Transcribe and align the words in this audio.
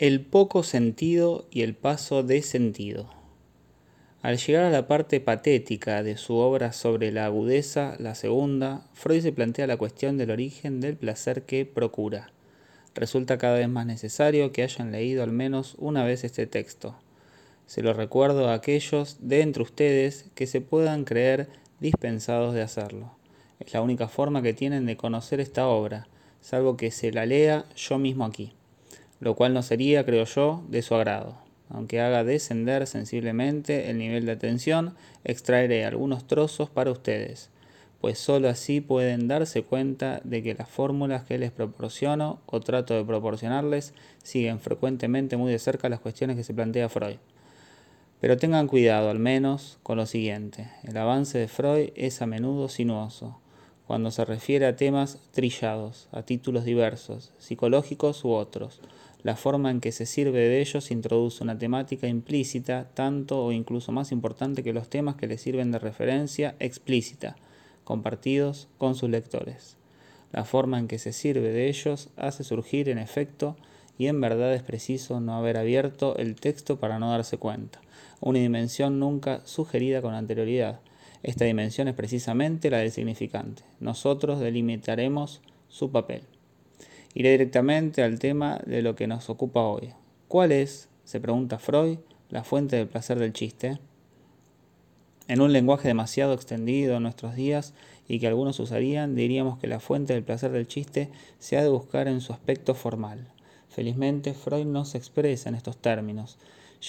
El 0.00 0.22
poco 0.22 0.62
sentido 0.62 1.46
y 1.50 1.60
el 1.60 1.74
paso 1.74 2.22
de 2.22 2.40
sentido. 2.40 3.10
Al 4.22 4.38
llegar 4.38 4.64
a 4.64 4.70
la 4.70 4.86
parte 4.88 5.20
patética 5.20 6.02
de 6.02 6.16
su 6.16 6.36
obra 6.36 6.72
sobre 6.72 7.12
la 7.12 7.26
agudeza, 7.26 7.96
la 7.98 8.14
segunda, 8.14 8.86
Freud 8.94 9.20
se 9.20 9.32
plantea 9.32 9.66
la 9.66 9.76
cuestión 9.76 10.16
del 10.16 10.30
origen 10.30 10.80
del 10.80 10.96
placer 10.96 11.42
que 11.42 11.66
procura. 11.66 12.32
Resulta 12.94 13.36
cada 13.36 13.58
vez 13.58 13.68
más 13.68 13.84
necesario 13.84 14.52
que 14.52 14.62
hayan 14.62 14.90
leído 14.90 15.22
al 15.22 15.32
menos 15.32 15.76
una 15.76 16.02
vez 16.02 16.24
este 16.24 16.46
texto. 16.46 16.96
Se 17.66 17.82
lo 17.82 17.92
recuerdo 17.92 18.48
a 18.48 18.54
aquellos 18.54 19.18
de 19.20 19.42
entre 19.42 19.64
ustedes 19.64 20.30
que 20.34 20.46
se 20.46 20.62
puedan 20.62 21.04
creer 21.04 21.50
dispensados 21.78 22.54
de 22.54 22.62
hacerlo. 22.62 23.16
Es 23.58 23.74
la 23.74 23.82
única 23.82 24.08
forma 24.08 24.40
que 24.40 24.54
tienen 24.54 24.86
de 24.86 24.96
conocer 24.96 25.40
esta 25.40 25.68
obra, 25.68 26.08
salvo 26.40 26.78
que 26.78 26.90
se 26.90 27.12
la 27.12 27.26
lea 27.26 27.66
yo 27.76 27.98
mismo 27.98 28.24
aquí 28.24 28.54
lo 29.20 29.34
cual 29.36 29.54
no 29.54 29.62
sería, 29.62 30.04
creo 30.04 30.24
yo, 30.24 30.64
de 30.68 30.82
su 30.82 30.94
agrado. 30.94 31.36
Aunque 31.68 32.00
haga 32.00 32.24
descender 32.24 32.86
sensiblemente 32.86 33.90
el 33.90 33.98
nivel 33.98 34.26
de 34.26 34.32
atención, 34.32 34.94
extraeré 35.22 35.84
algunos 35.84 36.26
trozos 36.26 36.68
para 36.68 36.90
ustedes, 36.90 37.50
pues 38.00 38.18
sólo 38.18 38.48
así 38.48 38.80
pueden 38.80 39.28
darse 39.28 39.62
cuenta 39.62 40.20
de 40.24 40.42
que 40.42 40.54
las 40.54 40.68
fórmulas 40.68 41.24
que 41.24 41.38
les 41.38 41.52
proporciono 41.52 42.40
o 42.46 42.60
trato 42.60 42.94
de 42.94 43.04
proporcionarles 43.04 43.92
siguen 44.22 44.58
frecuentemente 44.58 45.36
muy 45.36 45.52
de 45.52 45.58
cerca 45.58 45.88
las 45.88 46.00
cuestiones 46.00 46.36
que 46.36 46.44
se 46.44 46.54
plantea 46.54 46.88
Freud. 46.88 47.18
Pero 48.20 48.36
tengan 48.36 48.66
cuidado 48.66 49.10
al 49.10 49.18
menos 49.18 49.78
con 49.82 49.98
lo 49.98 50.06
siguiente, 50.06 50.68
el 50.82 50.96
avance 50.96 51.38
de 51.38 51.48
Freud 51.48 51.90
es 51.94 52.20
a 52.22 52.26
menudo 52.26 52.68
sinuoso, 52.68 53.38
cuando 53.86 54.10
se 54.10 54.24
refiere 54.24 54.66
a 54.66 54.76
temas 54.76 55.18
trillados, 55.32 56.08
a 56.12 56.22
títulos 56.22 56.64
diversos, 56.64 57.32
psicológicos 57.38 58.24
u 58.24 58.30
otros, 58.30 58.80
la 59.22 59.36
forma 59.36 59.70
en 59.70 59.80
que 59.80 59.92
se 59.92 60.06
sirve 60.06 60.38
de 60.38 60.60
ellos 60.60 60.90
introduce 60.90 61.44
una 61.44 61.58
temática 61.58 62.08
implícita, 62.08 62.88
tanto 62.94 63.44
o 63.44 63.52
incluso 63.52 63.92
más 63.92 64.12
importante 64.12 64.62
que 64.62 64.72
los 64.72 64.88
temas 64.88 65.16
que 65.16 65.26
le 65.26 65.38
sirven 65.38 65.70
de 65.70 65.78
referencia 65.78 66.56
explícita, 66.58 67.36
compartidos 67.84 68.68
con 68.78 68.94
sus 68.94 69.10
lectores. 69.10 69.76
La 70.32 70.44
forma 70.44 70.78
en 70.78 70.88
que 70.88 70.98
se 70.98 71.12
sirve 71.12 71.50
de 71.50 71.68
ellos 71.68 72.08
hace 72.16 72.44
surgir 72.44 72.88
en 72.88 72.98
efecto, 72.98 73.56
y 73.98 74.06
en 74.06 74.20
verdad 74.20 74.54
es 74.54 74.62
preciso 74.62 75.20
no 75.20 75.34
haber 75.34 75.58
abierto 75.58 76.16
el 76.16 76.36
texto 76.36 76.80
para 76.80 76.98
no 76.98 77.10
darse 77.10 77.36
cuenta, 77.36 77.80
una 78.20 78.38
dimensión 78.38 78.98
nunca 78.98 79.42
sugerida 79.44 80.00
con 80.00 80.14
anterioridad. 80.14 80.80
Esta 81.22 81.44
dimensión 81.44 81.88
es 81.88 81.94
precisamente 81.94 82.70
la 82.70 82.78
del 82.78 82.92
significante. 82.92 83.62
Nosotros 83.78 84.40
delimitaremos 84.40 85.42
su 85.68 85.90
papel. 85.90 86.22
Iré 87.12 87.32
directamente 87.32 88.04
al 88.04 88.20
tema 88.20 88.60
de 88.66 88.82
lo 88.82 88.94
que 88.94 89.08
nos 89.08 89.30
ocupa 89.30 89.62
hoy. 89.62 89.92
¿Cuál 90.28 90.52
es, 90.52 90.88
se 91.04 91.18
pregunta 91.18 91.58
Freud, 91.58 91.98
la 92.28 92.44
fuente 92.44 92.76
del 92.76 92.86
placer 92.86 93.18
del 93.18 93.32
chiste? 93.32 93.80
En 95.26 95.40
un 95.40 95.52
lenguaje 95.52 95.88
demasiado 95.88 96.34
extendido 96.34 96.96
en 96.96 97.02
nuestros 97.02 97.34
días 97.34 97.74
y 98.06 98.20
que 98.20 98.28
algunos 98.28 98.60
usarían, 98.60 99.16
diríamos 99.16 99.58
que 99.58 99.66
la 99.66 99.80
fuente 99.80 100.12
del 100.12 100.22
placer 100.22 100.52
del 100.52 100.68
chiste 100.68 101.10
se 101.40 101.56
ha 101.56 101.62
de 101.62 101.68
buscar 101.68 102.06
en 102.06 102.20
su 102.20 102.32
aspecto 102.32 102.74
formal. 102.74 103.26
Felizmente, 103.68 104.32
Freud 104.32 104.66
no 104.66 104.84
se 104.84 104.98
expresa 104.98 105.48
en 105.48 105.56
estos 105.56 105.78
términos. 105.78 106.38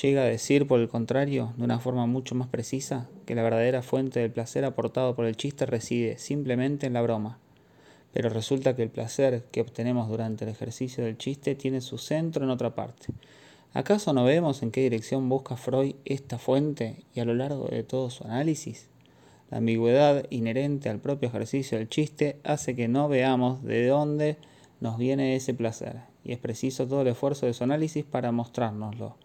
Llega 0.02 0.22
a 0.22 0.26
decir, 0.26 0.68
por 0.68 0.80
el 0.80 0.88
contrario, 0.88 1.54
de 1.58 1.64
una 1.64 1.80
forma 1.80 2.06
mucho 2.06 2.36
más 2.36 2.48
precisa, 2.48 3.10
que 3.26 3.36
la 3.36 3.44
verdadera 3.44 3.82
fuente 3.82 4.20
del 4.20 4.32
placer 4.32 4.66
aportado 4.66 5.16
por 5.16 5.26
el 5.26 5.36
chiste 5.36 5.66
reside 5.66 6.18
simplemente 6.20 6.86
en 6.86 6.94
la 6.94 7.02
broma, 7.02 7.40
pero 8.14 8.30
resulta 8.30 8.76
que 8.76 8.84
el 8.84 8.90
placer 8.90 9.46
que 9.52 9.62
obtenemos 9.62 10.10
durante 10.10 10.46
el 10.46 10.52
ejercicio 10.52 11.04
del 11.04 11.18
chiste 11.18 11.56
tiene 11.56 11.82
su 11.82 11.98
centro 11.98 12.44
en 12.44 12.50
otra 12.50 12.76
parte. 12.76 13.08
¿Acaso 13.74 14.12
no 14.12 14.26
vemos 14.26 14.64
en 14.64 14.72
qué 14.72 14.82
dirección 14.82 15.30
busca 15.30 15.56
Freud 15.56 15.96
esta 16.04 16.38
fuente 16.38 17.04
y 17.16 17.22
a 17.22 17.26
lo 17.26 17.34
largo 17.34 17.68
de 17.68 17.84
todo 17.84 18.10
su 18.10 18.26
análisis? 18.26 18.88
La 19.50 19.60
ambigüedad 19.60 20.26
inherente 20.30 20.90
al 20.90 21.00
propio 21.00 21.30
ejercicio 21.30 21.78
del 21.78 21.90
chiste 21.90 22.40
hace 22.44 22.76
que 22.76 22.88
no 22.88 23.08
veamos 23.08 23.64
de 23.64 23.88
dónde 23.88 24.38
nos 24.82 24.98
viene 24.98 25.36
ese 25.36 25.54
placer, 25.54 25.98
y 26.24 26.34
es 26.34 26.40
preciso 26.40 26.88
todo 26.88 27.02
el 27.02 27.08
esfuerzo 27.08 27.46
de 27.46 27.54
su 27.54 27.64
análisis 27.64 28.04
para 28.04 28.32
mostrárnoslo. 28.32 29.16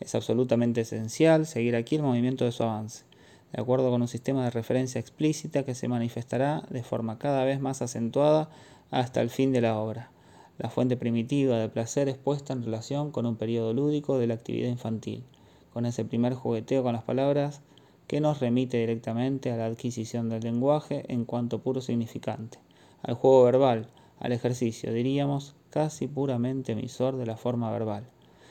Es 0.00 0.14
absolutamente 0.14 0.82
esencial 0.82 1.46
seguir 1.46 1.76
aquí 1.76 1.96
el 1.96 2.02
movimiento 2.02 2.44
de 2.44 2.52
su 2.52 2.62
avance 2.62 3.07
de 3.52 3.60
acuerdo 3.60 3.90
con 3.90 4.02
un 4.02 4.08
sistema 4.08 4.44
de 4.44 4.50
referencia 4.50 5.00
explícita 5.00 5.64
que 5.64 5.74
se 5.74 5.88
manifestará 5.88 6.62
de 6.70 6.82
forma 6.82 7.18
cada 7.18 7.44
vez 7.44 7.60
más 7.60 7.82
acentuada 7.82 8.50
hasta 8.90 9.20
el 9.20 9.30
fin 9.30 9.52
de 9.52 9.60
la 9.60 9.78
obra. 9.78 10.10
La 10.58 10.70
fuente 10.70 10.96
primitiva 10.96 11.56
de 11.56 11.68
placer 11.68 12.08
es 12.08 12.18
puesta 12.18 12.52
en 12.52 12.64
relación 12.64 13.12
con 13.12 13.26
un 13.26 13.36
periodo 13.36 13.72
lúdico 13.72 14.18
de 14.18 14.26
la 14.26 14.34
actividad 14.34 14.68
infantil, 14.68 15.24
con 15.72 15.86
ese 15.86 16.04
primer 16.04 16.34
jugueteo 16.34 16.82
con 16.82 16.92
las 16.92 17.04
palabras 17.04 17.62
que 18.08 18.20
nos 18.20 18.40
remite 18.40 18.78
directamente 18.78 19.52
a 19.52 19.56
la 19.56 19.66
adquisición 19.66 20.28
del 20.28 20.42
lenguaje 20.42 21.04
en 21.08 21.24
cuanto 21.24 21.62
puro 21.62 21.80
significante, 21.80 22.58
al 23.02 23.14
juego 23.14 23.44
verbal, 23.44 23.86
al 24.18 24.32
ejercicio, 24.32 24.92
diríamos, 24.92 25.54
casi 25.70 26.08
puramente 26.08 26.72
emisor 26.72 27.16
de 27.16 27.26
la 27.26 27.36
forma 27.36 27.70
verbal. 27.70 28.08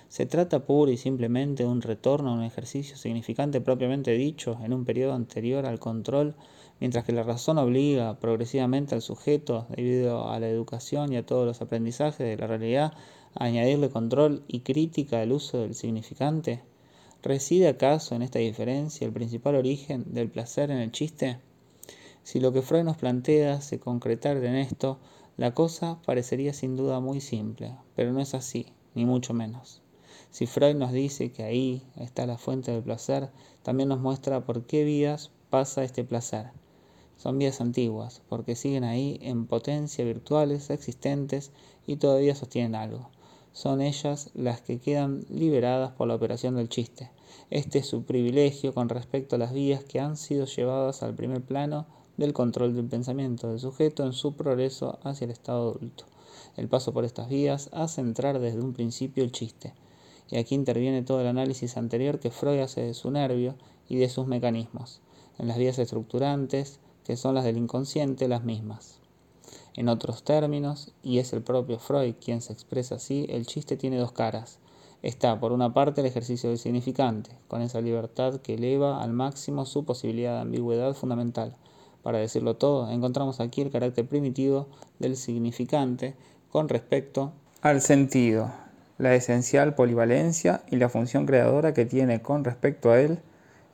Se 0.10 0.26
trata 0.26 0.66
pura 0.66 0.92
y 0.94 0.98
simplemente 0.98 1.64
de 1.64 1.70
un 1.70 1.82
retorno 1.82 2.30
a 2.30 2.34
un 2.34 2.44
ejercicio 2.44 2.96
significante 2.96 3.60
propiamente 3.60 4.12
dicho 4.12 4.58
en 4.64 4.74
un 4.74 4.86
periodo 4.86 5.14
anterior 5.14 5.66
al 5.66 5.80
control, 5.80 6.36
mientras 6.80 7.04
que 7.04 7.12
la 7.12 7.24
razón 7.24 7.58
obliga 7.58 8.18
progresivamente 8.18 8.96
al 8.96 9.02
sujeto, 9.02 9.68
debido 9.76 10.30
a 10.30 10.40
la 10.40 10.48
educación 10.48 11.12
y 11.12 11.18
a 11.18 11.26
todos 11.26 11.46
los 11.46 11.62
aprendizajes 11.62 12.26
de 12.26 12.38
la 12.38 12.48
realidad, 12.48 12.94
a 13.36 13.44
añadirle 13.44 13.90
control 13.90 14.44
y 14.48 14.62
crítica 14.62 15.20
al 15.20 15.34
uso 15.34 15.60
del 15.60 15.76
significante. 15.76 16.64
¿Reside 17.22 17.68
acaso 17.68 18.16
en 18.16 18.22
esta 18.22 18.40
diferencia 18.40 19.06
el 19.06 19.12
principal 19.12 19.56
origen 19.56 20.06
del 20.14 20.30
placer 20.30 20.72
en 20.72 20.78
el 20.78 20.94
chiste? 20.94 21.40
Si 22.24 22.40
lo 22.40 22.54
que 22.54 22.62
Freud 22.62 22.84
nos 22.84 22.98
plantea 22.98 23.60
se 23.60 23.80
concretara 23.80 24.40
en 24.40 24.56
esto, 24.56 25.00
la 25.36 25.54
cosa 25.54 26.00
parecería 26.06 26.54
sin 26.54 26.78
duda 26.78 27.02
muy 27.02 27.20
simple, 27.20 27.76
pero 27.96 28.14
no 28.14 28.22
es 28.22 28.34
así, 28.34 28.68
ni 28.96 29.06
mucho 29.06 29.34
menos. 29.34 29.82
Si 30.30 30.46
Freud 30.46 30.76
nos 30.76 30.92
dice 30.92 31.32
que 31.32 31.44
ahí 31.44 31.82
está 31.96 32.26
la 32.26 32.38
fuente 32.38 32.72
del 32.72 32.84
placer, 32.84 33.30
también 33.64 33.90
nos 33.90 34.00
muestra 34.00 34.46
por 34.46 34.66
qué 34.66 34.84
vías 34.84 35.32
pasa 35.50 35.84
este 35.84 36.04
placer. 36.04 36.48
Son 37.16 37.40
vías 37.40 37.62
antiguas, 37.62 38.22
porque 38.30 38.56
siguen 38.56 38.84
ahí 38.84 39.20
en 39.24 39.48
potencia 39.48 40.06
virtuales 40.06 40.70
existentes 40.70 41.52
y 41.88 41.96
todavía 41.96 42.36
sostienen 42.36 42.76
algo. 42.76 43.10
Son 43.54 43.82
ellas 43.82 44.30
las 44.36 44.62
que 44.62 44.80
quedan 44.80 45.26
liberadas 45.30 45.92
por 45.92 46.08
la 46.08 46.16
operación 46.16 46.56
del 46.56 46.70
chiste. 46.70 47.10
Este 47.50 47.80
es 47.80 47.88
su 47.88 48.04
privilegio 48.04 48.74
con 48.74 48.90
respecto 48.90 49.38
a 49.38 49.40
las 49.40 49.54
vías 49.54 49.84
que 49.84 50.00
han 50.00 50.18
sido 50.18 50.46
llevadas 50.46 51.02
al 51.02 51.16
primer 51.16 51.42
plano 51.42 51.88
del 52.18 52.34
control 52.34 52.76
del 52.76 52.86
pensamiento 52.86 53.50
del 53.50 53.60
sujeto 53.60 54.04
en 54.04 54.14
su 54.14 54.36
progreso 54.36 55.00
hacia 55.04 55.26
el 55.26 55.32
estado 55.32 55.72
adulto. 55.72 56.04
El 56.58 56.68
paso 56.68 56.94
por 56.94 57.06
estas 57.06 57.30
vías 57.30 57.70
hace 57.72 58.02
entrar 58.02 58.40
desde 58.40 58.60
un 58.60 58.74
principio 58.74 59.24
el 59.24 59.32
chiste 59.32 59.74
y 60.30 60.38
aquí 60.38 60.56
interviene 60.56 61.04
todo 61.04 61.22
el 61.22 61.28
análisis 61.28 61.78
anterior 61.78 62.20
que 62.20 62.32
Freud 62.32 62.60
hace 62.60 62.82
de 62.82 62.94
su 62.94 63.12
nervio 63.12 63.56
y 63.88 63.98
de 63.98 64.10
sus 64.10 64.28
mecanismos, 64.28 65.02
en 65.38 65.48
las 65.48 65.58
vías 65.58 65.80
estructurantes, 65.80 66.80
que 67.04 67.16
son 67.16 67.36
las 67.36 67.44
del 67.46 67.58
inconsciente, 67.58 68.28
las 68.28 68.44
mismas. 68.44 69.00
En 69.76 69.90
otros 69.90 70.24
términos, 70.24 70.92
y 71.04 71.20
es 71.20 71.34
el 71.34 71.42
propio 71.42 71.80
Freud 71.80 72.16
quien 72.24 72.42
se 72.42 72.52
expresa 72.52 72.96
así, 72.96 73.28
el 73.30 73.46
chiste 73.46 73.78
tiene 73.78 73.98
dos 73.98 74.12
caras. 74.12 74.60
Está, 75.04 75.40
por 75.40 75.52
una 75.52 75.74
parte, 75.74 76.02
el 76.02 76.08
ejercicio 76.08 76.50
del 76.50 76.58
significante, 76.58 77.30
con 77.48 77.62
esa 77.62 77.80
libertad 77.80 78.42
que 78.42 78.56
eleva 78.56 79.02
al 79.02 79.14
máximo 79.14 79.66
su 79.66 79.86
posibilidad 79.86 80.34
de 80.34 80.42
ambigüedad 80.42 80.94
fundamental. 80.96 81.56
Para 82.02 82.18
decirlo 82.18 82.56
todo, 82.56 82.90
encontramos 82.90 83.40
aquí 83.40 83.62
el 83.62 83.70
carácter 83.70 84.08
primitivo 84.08 84.68
del 84.98 85.16
significante 85.16 86.16
con 86.50 86.70
respecto 86.70 87.32
al 87.62 87.82
sentido, 87.82 88.52
la 88.98 89.14
esencial 89.14 89.76
polivalencia 89.76 90.62
y 90.70 90.78
la 90.78 90.90
función 90.90 91.26
creadora 91.26 91.74
que 91.74 91.86
tiene 91.86 92.22
con 92.22 92.44
respecto 92.44 92.92
a 92.92 93.00
él 93.00 93.20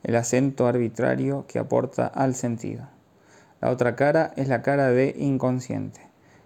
el 0.02 0.16
acento 0.16 0.66
arbitrario 0.66 1.46
que 1.48 1.58
aporta 1.58 2.06
al 2.06 2.34
sentido. 2.34 2.88
La 3.60 3.70
otra 3.70 3.96
cara 3.96 4.32
es 4.36 4.48
la 4.48 4.60
cara 4.60 4.90
de 4.90 5.14
inconsciente, 5.18 6.00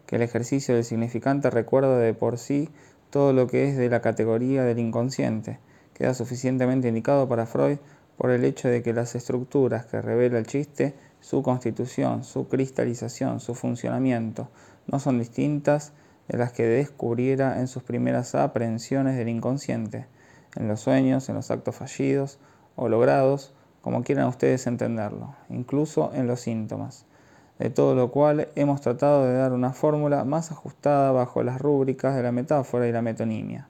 que 0.07 0.17
el 0.17 0.23
ejercicio 0.23 0.77
del 0.77 0.85
significante 0.85 1.51
recuerda 1.51 1.99
de 1.99 2.15
por 2.15 2.39
sí 2.39 2.69
todo 3.11 3.33
lo 3.33 3.49
que 3.49 3.69
es 3.69 3.77
de 3.77 3.89
la 3.89 4.01
categoría 4.01 4.63
del 4.63 4.79
inconsciente, 4.79 5.59
queda 5.95 6.15
suficientemente 6.15 6.89
indicado 6.89 7.29
para 7.29 7.47
Freud 7.47 7.79
por 8.17 8.31
el 8.31 8.45
hecho 8.45 8.69
de 8.69 8.83
que 8.83 8.93
las 8.93 9.17
estructuras 9.17 9.87
que 9.87 10.01
revela 10.01 10.39
el 10.39 10.47
chiste, 10.47 10.95
su 11.21 11.43
constitución, 11.43 12.23
su 12.23 12.49
cristalización, 12.49 13.41
su 13.41 13.55
funcionamiento, 13.55 14.49
no 14.87 15.01
son 15.01 15.19
distintas 15.19 15.93
de 16.29 16.39
las 16.39 16.53
que 16.53 16.65
descubriera 16.65 17.59
en 17.59 17.69
sus 17.69 17.83
primeras 17.83 18.35
aprehensiones 18.35 19.17
del 19.17 19.29
inconsciente, 19.29 20.07
en 20.57 20.69
los 20.69 20.81
sueños, 20.81 21.29
en 21.29 21.35
los 21.35 21.51
actos 21.51 21.77
fallidos 21.77 22.39
o 22.77 22.89
logrados, 22.89 23.53
como 23.81 24.03
quieran 24.03 24.29
ustedes 24.29 24.67
entenderlo, 24.67 25.35
incluso 25.49 26.13
en 26.15 26.27
los 26.27 26.41
síntomas. 26.41 27.07
De 27.59 27.71
todo 27.71 27.95
lo 27.95 28.11
cual 28.13 28.49
hemos 28.55 28.81
tratado 28.81 29.27
de 29.27 29.35
dar 29.35 29.53
una 29.53 29.73
fórmula 29.73 30.25
más 30.25 30.53
ajustada 30.53 31.11
bajo 31.11 31.43
las 31.43 31.61
rúbricas 31.61 32.15
de 32.15 32.23
la 32.23 32.31
metáfora 32.31 32.87
y 32.87 32.93
la 32.93 33.03
metonimia. 33.03 33.69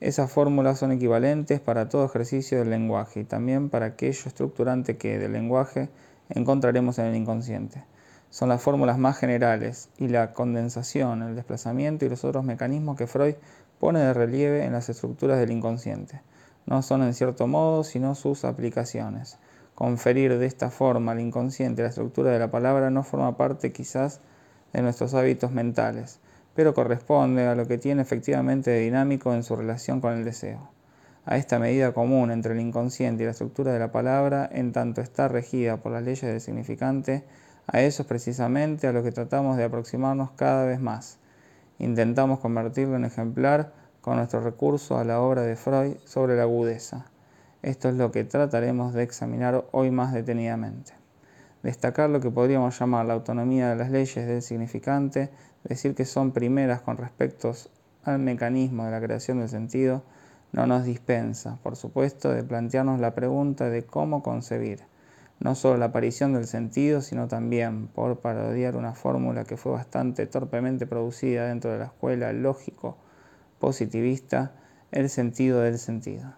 Esas 0.00 0.32
fórmulas 0.32 0.78
son 0.78 0.92
equivalentes 0.92 1.60
para 1.60 1.90
todo 1.90 2.06
ejercicio 2.06 2.58
del 2.58 2.70
lenguaje 2.70 3.20
y 3.20 3.24
también 3.24 3.68
para 3.68 3.86
aquello 3.86 4.22
estructurante 4.26 4.96
que 4.96 5.18
del 5.18 5.32
lenguaje 5.32 5.90
encontraremos 6.30 6.98
en 6.98 7.06
el 7.06 7.16
inconsciente. 7.16 7.84
Son 8.30 8.48
las 8.48 8.62
fórmulas 8.62 8.98
más 8.98 9.18
generales 9.18 9.90
y 9.98 10.08
la 10.08 10.32
condensación, 10.32 11.22
el 11.22 11.36
desplazamiento 11.36 12.04
y 12.04 12.08
los 12.08 12.24
otros 12.24 12.44
mecanismos 12.44 12.96
que 12.96 13.06
Freud 13.06 13.34
pone 13.78 14.00
de 14.00 14.14
relieve 14.14 14.64
en 14.64 14.72
las 14.72 14.88
estructuras 14.88 15.38
del 15.38 15.50
inconsciente. 15.50 16.22
No 16.66 16.82
son 16.82 17.02
en 17.02 17.12
cierto 17.12 17.46
modo 17.46 17.84
sino 17.84 18.14
sus 18.14 18.44
aplicaciones. 18.44 19.38
Conferir 19.74 20.38
de 20.38 20.46
esta 20.46 20.70
forma 20.70 21.12
al 21.12 21.20
inconsciente 21.20 21.82
la 21.82 21.88
estructura 21.88 22.30
de 22.30 22.38
la 22.38 22.50
palabra 22.50 22.90
no 22.90 23.02
forma 23.02 23.36
parte 23.36 23.72
quizás 23.72 24.20
de 24.72 24.82
nuestros 24.82 25.14
hábitos 25.14 25.50
mentales 25.50 26.20
pero 26.54 26.74
corresponde 26.74 27.46
a 27.46 27.54
lo 27.54 27.66
que 27.66 27.78
tiene 27.78 28.02
efectivamente 28.02 28.70
de 28.70 28.80
dinámico 28.80 29.34
en 29.34 29.42
su 29.42 29.56
relación 29.56 30.00
con 30.00 30.14
el 30.14 30.24
deseo. 30.24 30.70
A 31.24 31.36
esta 31.36 31.58
medida 31.58 31.92
común 31.92 32.30
entre 32.30 32.54
el 32.54 32.60
inconsciente 32.60 33.22
y 33.22 33.26
la 33.26 33.32
estructura 33.32 33.72
de 33.72 33.78
la 33.78 33.92
palabra, 33.92 34.48
en 34.52 34.72
tanto 34.72 35.00
está 35.00 35.28
regida 35.28 35.76
por 35.78 35.92
las 35.92 36.02
leyes 36.02 36.22
del 36.22 36.40
significante, 36.40 37.24
a 37.66 37.80
eso 37.80 38.02
es 38.02 38.08
precisamente 38.08 38.86
a 38.86 38.92
lo 38.92 39.02
que 39.02 39.12
tratamos 39.12 39.56
de 39.56 39.64
aproximarnos 39.64 40.30
cada 40.32 40.64
vez 40.64 40.80
más. 40.80 41.18
Intentamos 41.78 42.40
convertirlo 42.40 42.96
en 42.96 43.04
ejemplar 43.04 43.72
con 44.00 44.16
nuestro 44.16 44.40
recurso 44.40 44.98
a 44.98 45.04
la 45.04 45.20
obra 45.20 45.42
de 45.42 45.56
Freud 45.56 45.96
sobre 46.04 46.36
la 46.36 46.42
agudeza. 46.42 47.06
Esto 47.62 47.88
es 47.88 47.94
lo 47.94 48.10
que 48.10 48.24
trataremos 48.24 48.94
de 48.94 49.02
examinar 49.02 49.64
hoy 49.72 49.90
más 49.90 50.12
detenidamente. 50.12 50.92
Destacar 51.62 52.08
lo 52.08 52.20
que 52.20 52.30
podríamos 52.30 52.78
llamar 52.78 53.04
la 53.04 53.14
autonomía 53.14 53.68
de 53.68 53.76
las 53.76 53.90
leyes 53.90 54.26
del 54.26 54.40
significante 54.40 55.30
Decir 55.64 55.94
que 55.94 56.06
son 56.06 56.32
primeras 56.32 56.80
con 56.80 56.96
respecto 56.96 57.52
al 58.04 58.18
mecanismo 58.18 58.84
de 58.84 58.90
la 58.92 59.00
creación 59.00 59.40
del 59.40 59.48
sentido 59.48 60.02
no 60.52 60.66
nos 60.66 60.84
dispensa, 60.84 61.58
por 61.62 61.76
supuesto, 61.76 62.32
de 62.32 62.42
plantearnos 62.42 62.98
la 62.98 63.14
pregunta 63.14 63.68
de 63.68 63.84
cómo 63.84 64.22
concebir 64.22 64.80
no 65.40 65.54
solo 65.54 65.78
la 65.78 65.86
aparición 65.86 66.34
del 66.34 66.46
sentido, 66.46 67.00
sino 67.00 67.26
también, 67.26 67.88
por 67.88 68.20
parodiar 68.20 68.76
una 68.76 68.94
fórmula 68.94 69.44
que 69.44 69.56
fue 69.56 69.72
bastante 69.72 70.26
torpemente 70.26 70.86
producida 70.86 71.48
dentro 71.48 71.72
de 71.72 71.78
la 71.78 71.86
escuela 71.86 72.30
lógico-positivista, 72.32 74.52
el 74.92 75.08
sentido 75.08 75.60
del 75.60 75.78
sentido. 75.78 76.34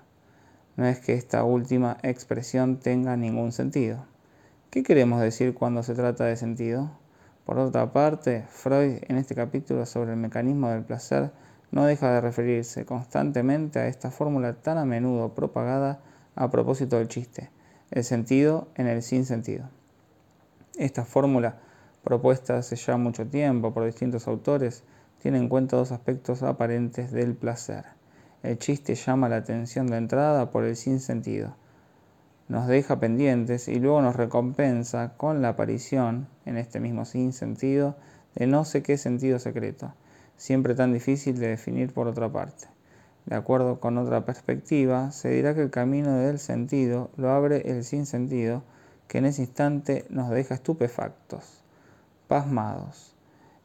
No 0.76 0.86
es 0.86 1.00
que 1.00 1.14
esta 1.14 1.42
última 1.42 1.96
expresión 2.02 2.78
tenga 2.78 3.16
ningún 3.16 3.50
sentido. 3.52 4.06
¿Qué 4.70 4.82
queremos 4.82 5.20
decir 5.20 5.52
cuando 5.52 5.82
se 5.82 5.94
trata 5.94 6.24
de 6.24 6.36
sentido? 6.36 6.90
Por 7.44 7.58
otra 7.58 7.92
parte, 7.92 8.46
Freud 8.48 9.02
en 9.08 9.18
este 9.18 9.34
capítulo 9.34 9.84
sobre 9.84 10.12
el 10.12 10.16
mecanismo 10.16 10.70
del 10.70 10.84
placer 10.84 11.32
no 11.72 11.86
deja 11.86 12.12
de 12.12 12.20
referirse 12.20 12.86
constantemente 12.86 13.80
a 13.80 13.88
esta 13.88 14.12
fórmula 14.12 14.54
tan 14.54 14.78
a 14.78 14.84
menudo 14.84 15.34
propagada 15.34 16.00
a 16.36 16.50
propósito 16.50 16.98
del 16.98 17.08
chiste, 17.08 17.50
el 17.92 18.04
sentido 18.04 18.68
en 18.74 18.88
el 18.88 19.02
sinsentido. 19.02 19.68
Esta 20.76 21.04
fórmula, 21.04 21.60
propuesta 22.02 22.58
hace 22.58 22.74
ya 22.76 22.96
mucho 22.96 23.26
tiempo 23.26 23.72
por 23.72 23.84
distintos 23.84 24.26
autores, 24.26 24.82
tiene 25.20 25.38
en 25.38 25.48
cuenta 25.48 25.76
dos 25.76 25.92
aspectos 25.92 26.42
aparentes 26.42 27.12
del 27.12 27.34
placer. 27.34 27.84
El 28.42 28.58
chiste 28.58 28.96
llama 28.96 29.28
la 29.28 29.36
atención 29.36 29.86
de 29.86 29.98
entrada 29.98 30.50
por 30.50 30.64
el 30.64 30.74
sinsentido, 30.74 31.54
nos 32.48 32.66
deja 32.66 32.98
pendientes 32.98 33.68
y 33.68 33.78
luego 33.78 34.02
nos 34.02 34.16
recompensa 34.16 35.14
con 35.16 35.40
la 35.40 35.50
aparición, 35.50 36.28
en 36.44 36.58
este 36.58 36.80
mismo 36.80 37.04
sinsentido, 37.04 37.96
de 38.34 38.46
no 38.46 38.64
sé 38.64 38.82
qué 38.82 38.98
sentido 38.98 39.38
secreto, 39.38 39.94
siempre 40.36 40.74
tan 40.74 40.92
difícil 40.92 41.38
de 41.38 41.48
definir 41.48 41.94
por 41.94 42.08
otra 42.08 42.30
parte. 42.30 42.66
De 43.26 43.36
acuerdo 43.36 43.78
con 43.78 43.98
otra 43.98 44.24
perspectiva, 44.24 45.12
se 45.12 45.30
dirá 45.30 45.54
que 45.54 45.62
el 45.62 45.70
camino 45.70 46.12
del 46.16 46.38
sentido 46.38 47.10
lo 47.16 47.30
abre 47.30 47.70
el 47.70 47.84
sinsentido, 47.84 48.62
que 49.06 49.18
en 49.18 49.26
ese 49.26 49.42
instante 49.42 50.04
nos 50.10 50.30
deja 50.30 50.54
estupefactos, 50.54 51.62
pasmados. 52.26 53.14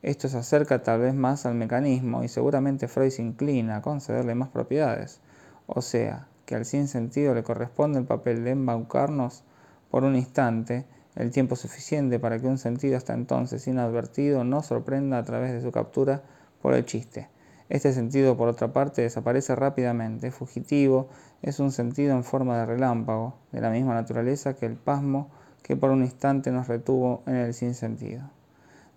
Esto 0.03 0.27
se 0.27 0.37
acerca 0.37 0.83
tal 0.83 1.01
vez 1.01 1.15
más 1.15 1.47
al 1.47 1.55
mecanismo 1.55 2.23
y 2.23 2.27
seguramente 2.27 2.87
Freud 2.87 3.09
se 3.09 3.23
inclina 3.23 3.77
a 3.77 3.81
concederle 3.81 4.35
más 4.35 4.49
propiedades, 4.49 5.21
o 5.65 5.81
sea, 5.81 6.27
que 6.45 6.55
al 6.55 6.65
sentido 6.65 7.33
le 7.33 7.43
corresponde 7.43 7.99
el 7.99 8.05
papel 8.05 8.43
de 8.43 8.51
embaucarnos 8.51 9.43
por 9.89 10.03
un 10.03 10.15
instante, 10.15 10.85
el 11.15 11.31
tiempo 11.31 11.55
suficiente 11.55 12.19
para 12.19 12.39
que 12.39 12.47
un 12.47 12.59
sentido 12.59 12.95
hasta 12.95 13.13
entonces 13.13 13.67
inadvertido 13.67 14.43
no 14.43 14.61
sorprenda 14.61 15.17
a 15.17 15.23
través 15.23 15.51
de 15.51 15.61
su 15.61 15.71
captura 15.71 16.21
por 16.61 16.75
el 16.75 16.85
chiste. 16.85 17.27
Este 17.69 17.91
sentido, 17.91 18.37
por 18.37 18.47
otra 18.47 18.71
parte, 18.71 19.01
desaparece 19.01 19.53
rápidamente, 19.53 20.31
fugitivo, 20.31 21.09
es 21.41 21.59
un 21.59 21.71
sentido 21.71 22.15
en 22.15 22.23
forma 22.23 22.57
de 22.57 22.65
relámpago, 22.65 23.35
de 23.51 23.59
la 23.59 23.69
misma 23.69 23.93
naturaleza 23.93 24.55
que 24.55 24.65
el 24.65 24.75
pasmo 24.75 25.29
que 25.63 25.75
por 25.75 25.91
un 25.91 26.01
instante 26.01 26.49
nos 26.49 26.69
retuvo 26.69 27.23
en 27.27 27.35
el 27.35 27.53
sinsentido. 27.53 28.29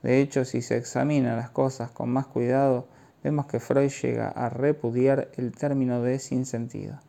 De 0.05 0.21
hecho, 0.21 0.45
si 0.45 0.63
se 0.63 0.77
examinan 0.77 1.37
las 1.37 1.51
cosas 1.51 1.91
con 1.91 2.11
más 2.11 2.29
cuidado, 2.29 2.87
vemos 3.25 3.47
que 3.47 3.59
Freud 3.59 3.91
llega 3.91 4.29
a 4.29 4.49
repudiar 4.49 5.29
el 5.37 5.51
término 5.51 6.01
de 6.01 6.21
sinsentido. 6.21 7.01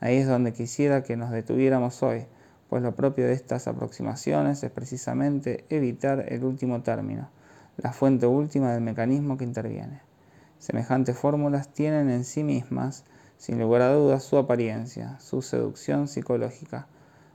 Ahí 0.00 0.18
es 0.18 0.28
donde 0.28 0.52
quisiera 0.52 1.02
que 1.02 1.16
nos 1.16 1.30
detuviéramos 1.30 2.02
hoy, 2.02 2.26
pues 2.68 2.82
lo 2.82 2.94
propio 2.94 3.24
de 3.24 3.32
estas 3.32 3.66
aproximaciones 3.68 4.62
es 4.62 4.70
precisamente 4.70 5.64
evitar 5.70 6.26
el 6.28 6.44
último 6.44 6.82
término, 6.82 7.30
la 7.78 7.94
fuente 7.94 8.26
última 8.26 8.72
del 8.72 8.82
mecanismo 8.82 9.38
que 9.38 9.44
interviene. 9.44 10.05
Semejantes 10.58 11.18
fórmulas 11.18 11.72
tienen 11.72 12.10
en 12.10 12.24
sí 12.24 12.42
mismas, 12.42 13.04
sin 13.36 13.60
lugar 13.60 13.82
a 13.82 13.92
dudas, 13.92 14.22
su 14.22 14.38
apariencia, 14.38 15.18
su 15.20 15.42
seducción 15.42 16.08
psicológica, 16.08 16.86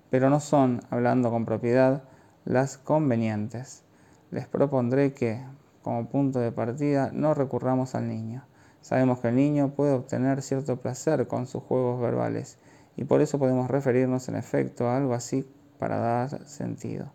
pero 0.10 0.30
no 0.30 0.40
son, 0.40 0.82
hablando 0.90 1.30
con 1.30 1.46
propiedad, 1.46 2.04
las 2.46 2.78
convenientes. 2.78 3.84
Les 4.32 4.48
propondré 4.48 5.14
que, 5.14 5.42
como 5.84 6.10
punto 6.10 6.40
de 6.40 6.52
partida, 6.52 7.12
no 7.14 7.34
recurramos 7.34 7.96
al 7.96 8.08
niño. 8.08 8.44
Sabemos 8.82 9.20
que 9.20 9.28
el 9.28 9.36
niño 9.36 9.76
puede 9.76 9.94
obtener 9.94 10.42
cierto 10.42 10.78
placer 10.78 11.28
con 11.28 11.46
sus 11.46 11.64
juegos 11.64 12.02
verbales 12.02 12.58
y 12.96 13.04
por 13.04 13.22
eso 13.22 13.38
podemos 13.38 13.70
referirnos 13.70 14.28
en 14.28 14.36
efecto 14.36 14.88
a 14.88 14.98
algo 14.98 15.14
así 15.14 15.48
para 15.78 15.98
dar 15.98 16.48
sentido 16.48 17.12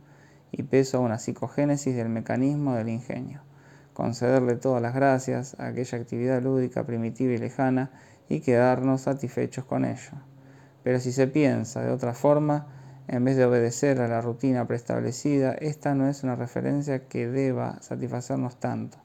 y 0.53 0.62
peso 0.62 0.99
a 0.99 1.00
una 1.00 1.19
psicogénesis 1.19 1.97
del 1.97 2.08
mecanismo 2.08 2.75
del 2.75 2.88
ingenio. 2.88 3.45
Concederle 3.96 4.56
todas 4.56 4.82
las 4.82 4.94
gracias 4.94 5.58
a 5.58 5.69
aquella 5.69 5.98
actividad 5.98 6.43
lúdica 6.43 6.84
primitiva 6.84 7.32
y 7.32 7.38
lejana 7.38 7.90
y 8.28 8.40
quedarnos 8.40 9.00
satisfechos 9.00 9.65
con 9.65 9.84
ello. 9.84 10.12
Pero 10.82 11.00
si 11.00 11.12
se 11.12 11.26
piensa 11.26 11.81
de 11.81 11.91
otra 11.91 12.12
forma, 12.12 12.67
en 13.08 13.24
vez 13.24 13.36
de 13.36 13.46
obedecer 13.46 14.00
a 14.00 14.08
la 14.08 14.20
rutina 14.20 14.67
preestablecida, 14.67 15.55
esta 15.55 15.94
no 15.94 16.08
es 16.08 16.22
una 16.22 16.36
referencia 16.36 17.08
que 17.08 17.26
deba 17.26 17.81
satisfacernos 17.81 18.60
tanto 18.60 18.98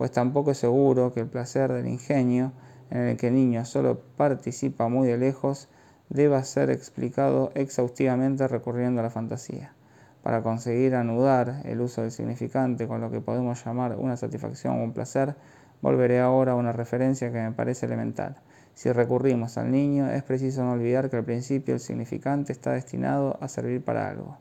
pues 0.00 0.12
tampoco 0.12 0.52
es 0.52 0.56
seguro 0.56 1.12
que 1.12 1.20
el 1.20 1.26
placer 1.26 1.70
del 1.70 1.86
ingenio, 1.86 2.52
en 2.88 3.00
el 3.00 3.16
que 3.18 3.26
el 3.26 3.34
niño 3.34 3.66
solo 3.66 4.00
participa 4.16 4.88
muy 4.88 5.06
de 5.06 5.18
lejos, 5.18 5.68
deba 6.08 6.42
ser 6.42 6.70
explicado 6.70 7.52
exhaustivamente 7.54 8.48
recurriendo 8.48 9.00
a 9.00 9.02
la 9.02 9.10
fantasía. 9.10 9.74
Para 10.22 10.42
conseguir 10.42 10.94
anudar 10.94 11.62
el 11.64 11.80
uso 11.80 12.02
del 12.02 12.10
significante 12.10 12.86
con 12.86 13.00
lo 13.00 13.10
que 13.10 13.20
podemos 13.20 13.64
llamar 13.64 13.96
una 13.96 14.16
satisfacción 14.16 14.78
o 14.78 14.84
un 14.84 14.92
placer, 14.92 15.34
volveré 15.80 16.20
ahora 16.20 16.52
a 16.52 16.56
una 16.56 16.72
referencia 16.72 17.32
que 17.32 17.40
me 17.40 17.52
parece 17.52 17.86
elemental. 17.86 18.36
Si 18.74 18.92
recurrimos 18.92 19.58
al 19.58 19.70
niño, 19.70 20.10
es 20.10 20.22
preciso 20.22 20.64
no 20.64 20.72
olvidar 20.72 21.10
que 21.10 21.16
al 21.16 21.24
principio 21.24 21.74
el 21.74 21.80
significante 21.80 22.52
está 22.52 22.72
destinado 22.72 23.38
a 23.40 23.48
servir 23.48 23.82
para 23.82 24.08
algo. 24.08 24.38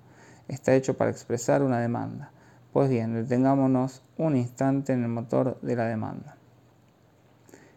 Está 0.47 0.73
hecho 0.75 0.97
para 0.97 1.11
expresar 1.11 1.63
una 1.63 1.79
demanda. 1.79 2.31
Pues 2.73 2.89
bien, 2.89 3.13
detengámonos 3.13 4.03
un 4.17 4.35
instante 4.35 4.93
en 4.93 5.03
el 5.03 5.09
motor 5.09 5.59
de 5.61 5.75
la 5.75 5.85
demanda. 5.85 6.37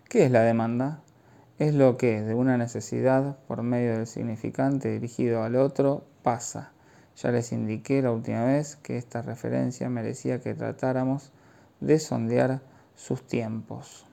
¿Qué 0.09 0.27
es 0.27 0.31
la 0.31 0.43
demanda? 0.43 1.01
Es 1.59 1.75
lo 1.75 1.97
que 1.97 2.21
de 2.21 2.35
una 2.35 2.59
necesidad 2.59 3.39
por 3.47 3.63
medio 3.63 3.97
del 3.97 4.07
significante 4.07 4.91
dirigido 4.91 5.43
al 5.43 5.57
otro 5.57 6.05
pasa. 6.23 6.73
Ya 7.17 7.31
les 7.31 7.53
indiqué 7.53 8.03
la 8.03 8.11
última 8.11 8.45
vez 8.45 8.77
que 8.77 8.97
esta 8.97 9.23
referencia 9.23 9.89
merecía 9.89 10.41
que 10.41 10.55
tratáramos 10.55 11.31
de 11.81 11.99
sondear 11.99 12.61
sus 12.95 13.27
tiempos. 13.27 14.07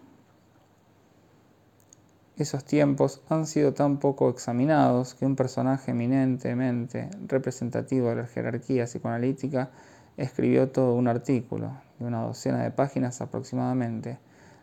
Esos 2.40 2.64
tiempos 2.64 3.22
han 3.28 3.46
sido 3.46 3.74
tan 3.74 3.98
poco 3.98 4.30
examinados 4.30 5.14
que 5.14 5.26
un 5.26 5.36
personaje 5.36 5.92
eminentemente 5.92 7.10
representativo 7.28 8.10
de 8.10 8.16
la 8.16 8.28
jerarquía 8.28 8.86
psicoanalítica 8.86 9.72
escribió 10.16 10.70
todo 10.70 10.96
un 10.96 11.10
artículo, 11.10 11.74
de 12.00 12.06
una 12.06 12.22
docena 12.22 12.64
de 12.64 12.72
páginas 12.72 13.20
aproximadamente. 13.20 14.20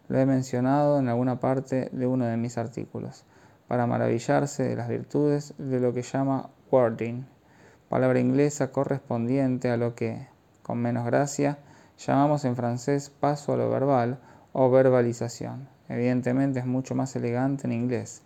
Lo 0.09 0.19
he 0.19 0.25
mencionado 0.25 0.99
en 0.99 1.09
alguna 1.09 1.39
parte 1.39 1.91
de 1.93 2.07
uno 2.07 2.25
de 2.25 2.39
mis 2.39 2.57
artículos, 2.57 3.25
para 3.69 3.87
maravillarse 3.87 4.63
de 4.63 4.77
las 4.77 4.89
virtudes 4.89 5.53
de 5.59 5.79
lo 5.79 5.93
que 5.93 6.03
llama 6.03 6.49
wording, 6.71 7.25
palabra 7.89 8.19
inglesa 8.19 8.73
correspondiente 8.73 9.71
a 9.71 9.77
lo 9.77 9.95
que, 9.95 10.27
con 10.63 10.79
menos 10.79 11.07
gracia, 11.07 11.59
llamamos 11.99 12.45
en 12.45 12.57
francés 12.57 13.11
paso 13.11 13.53
a 13.53 13.57
lo 13.57 13.71
verbal 13.71 14.19
o 14.53 14.71
verbalización. 14.71 15.69
Evidentemente 15.89 16.59
es 16.59 16.67
mucho 16.67 16.95
más 16.95 17.15
elegante 17.15 17.67
en 17.67 17.73
inglés. 17.73 18.23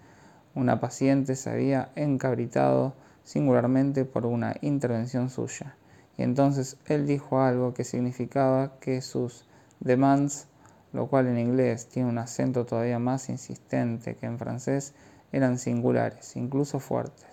Una 0.55 0.81
paciente 0.81 1.37
se 1.37 1.51
había 1.51 1.91
encabritado 1.95 2.95
singularmente 3.23 4.05
por 4.05 4.27
una 4.27 4.57
intervención 4.63 5.31
suya. 5.31 5.77
Y 6.17 6.23
entonces 6.23 6.77
él 6.87 7.07
dijo 7.07 7.41
algo 7.41 7.75
que 7.75 7.85
significaba 7.85 8.79
que 8.81 9.01
sus 9.03 9.45
demands, 9.79 10.49
lo 10.93 11.07
cual 11.07 11.29
en 11.29 11.39
inglés 11.39 11.89
tiene 11.89 12.09
un 12.09 12.19
acento 12.19 12.67
todavía 12.67 12.99
más 12.99 13.29
insistente 13.29 14.17
que 14.17 14.27
en 14.27 14.39
francés, 14.39 14.95
eran 15.33 15.59
singulares, 15.59 16.35
incluso 16.37 16.81
fuertes. 16.81 17.30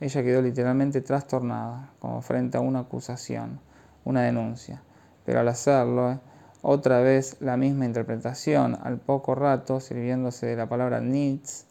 Ella 0.00 0.22
quedó 0.22 0.40
literalmente 0.40 1.02
trastornada, 1.02 1.90
como 1.98 2.22
frente 2.22 2.56
a 2.56 2.60
una 2.60 2.80
acusación, 2.80 3.60
una 4.04 4.22
denuncia. 4.22 4.82
Pero 5.26 5.40
al 5.40 5.48
hacerlo, 5.48 6.20
otra 6.62 7.00
vez 7.00 7.36
la 7.40 7.58
misma 7.58 7.84
interpretación, 7.84 8.78
al 8.82 8.98
poco 8.98 9.34
rato, 9.34 9.78
sirviéndose 9.78 10.46
de 10.46 10.56
la 10.56 10.70
palabra 10.70 11.00
needs, 11.00 11.66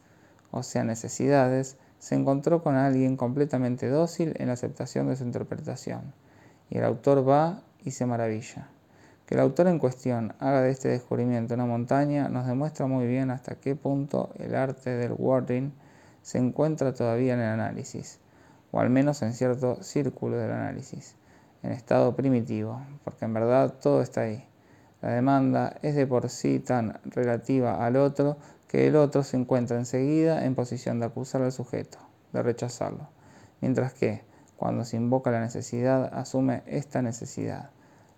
o 0.52 0.62
sea, 0.62 0.84
necesidades, 0.84 1.76
se 1.98 2.14
encontró 2.14 2.62
con 2.62 2.76
alguien 2.76 3.16
completamente 3.16 3.88
dócil 3.88 4.34
en 4.38 4.46
la 4.46 4.52
aceptación 4.52 5.08
de 5.08 5.16
su 5.16 5.24
interpretación. 5.24 6.14
Y 6.70 6.78
el 6.78 6.84
autor 6.84 7.28
va 7.28 7.62
y 7.84 7.90
se 7.90 8.06
maravilla. 8.06 8.68
Que 9.26 9.34
el 9.34 9.40
autor 9.40 9.66
en 9.66 9.80
cuestión 9.80 10.34
haga 10.38 10.62
de 10.62 10.70
este 10.70 10.88
descubrimiento 10.88 11.54
una 11.54 11.66
montaña 11.66 12.28
nos 12.28 12.46
demuestra 12.46 12.86
muy 12.86 13.06
bien 13.06 13.30
hasta 13.30 13.56
qué 13.56 13.74
punto 13.74 14.30
el 14.38 14.54
arte 14.54 14.90
del 14.90 15.14
wording 15.18 15.70
se 16.22 16.38
encuentra 16.38 16.92
todavía 16.94 17.34
en 17.34 17.40
el 17.40 17.48
análisis, 17.48 18.20
o 18.72 18.80
al 18.80 18.90
menos 18.90 19.22
en 19.22 19.32
cierto 19.32 19.82
círculo 19.82 20.36
del 20.36 20.52
análisis, 20.52 21.16
en 21.62 21.72
estado 21.72 22.14
primitivo, 22.14 22.80
porque 23.04 23.24
en 23.24 23.34
verdad 23.34 23.74
todo 23.80 24.02
está 24.02 24.22
ahí. 24.22 24.46
La 25.02 25.10
demanda 25.10 25.76
es 25.82 25.94
de 25.94 26.06
por 26.06 26.28
sí 26.28 26.60
tan 26.60 27.00
relativa 27.04 27.84
al 27.84 27.96
otro 27.96 28.36
que 28.68 28.86
el 28.86 28.96
otro 28.96 29.24
se 29.24 29.36
encuentra 29.36 29.76
enseguida 29.78 30.44
en 30.44 30.54
posición 30.54 31.00
de 31.00 31.06
acusar 31.06 31.42
al 31.42 31.52
sujeto, 31.52 31.98
de 32.32 32.42
rechazarlo, 32.42 33.08
mientras 33.60 33.94
que, 33.94 34.22
cuando 34.56 34.84
se 34.84 34.96
invoca 34.96 35.30
la 35.30 35.40
necesidad, 35.40 36.12
asume 36.12 36.62
esta 36.66 37.00
necesidad, 37.00 37.70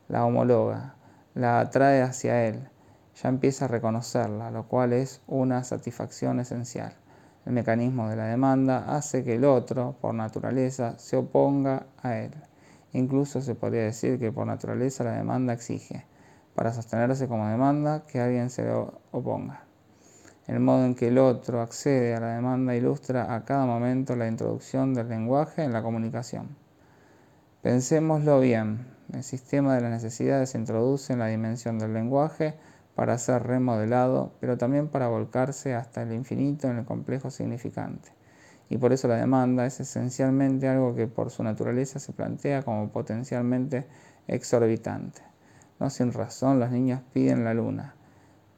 la 0.08 0.24
homologa, 0.24 0.96
la 1.34 1.60
atrae 1.60 2.02
hacia 2.02 2.46
él, 2.46 2.68
ya 3.14 3.28
empieza 3.28 3.66
a 3.66 3.68
reconocerla, 3.68 4.50
lo 4.50 4.66
cual 4.66 4.92
es 4.92 5.22
una 5.26 5.64
satisfacción 5.64 6.40
esencial. 6.40 6.94
El 7.44 7.54
mecanismo 7.54 8.08
de 8.08 8.16
la 8.16 8.26
demanda 8.26 8.96
hace 8.96 9.24
que 9.24 9.34
el 9.34 9.44
otro, 9.44 9.96
por 10.00 10.14
naturaleza, 10.14 10.98
se 10.98 11.16
oponga 11.16 11.86
a 12.00 12.16
él. 12.18 12.32
Incluso 12.92 13.40
se 13.40 13.54
podría 13.54 13.82
decir 13.82 14.18
que 14.18 14.30
por 14.30 14.46
naturaleza 14.46 15.02
la 15.02 15.12
demanda 15.12 15.52
exige, 15.52 16.06
para 16.54 16.72
sostenerse 16.72 17.26
como 17.26 17.48
demanda, 17.48 18.04
que 18.06 18.20
alguien 18.20 18.48
se 18.50 18.70
oponga. 19.10 19.64
El 20.46 20.60
modo 20.60 20.84
en 20.84 20.94
que 20.94 21.08
el 21.08 21.18
otro 21.18 21.60
accede 21.60 22.14
a 22.14 22.20
la 22.20 22.34
demanda 22.34 22.76
ilustra 22.76 23.34
a 23.34 23.44
cada 23.44 23.64
momento 23.64 24.14
la 24.14 24.28
introducción 24.28 24.94
del 24.94 25.08
lenguaje 25.08 25.64
en 25.64 25.72
la 25.72 25.82
comunicación. 25.82 26.56
Pensémoslo 27.62 28.40
bien, 28.40 28.86
el 29.12 29.22
sistema 29.22 29.74
de 29.74 29.82
las 29.82 29.90
necesidades 29.90 30.50
se 30.50 30.58
introduce 30.58 31.12
en 31.12 31.20
la 31.20 31.26
dimensión 31.26 31.78
del 31.78 31.94
lenguaje 31.94 32.54
para 32.94 33.18
ser 33.18 33.42
remodelado, 33.44 34.32
pero 34.40 34.58
también 34.58 34.88
para 34.88 35.08
volcarse 35.08 35.74
hasta 35.74 36.02
el 36.02 36.12
infinito 36.12 36.68
en 36.68 36.78
el 36.78 36.84
complejo 36.84 37.30
significante. 37.30 38.10
Y 38.68 38.78
por 38.78 38.92
eso 38.92 39.08
la 39.08 39.16
demanda 39.16 39.66
es 39.66 39.80
esencialmente 39.80 40.68
algo 40.68 40.94
que 40.94 41.06
por 41.06 41.30
su 41.30 41.42
naturaleza 41.42 41.98
se 41.98 42.12
plantea 42.12 42.62
como 42.62 42.90
potencialmente 42.90 43.86
exorbitante. 44.28 45.22
No 45.80 45.90
sin 45.90 46.12
razón 46.12 46.60
los 46.60 46.70
niños 46.70 47.00
piden 47.12 47.44
la 47.44 47.54
luna 47.54 47.94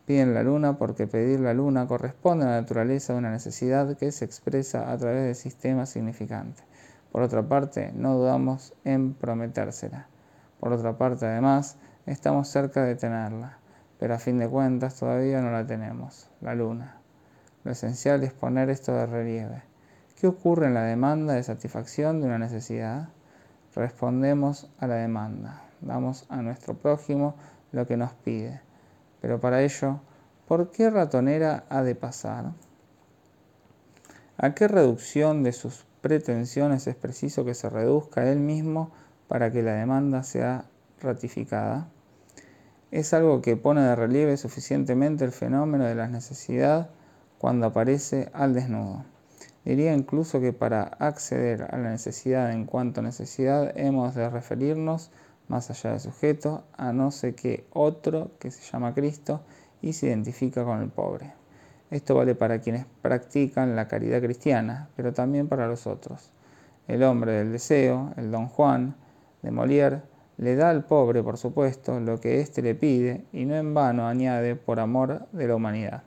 Piden 0.06 0.34
la 0.34 0.42
luna 0.42 0.76
porque 0.76 1.06
pedir 1.06 1.40
la 1.40 1.54
luna 1.54 1.86
corresponde 1.86 2.44
a 2.44 2.50
la 2.50 2.60
naturaleza 2.60 3.14
de 3.14 3.20
una 3.20 3.30
necesidad 3.30 3.96
que 3.96 4.12
se 4.12 4.26
expresa 4.26 4.92
a 4.92 4.98
través 4.98 5.24
del 5.24 5.34
sistema 5.34 5.86
significante. 5.86 6.62
Por 7.10 7.22
otra 7.22 7.48
parte, 7.48 7.90
no 7.94 8.18
dudamos 8.18 8.74
en 8.84 9.14
prometérsela. 9.14 10.08
Por 10.60 10.74
otra 10.74 10.98
parte, 10.98 11.24
además, 11.24 11.78
estamos 12.04 12.48
cerca 12.48 12.84
de 12.84 12.96
tenerla, 12.96 13.58
pero 13.98 14.14
a 14.14 14.18
fin 14.18 14.38
de 14.38 14.48
cuentas 14.48 14.98
todavía 14.98 15.40
no 15.40 15.50
la 15.50 15.66
tenemos, 15.66 16.28
la 16.40 16.54
luna. 16.54 16.98
Lo 17.64 17.72
esencial 17.72 18.22
es 18.24 18.32
poner 18.32 18.70
esto 18.70 18.92
de 18.92 19.06
relieve. 19.06 19.62
¿Qué 20.20 20.26
ocurre 20.26 20.66
en 20.66 20.74
la 20.74 20.84
demanda 20.84 21.34
de 21.34 21.42
satisfacción 21.42 22.20
de 22.20 22.26
una 22.26 22.38
necesidad? 22.38 23.08
Respondemos 23.74 24.70
a 24.78 24.86
la 24.86 24.96
demanda, 24.96 25.62
damos 25.80 26.26
a 26.28 26.42
nuestro 26.42 26.74
prójimo 26.74 27.34
lo 27.72 27.86
que 27.86 27.96
nos 27.96 28.12
pide 28.12 28.60
pero 29.24 29.40
para 29.40 29.62
ello, 29.62 30.00
¿por 30.46 30.70
qué 30.70 30.90
ratonera 30.90 31.64
ha 31.70 31.82
de 31.82 31.94
pasar? 31.94 32.52
¿A 34.36 34.54
qué 34.54 34.68
reducción 34.68 35.42
de 35.42 35.52
sus 35.52 35.86
pretensiones 36.02 36.86
es 36.88 36.94
preciso 36.94 37.42
que 37.42 37.54
se 37.54 37.70
reduzca 37.70 38.30
él 38.30 38.38
mismo 38.38 38.92
para 39.26 39.50
que 39.50 39.62
la 39.62 39.72
demanda 39.72 40.24
sea 40.24 40.66
ratificada? 41.00 41.88
Es 42.94 43.12
algo 43.12 43.42
que 43.42 43.56
pone 43.56 43.80
de 43.80 43.96
relieve 43.96 44.36
suficientemente 44.36 45.24
el 45.24 45.32
fenómeno 45.32 45.84
de 45.84 45.96
la 45.96 46.06
necesidad 46.06 46.90
cuando 47.38 47.66
aparece 47.66 48.30
al 48.32 48.54
desnudo. 48.54 49.04
Diría 49.64 49.92
incluso 49.92 50.40
que 50.40 50.52
para 50.52 50.84
acceder 50.84 51.66
a 51.72 51.76
la 51.76 51.90
necesidad 51.90 52.52
en 52.52 52.66
cuanto 52.66 53.02
necesidad 53.02 53.76
hemos 53.76 54.14
de 54.14 54.30
referirnos 54.30 55.10
más 55.48 55.70
allá 55.70 55.90
del 55.90 55.98
sujeto, 55.98 56.62
a 56.76 56.92
no 56.92 57.10
ser 57.10 57.34
que 57.34 57.66
otro 57.72 58.30
que 58.38 58.52
se 58.52 58.62
llama 58.62 58.94
Cristo 58.94 59.40
y 59.82 59.94
se 59.94 60.06
identifica 60.06 60.62
con 60.62 60.80
el 60.80 60.88
pobre. 60.88 61.32
Esto 61.90 62.14
vale 62.14 62.36
para 62.36 62.60
quienes 62.60 62.86
practican 63.02 63.74
la 63.74 63.88
caridad 63.88 64.22
cristiana, 64.22 64.88
pero 64.94 65.12
también 65.12 65.48
para 65.48 65.66
los 65.66 65.88
otros. 65.88 66.30
El 66.86 67.02
hombre 67.02 67.32
del 67.32 67.50
deseo, 67.50 68.12
el 68.16 68.30
don 68.30 68.46
Juan 68.46 68.94
de 69.42 69.50
Molière, 69.50 70.02
le 70.36 70.56
da 70.56 70.70
al 70.70 70.84
pobre, 70.84 71.22
por 71.22 71.38
supuesto, 71.38 72.00
lo 72.00 72.18
que 72.18 72.40
éste 72.40 72.62
le 72.62 72.74
pide 72.74 73.24
y 73.32 73.44
no 73.44 73.54
en 73.54 73.72
vano 73.72 74.08
añade 74.08 74.56
por 74.56 74.80
amor 74.80 75.28
de 75.32 75.48
la 75.48 75.54
humanidad. 75.54 76.02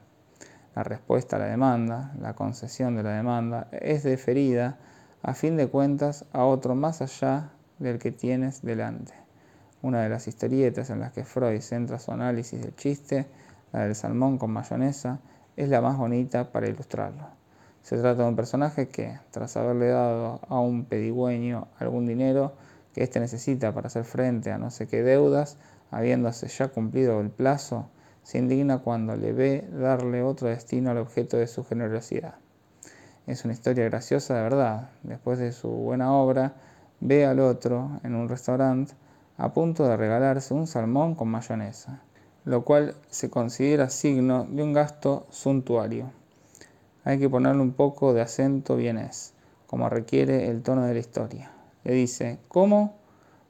La 0.75 0.83
respuesta 0.83 1.37
a 1.37 1.39
la 1.39 1.45
demanda, 1.45 2.13
la 2.19 2.35
concesión 2.35 2.95
de 2.95 3.03
la 3.03 3.11
demanda, 3.11 3.67
es 3.71 4.03
deferida 4.03 4.77
a 5.23 5.33
fin 5.33 5.57
de 5.57 5.67
cuentas 5.67 6.25
a 6.33 6.45
otro 6.45 6.75
más 6.75 7.01
allá 7.01 7.51
del 7.79 7.99
que 7.99 8.11
tienes 8.11 8.61
delante. 8.61 9.13
Una 9.81 10.01
de 10.01 10.09
las 10.09 10.27
historietas 10.27 10.89
en 10.89 10.99
las 10.99 11.13
que 11.13 11.23
Freud 11.23 11.61
centra 11.61 11.97
su 11.97 12.11
análisis 12.11 12.61
del 12.61 12.75
chiste, 12.75 13.27
la 13.71 13.85
del 13.85 13.95
salmón 13.95 14.37
con 14.37 14.51
mayonesa, 14.51 15.19
es 15.55 15.69
la 15.69 15.81
más 15.81 15.97
bonita 15.97 16.51
para 16.51 16.67
ilustrarlo. 16.67 17.27
Se 17.81 17.97
trata 17.97 18.23
de 18.23 18.29
un 18.29 18.35
personaje 18.35 18.89
que, 18.89 19.17
tras 19.31 19.55
haberle 19.55 19.87
dado 19.87 20.41
a 20.49 20.59
un 20.59 20.85
pedigüeño 20.85 21.69
algún 21.79 22.05
dinero 22.05 22.53
que 22.97 23.03
éste 23.03 23.19
necesita 23.19 23.75
para 23.75 23.87
hacer 23.87 24.05
frente 24.05 24.51
a 24.51 24.57
no 24.57 24.71
sé 24.71 24.87
qué 24.87 25.03
deudas, 25.03 25.57
habiéndose 25.91 26.47
ya 26.47 26.69
cumplido 26.69 27.21
el 27.21 27.29
plazo, 27.29 27.89
se 28.23 28.39
indigna 28.39 28.79
cuando 28.79 29.15
le 29.15 29.33
ve 29.33 29.69
darle 29.71 30.23
otro 30.23 30.47
destino 30.47 30.89
al 30.89 30.97
objeto 30.97 31.37
de 31.37 31.45
su 31.45 31.63
generosidad. 31.63 32.33
Es 33.27 33.45
una 33.45 33.53
historia 33.53 33.83
graciosa 33.83 34.33
de 34.33 34.41
verdad. 34.41 34.89
Después 35.03 35.37
de 35.37 35.51
su 35.51 35.69
buena 35.69 36.11
obra, 36.11 36.55
ve 36.99 37.27
al 37.27 37.39
otro 37.39 37.99
en 38.03 38.15
un 38.15 38.29
restaurante 38.29 38.95
a 39.37 39.53
punto 39.53 39.87
de 39.87 39.95
regalarse 39.95 40.55
un 40.55 40.65
salmón 40.65 41.13
con 41.13 41.27
mayonesa, 41.27 42.01
lo 42.45 42.65
cual 42.65 42.95
se 43.11 43.29
considera 43.29 43.91
signo 43.91 44.47
de 44.49 44.63
un 44.63 44.73
gasto 44.73 45.27
suntuario. 45.29 46.09
Hay 47.03 47.19
que 47.19 47.29
ponerle 47.29 47.61
un 47.61 47.73
poco 47.73 48.15
de 48.15 48.21
acento 48.21 48.75
vienés, 48.75 49.35
como 49.67 49.87
requiere 49.87 50.49
el 50.49 50.63
tono 50.63 50.83
de 50.85 50.95
la 50.95 50.99
historia. 50.99 51.51
Le 51.87 51.93
dice, 51.93 52.37
¿cómo? 52.49 52.97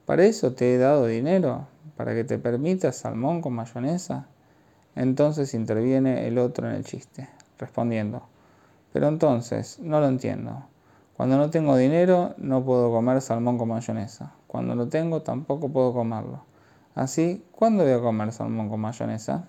¿Para 0.06 0.24
eso 0.24 0.54
te 0.54 0.76
he 0.76 0.78
dado 0.78 1.08
dinero? 1.08 1.66
¿Para 1.96 2.14
que 2.14 2.24
te 2.24 2.38
permitas 2.38 2.98
salmón 2.98 3.42
con 3.42 3.54
mayonesa? 3.54 4.28
Entonces 4.96 5.56
interviene 5.56 6.28
el 6.28 6.38
otro 6.38 6.70
en 6.70 6.76
el 6.76 6.86
chiste, 6.86 7.28
respondiendo, 7.58 8.22
pero 8.94 9.08
entonces, 9.08 9.80
no 9.80 10.00
lo 10.00 10.08
entiendo. 10.08 10.68
Cuando 11.16 11.36
no 11.36 11.50
tengo 11.50 11.76
dinero, 11.78 12.36
no 12.38 12.64
puedo 12.64 12.92
comer 12.92 13.22
salmón 13.22 13.58
con 13.58 13.70
mayonesa. 13.70 14.36
Cuando 14.46 14.76
lo 14.76 14.88
tengo, 14.88 15.24
tampoco 15.24 15.70
puedo 15.70 15.92
comerlo. 15.92 16.44
Así, 16.94 17.44
¿cuándo 17.52 17.86
voy 17.86 17.94
a 17.94 18.02
comer 18.02 18.32
salmón 18.32 18.70
con 18.70 18.82
mayonesa? 18.82 19.48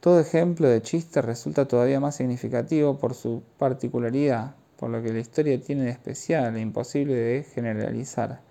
Todo 0.00 0.20
ejemplo 0.20 0.68
de 0.68 0.82
chiste 0.82 1.22
resulta 1.22 1.66
todavía 1.66 1.98
más 1.98 2.16
significativo 2.16 2.98
por 2.98 3.14
su 3.14 3.42
particularidad, 3.56 4.54
por 4.84 4.90
lo 4.90 5.02
que 5.02 5.14
la 5.14 5.20
historia 5.20 5.58
tiene 5.58 5.84
de 5.84 5.90
especial 5.92 6.54
e 6.54 6.60
imposible 6.60 7.14
de 7.14 7.42
generalizar. 7.42 8.42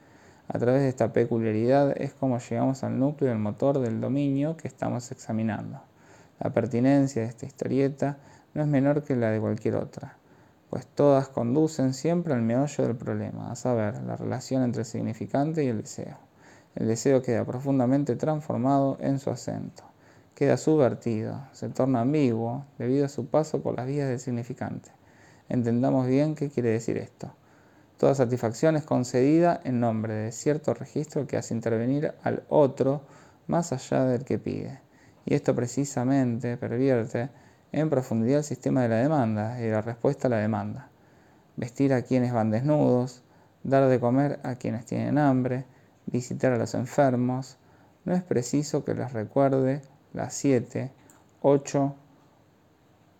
A 0.48 0.58
través 0.58 0.82
de 0.82 0.90
esta 0.90 1.14
peculiaridad 1.14 1.94
es 1.96 2.12
como 2.14 2.40
llegamos 2.40 2.84
al 2.84 2.98
núcleo 2.98 3.30
del 3.30 3.38
motor 3.38 3.78
del 3.78 4.02
dominio 4.02 4.58
que 4.58 4.68
estamos 4.68 5.12
examinando. 5.12 5.84
La 6.40 6.52
pertinencia 6.52 7.22
de 7.22 7.28
esta 7.28 7.46
historieta 7.46 8.18
no 8.56 8.64
es 8.64 8.68
menor 8.68 9.04
que 9.04 9.16
la 9.16 9.30
de 9.30 9.40
cualquier 9.40 9.76
otra 9.76 10.18
pues 10.72 10.88
todas 10.88 11.30
conducen 11.30 11.94
siempre 11.94 12.34
al 12.34 12.42
meollo 12.42 12.84
del 12.84 12.96
problema, 12.96 13.52
a 13.52 13.56
saber, 13.56 14.02
la 14.02 14.16
relación 14.16 14.64
entre 14.64 14.80
el 14.82 14.88
significante 14.88 15.64
y 15.64 15.68
el 15.68 15.84
deseo. 15.84 16.18
El 16.74 16.88
deseo 16.88 17.22
queda 17.22 17.46
profundamente 17.46 18.16
transformado 18.16 18.98
en 19.02 19.20
su 19.20 19.30
acento, 19.30 19.84
queda 20.34 20.58
subvertido, 20.58 21.44
se 21.52 21.70
torna 21.70 22.02
ambiguo 22.02 22.66
debido 22.80 23.06
a 23.06 23.10
su 23.10 23.28
paso 23.28 23.62
por 23.62 23.78
las 23.78 23.86
vías 23.86 24.10
del 24.10 24.20
significante. 24.20 24.90
Entendamos 25.50 26.08
bien 26.08 26.36
qué 26.36 26.50
quiere 26.50 26.70
decir 26.70 26.98
esto. 26.98 27.34
Toda 27.98 28.16
satisfacción 28.16 28.76
es 28.76 28.84
concedida 28.84 29.62
en 29.64 29.80
nombre 29.80 30.14
de 30.14 30.32
cierto 30.32 30.74
registro 30.74 31.28
que 31.28 31.38
hace 31.38 31.54
intervenir 31.54 32.14
al 32.24 32.44
otro 32.50 33.02
más 33.48 33.72
allá 33.72 34.06
del 34.06 34.26
que 34.26 34.40
pide. 34.40 34.80
Y 35.26 35.36
esto 35.36 35.56
precisamente 35.56 36.58
pervierte 36.58 37.30
en 37.72 37.90
profundidad 37.90 38.40
el 38.40 38.44
sistema 38.44 38.82
de 38.82 38.90
la 38.90 38.98
demanda 38.98 39.62
y 39.62 39.70
la 39.70 39.82
respuesta 39.82 40.28
a 40.28 40.32
la 40.32 40.38
demanda. 40.38 40.90
Vestir 41.56 41.94
a 41.94 42.02
quienes 42.02 42.34
van 42.34 42.52
desnudos, 42.52 43.24
dar 43.64 43.88
de 43.88 44.00
comer 44.00 44.40
a 44.44 44.56
quienes 44.56 44.86
tienen 44.86 45.18
hambre, 45.18 45.66
visitar 46.06 46.52
a 46.52 46.58
los 46.58 46.74
enfermos. 46.74 47.58
No 48.06 48.14
es 48.14 48.24
preciso 48.24 48.84
que 48.84 48.96
les 48.96 49.14
recuerde 49.14 49.82
las 50.14 50.34
siete, 50.34 50.92
ocho 51.42 51.96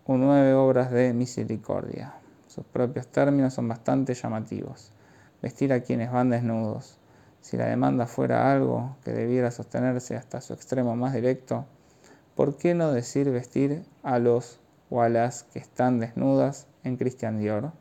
nueve 0.06 0.52
obras 0.54 0.90
de 0.90 1.12
misericordia. 1.14 2.14
Sus 2.46 2.64
propios 2.64 3.06
términos 3.08 3.54
son 3.54 3.68
bastante 3.68 4.14
llamativos. 4.14 4.92
Vestir 5.40 5.72
a 5.72 5.80
quienes 5.80 6.12
van 6.12 6.30
desnudos. 6.30 6.98
Si 7.40 7.56
la 7.56 7.66
demanda 7.66 8.06
fuera 8.06 8.52
algo 8.52 8.96
que 9.02 9.12
debiera 9.12 9.50
sostenerse 9.50 10.16
hasta 10.16 10.40
su 10.40 10.52
extremo 10.52 10.94
más 10.94 11.14
directo, 11.14 11.64
¿por 12.34 12.56
qué 12.56 12.74
no 12.74 12.92
decir 12.92 13.30
vestir 13.30 13.84
a 14.02 14.18
los 14.18 14.60
o 14.90 15.02
a 15.02 15.08
las 15.08 15.44
que 15.44 15.58
están 15.58 16.00
desnudas 16.00 16.66
en 16.84 16.96
Cristian 16.96 17.38
Dior? 17.38 17.72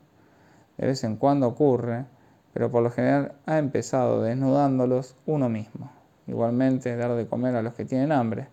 De 0.78 0.88
vez 0.88 1.04
en 1.04 1.18
cuando 1.18 1.48
ocurre, 1.48 2.06
pero 2.54 2.72
por 2.72 2.84
lo 2.84 2.90
general 2.90 3.34
ha 3.46 3.58
empezado 3.58 4.22
desnudándolos 4.22 5.16
uno 5.26 5.50
mismo. 5.50 5.92
Igualmente, 6.28 6.96
dar 6.96 7.16
de 7.16 7.28
comer 7.28 7.56
a 7.56 7.62
los 7.62 7.74
que 7.74 7.86
tienen 7.86 8.12
hambre. 8.12 8.48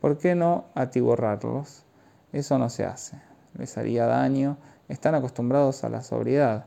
¿Por 0.00 0.18
qué 0.18 0.34
no 0.36 0.66
atiborrarlos? 0.74 1.84
Eso 2.32 2.58
no 2.58 2.68
se 2.68 2.84
hace. 2.84 3.20
Les 3.54 3.76
haría 3.78 4.06
daño 4.06 4.58
están 4.88 5.14
acostumbrados 5.14 5.84
a 5.84 5.90
la 5.90 6.02
sobriedad, 6.02 6.66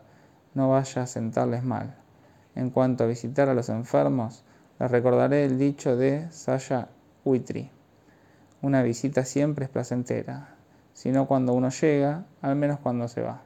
no 0.54 0.70
vaya 0.70 1.04
a 1.04 1.08
sentarles 1.08 1.64
mal. 1.64 1.96
En 2.56 2.70
cuanto 2.70 3.04
a 3.04 3.08
visitar 3.08 3.50
a 3.50 3.56
los 3.56 3.70
enfermos, 3.70 4.44
les 4.80 4.92
recordaré 4.92 5.46
el 5.46 5.58
dicho 5.58 5.98
de 5.98 6.32
Saya 6.32 6.90
Huitri. 7.26 7.72
Una 8.62 8.84
visita 8.84 9.26
siempre 9.26 9.66
es 9.66 9.72
placentera, 9.72 10.56
si 10.94 11.12
no 11.12 11.28
cuando 11.28 11.54
uno 11.54 11.70
llega, 11.70 12.26
al 12.42 12.56
menos 12.56 12.80
cuando 12.80 13.08
se 13.08 13.22
va. 13.22 13.42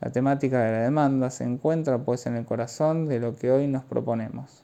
La 0.00 0.10
temática 0.10 0.60
de 0.60 0.72
la 0.72 0.78
demanda 0.80 1.30
se 1.30 1.44
encuentra 1.44 1.98
pues 1.98 2.26
en 2.26 2.36
el 2.36 2.44
corazón 2.44 3.06
de 3.06 3.20
lo 3.20 3.34
que 3.34 3.50
hoy 3.50 3.68
nos 3.68 3.84
proponemos. 3.84 4.63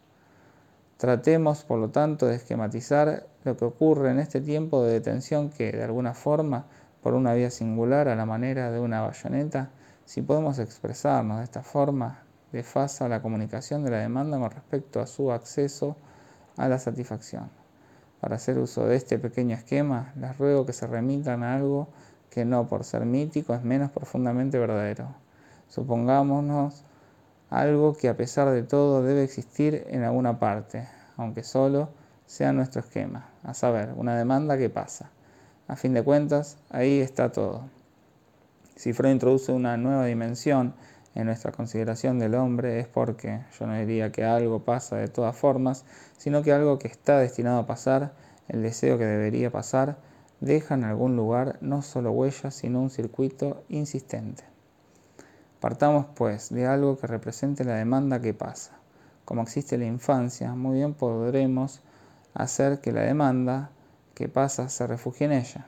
Tratemos, 1.00 1.64
por 1.64 1.78
lo 1.78 1.88
tanto, 1.88 2.26
de 2.26 2.34
esquematizar 2.34 3.26
lo 3.44 3.56
que 3.56 3.64
ocurre 3.64 4.10
en 4.10 4.18
este 4.18 4.42
tiempo 4.42 4.84
de 4.84 4.92
detención 4.92 5.48
que, 5.48 5.72
de 5.72 5.82
alguna 5.82 6.12
forma, 6.12 6.66
por 7.02 7.14
una 7.14 7.32
vía 7.32 7.50
singular 7.50 8.06
a 8.08 8.16
la 8.16 8.26
manera 8.26 8.70
de 8.70 8.80
una 8.80 9.00
bayoneta, 9.00 9.70
si 10.04 10.20
podemos 10.20 10.58
expresarnos 10.58 11.38
de 11.38 11.44
esta 11.44 11.62
forma, 11.62 12.24
desfasa 12.52 13.08
la 13.08 13.22
comunicación 13.22 13.82
de 13.82 13.92
la 13.92 13.96
demanda 13.96 14.38
con 14.38 14.50
respecto 14.50 15.00
a 15.00 15.06
su 15.06 15.32
acceso 15.32 15.96
a 16.58 16.68
la 16.68 16.78
satisfacción. 16.78 17.48
Para 18.20 18.36
hacer 18.36 18.58
uso 18.58 18.84
de 18.84 18.96
este 18.96 19.18
pequeño 19.18 19.56
esquema, 19.56 20.12
les 20.20 20.36
ruego 20.36 20.66
que 20.66 20.74
se 20.74 20.86
remitan 20.86 21.42
a 21.42 21.54
algo 21.54 21.88
que 22.28 22.44
no 22.44 22.66
por 22.66 22.84
ser 22.84 23.06
mítico 23.06 23.54
es 23.54 23.62
menos 23.62 23.90
profundamente 23.90 24.58
verdadero. 24.58 25.14
Supongámonos 25.66 26.84
algo 27.50 27.94
que 27.94 28.08
a 28.08 28.16
pesar 28.16 28.48
de 28.50 28.62
todo 28.62 29.02
debe 29.02 29.24
existir 29.24 29.84
en 29.88 30.04
alguna 30.04 30.38
parte, 30.38 30.88
aunque 31.16 31.42
solo 31.42 31.90
sea 32.26 32.52
nuestro 32.52 32.80
esquema, 32.80 33.28
a 33.42 33.54
saber, 33.54 33.92
una 33.96 34.16
demanda 34.16 34.56
que 34.56 34.70
pasa. 34.70 35.10
A 35.66 35.76
fin 35.76 35.92
de 35.92 36.02
cuentas, 36.02 36.56
ahí 36.70 37.00
está 37.00 37.32
todo. 37.32 37.64
Si 38.76 38.92
Freud 38.92 39.12
introduce 39.12 39.52
una 39.52 39.76
nueva 39.76 40.06
dimensión 40.06 40.74
en 41.16 41.26
nuestra 41.26 41.50
consideración 41.50 42.20
del 42.20 42.36
hombre 42.36 42.78
es 42.78 42.86
porque 42.86 43.40
yo 43.58 43.66
no 43.66 43.74
diría 43.74 44.12
que 44.12 44.24
algo 44.24 44.64
pasa 44.64 44.96
de 44.96 45.08
todas 45.08 45.36
formas, 45.36 45.84
sino 46.16 46.42
que 46.42 46.52
algo 46.52 46.78
que 46.78 46.86
está 46.86 47.18
destinado 47.18 47.58
a 47.58 47.66
pasar, 47.66 48.12
el 48.48 48.62
deseo 48.62 48.96
que 48.96 49.04
debería 49.06 49.50
pasar, 49.50 49.98
deja 50.40 50.74
en 50.74 50.84
algún 50.84 51.16
lugar 51.16 51.58
no 51.60 51.82
solo 51.82 52.12
huellas, 52.12 52.54
sino 52.54 52.80
un 52.80 52.90
circuito 52.90 53.64
insistente. 53.68 54.44
Partamos 55.60 56.06
pues 56.14 56.48
de 56.48 56.66
algo 56.66 56.96
que 56.96 57.06
represente 57.06 57.64
la 57.64 57.74
demanda 57.74 58.18
que 58.18 58.32
pasa. 58.32 58.72
Como 59.26 59.42
existe 59.42 59.76
la 59.76 59.84
infancia, 59.84 60.54
muy 60.54 60.76
bien 60.76 60.94
podremos 60.94 61.82
hacer 62.32 62.80
que 62.80 62.92
la 62.92 63.02
demanda 63.02 63.70
que 64.14 64.30
pasa 64.30 64.70
se 64.70 64.86
refugia 64.86 65.26
en 65.26 65.32
ella. 65.32 65.66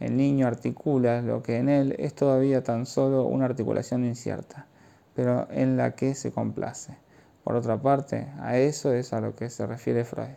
El 0.00 0.16
niño 0.16 0.48
articula 0.48 1.22
lo 1.22 1.40
que 1.44 1.58
en 1.58 1.68
él 1.68 1.94
es 2.00 2.14
todavía 2.14 2.64
tan 2.64 2.84
solo 2.84 3.24
una 3.24 3.44
articulación 3.44 4.04
incierta, 4.04 4.66
pero 5.14 5.46
en 5.52 5.76
la 5.76 5.94
que 5.94 6.16
se 6.16 6.32
complace. 6.32 6.96
Por 7.44 7.54
otra 7.54 7.80
parte, 7.80 8.26
a 8.40 8.58
eso 8.58 8.92
es 8.92 9.12
a 9.12 9.20
lo 9.20 9.36
que 9.36 9.50
se 9.50 9.68
refiere 9.68 10.04
Freud. 10.04 10.34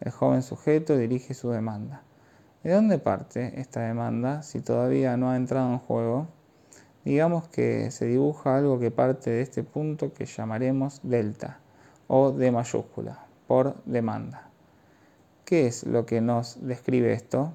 El 0.00 0.12
joven 0.12 0.42
sujeto 0.42 0.98
dirige 0.98 1.32
su 1.32 1.48
demanda. 1.48 2.02
¿De 2.62 2.72
dónde 2.72 2.98
parte 2.98 3.58
esta 3.58 3.80
demanda 3.80 4.42
si 4.42 4.60
todavía 4.60 5.16
no 5.16 5.30
ha 5.30 5.36
entrado 5.36 5.72
en 5.72 5.78
juego? 5.78 6.35
Digamos 7.06 7.46
que 7.46 7.92
se 7.92 8.06
dibuja 8.06 8.56
algo 8.56 8.80
que 8.80 8.90
parte 8.90 9.30
de 9.30 9.40
este 9.40 9.62
punto 9.62 10.12
que 10.12 10.26
llamaremos 10.26 10.98
delta 11.04 11.60
o 12.08 12.32
de 12.32 12.50
mayúscula, 12.50 13.24
por 13.46 13.76
demanda. 13.84 14.50
¿Qué 15.44 15.68
es 15.68 15.84
lo 15.84 16.04
que 16.04 16.20
nos 16.20 16.66
describe 16.66 17.12
esto? 17.12 17.52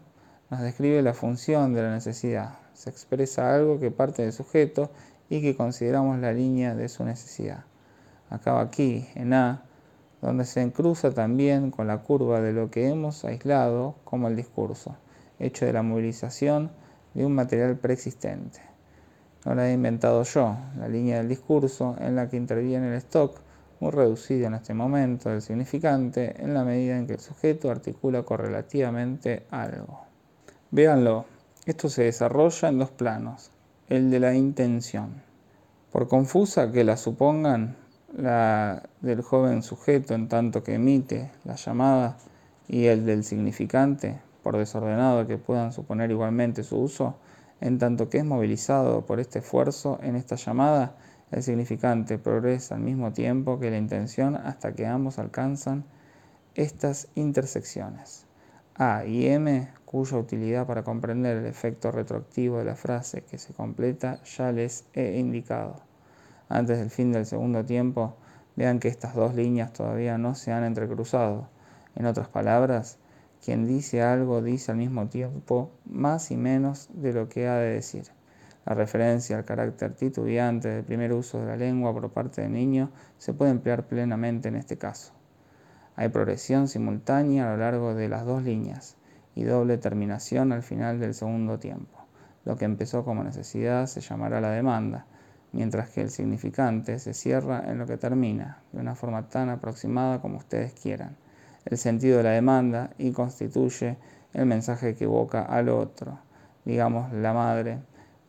Nos 0.49 0.61
describe 0.61 1.01
la 1.01 1.13
función 1.13 1.73
de 1.73 1.81
la 1.81 1.91
necesidad. 1.91 2.59
Se 2.73 2.89
expresa 2.89 3.53
algo 3.53 3.77
que 3.77 3.91
parte 3.91 4.21
del 4.21 4.31
sujeto 4.31 4.89
y 5.27 5.41
que 5.41 5.57
consideramos 5.57 6.17
la 6.19 6.31
línea 6.31 6.73
de 6.73 6.87
su 6.87 7.03
necesidad. 7.03 7.65
Acaba 8.29 8.61
aquí, 8.61 9.05
en 9.15 9.33
A, 9.33 9.65
donde 10.21 10.45
se 10.45 10.71
cruza 10.71 11.11
también 11.11 11.71
con 11.71 11.87
la 11.87 11.97
curva 11.97 12.39
de 12.39 12.53
lo 12.53 12.71
que 12.71 12.87
hemos 12.87 13.25
aislado 13.25 13.95
como 14.05 14.29
el 14.29 14.37
discurso, 14.37 14.95
hecho 15.39 15.65
de 15.65 15.73
la 15.73 15.83
movilización 15.83 16.71
de 17.13 17.25
un 17.25 17.35
material 17.35 17.75
preexistente. 17.75 18.70
No 19.45 19.55
la 19.55 19.67
he 19.67 19.73
inventado 19.73 20.23
yo, 20.23 20.55
la 20.77 20.87
línea 20.87 21.17
del 21.17 21.27
discurso 21.27 21.95
en 21.99 22.15
la 22.15 22.29
que 22.29 22.37
interviene 22.37 22.89
el 22.89 22.93
stock 22.95 23.39
muy 23.79 23.89
reducido 23.89 24.45
en 24.45 24.53
este 24.53 24.75
momento 24.75 25.29
del 25.29 25.41
significante 25.41 26.35
en 26.41 26.53
la 26.53 26.63
medida 26.63 26.97
en 26.97 27.07
que 27.07 27.13
el 27.13 27.19
sujeto 27.19 27.71
articula 27.71 28.21
correlativamente 28.21 29.47
algo. 29.49 30.01
Véanlo, 30.69 31.25
esto 31.65 31.89
se 31.89 32.03
desarrolla 32.03 32.69
en 32.69 32.77
dos 32.77 32.91
planos, 32.91 33.51
el 33.89 34.11
de 34.11 34.19
la 34.19 34.35
intención. 34.35 35.23
Por 35.91 36.07
confusa 36.07 36.71
que 36.71 36.83
la 36.83 36.95
supongan, 36.95 37.75
la 38.15 38.83
del 39.01 39.21
joven 39.21 39.63
sujeto 39.63 40.13
en 40.13 40.27
tanto 40.27 40.63
que 40.63 40.75
emite 40.75 41.31
la 41.43 41.55
llamada 41.55 42.17
y 42.67 42.85
el 42.85 43.05
del 43.05 43.23
significante, 43.23 44.21
por 44.43 44.57
desordenado 44.57 45.25
que 45.25 45.37
puedan 45.37 45.73
suponer 45.73 46.11
igualmente 46.11 46.63
su 46.63 46.79
uso, 46.79 47.15
en 47.61 47.77
tanto 47.77 48.09
que 48.09 48.17
es 48.17 48.25
movilizado 48.25 49.05
por 49.05 49.19
este 49.19 49.39
esfuerzo 49.39 49.99
en 50.01 50.15
esta 50.15 50.35
llamada, 50.35 50.95
el 51.31 51.43
significante 51.43 52.17
progresa 52.17 52.75
al 52.75 52.81
mismo 52.81 53.13
tiempo 53.13 53.59
que 53.59 53.71
la 53.71 53.77
intención 53.77 54.35
hasta 54.35 54.73
que 54.73 54.87
ambos 54.87 55.19
alcanzan 55.19 55.85
estas 56.55 57.07
intersecciones. 57.15 58.25
A 58.75 59.05
y 59.05 59.27
M, 59.27 59.69
cuya 59.85 60.17
utilidad 60.17 60.65
para 60.65 60.83
comprender 60.83 61.37
el 61.37 61.45
efecto 61.45 61.91
retroactivo 61.91 62.57
de 62.57 62.65
la 62.65 62.75
frase 62.75 63.23
que 63.23 63.37
se 63.37 63.53
completa 63.53 64.21
ya 64.23 64.51
les 64.51 64.85
he 64.93 65.19
indicado. 65.19 65.81
Antes 66.49 66.79
del 66.79 66.89
fin 66.89 67.11
del 67.11 67.25
segundo 67.25 67.63
tiempo, 67.63 68.15
vean 68.55 68.79
que 68.79 68.87
estas 68.87 69.15
dos 69.15 69.35
líneas 69.35 69.71
todavía 69.71 70.17
no 70.17 70.35
se 70.35 70.51
han 70.51 70.63
entrecruzado. 70.63 71.47
En 71.95 72.05
otras 72.07 72.27
palabras, 72.27 72.97
quien 73.43 73.65
dice 73.65 74.03
algo 74.03 74.41
dice 74.41 74.71
al 74.71 74.77
mismo 74.77 75.07
tiempo 75.09 75.71
más 75.85 76.29
y 76.31 76.37
menos 76.37 76.89
de 76.93 77.13
lo 77.13 77.27
que 77.27 77.47
ha 77.47 77.55
de 77.55 77.73
decir. 77.73 78.05
La 78.65 78.75
referencia 78.75 79.37
al 79.37 79.45
carácter 79.45 79.95
titubeante 79.95 80.67
del 80.67 80.83
primer 80.83 81.11
uso 81.13 81.39
de 81.39 81.47
la 81.47 81.57
lengua 81.57 81.91
por 81.91 82.11
parte 82.11 82.43
del 82.43 82.51
niño 82.51 82.91
se 83.17 83.33
puede 83.33 83.49
emplear 83.49 83.87
plenamente 83.87 84.49
en 84.49 84.55
este 84.55 84.77
caso. 84.77 85.13
Hay 85.95 86.09
progresión 86.09 86.67
simultánea 86.67 87.47
a 87.47 87.51
lo 87.51 87.57
largo 87.57 87.95
de 87.95 88.07
las 88.07 88.25
dos 88.25 88.43
líneas 88.43 88.95
y 89.33 89.43
doble 89.43 89.77
terminación 89.79 90.51
al 90.51 90.61
final 90.61 90.99
del 90.99 91.15
segundo 91.15 91.57
tiempo. 91.57 92.05
Lo 92.45 92.55
que 92.55 92.65
empezó 92.65 93.03
como 93.03 93.23
necesidad 93.23 93.87
se 93.87 94.01
llamará 94.01 94.39
la 94.41 94.51
demanda, 94.51 95.07
mientras 95.51 95.89
que 95.89 96.01
el 96.01 96.09
significante 96.09 96.99
se 96.99 97.13
cierra 97.13 97.63
en 97.67 97.79
lo 97.79 97.87
que 97.87 97.97
termina, 97.97 98.61
de 98.71 98.81
una 98.81 98.95
forma 98.95 99.27
tan 99.29 99.49
aproximada 99.49 100.21
como 100.21 100.37
ustedes 100.37 100.73
quieran. 100.73 101.17
El 101.65 101.77
sentido 101.77 102.17
de 102.17 102.23
la 102.23 102.31
demanda 102.31 102.91
y 102.97 103.11
constituye 103.11 103.97
el 104.33 104.45
mensaje 104.45 104.95
que 104.95 105.03
evoca 105.03 105.43
al 105.43 105.69
otro, 105.69 106.19
digamos 106.65 107.13
la 107.13 107.33
madre, 107.33 107.79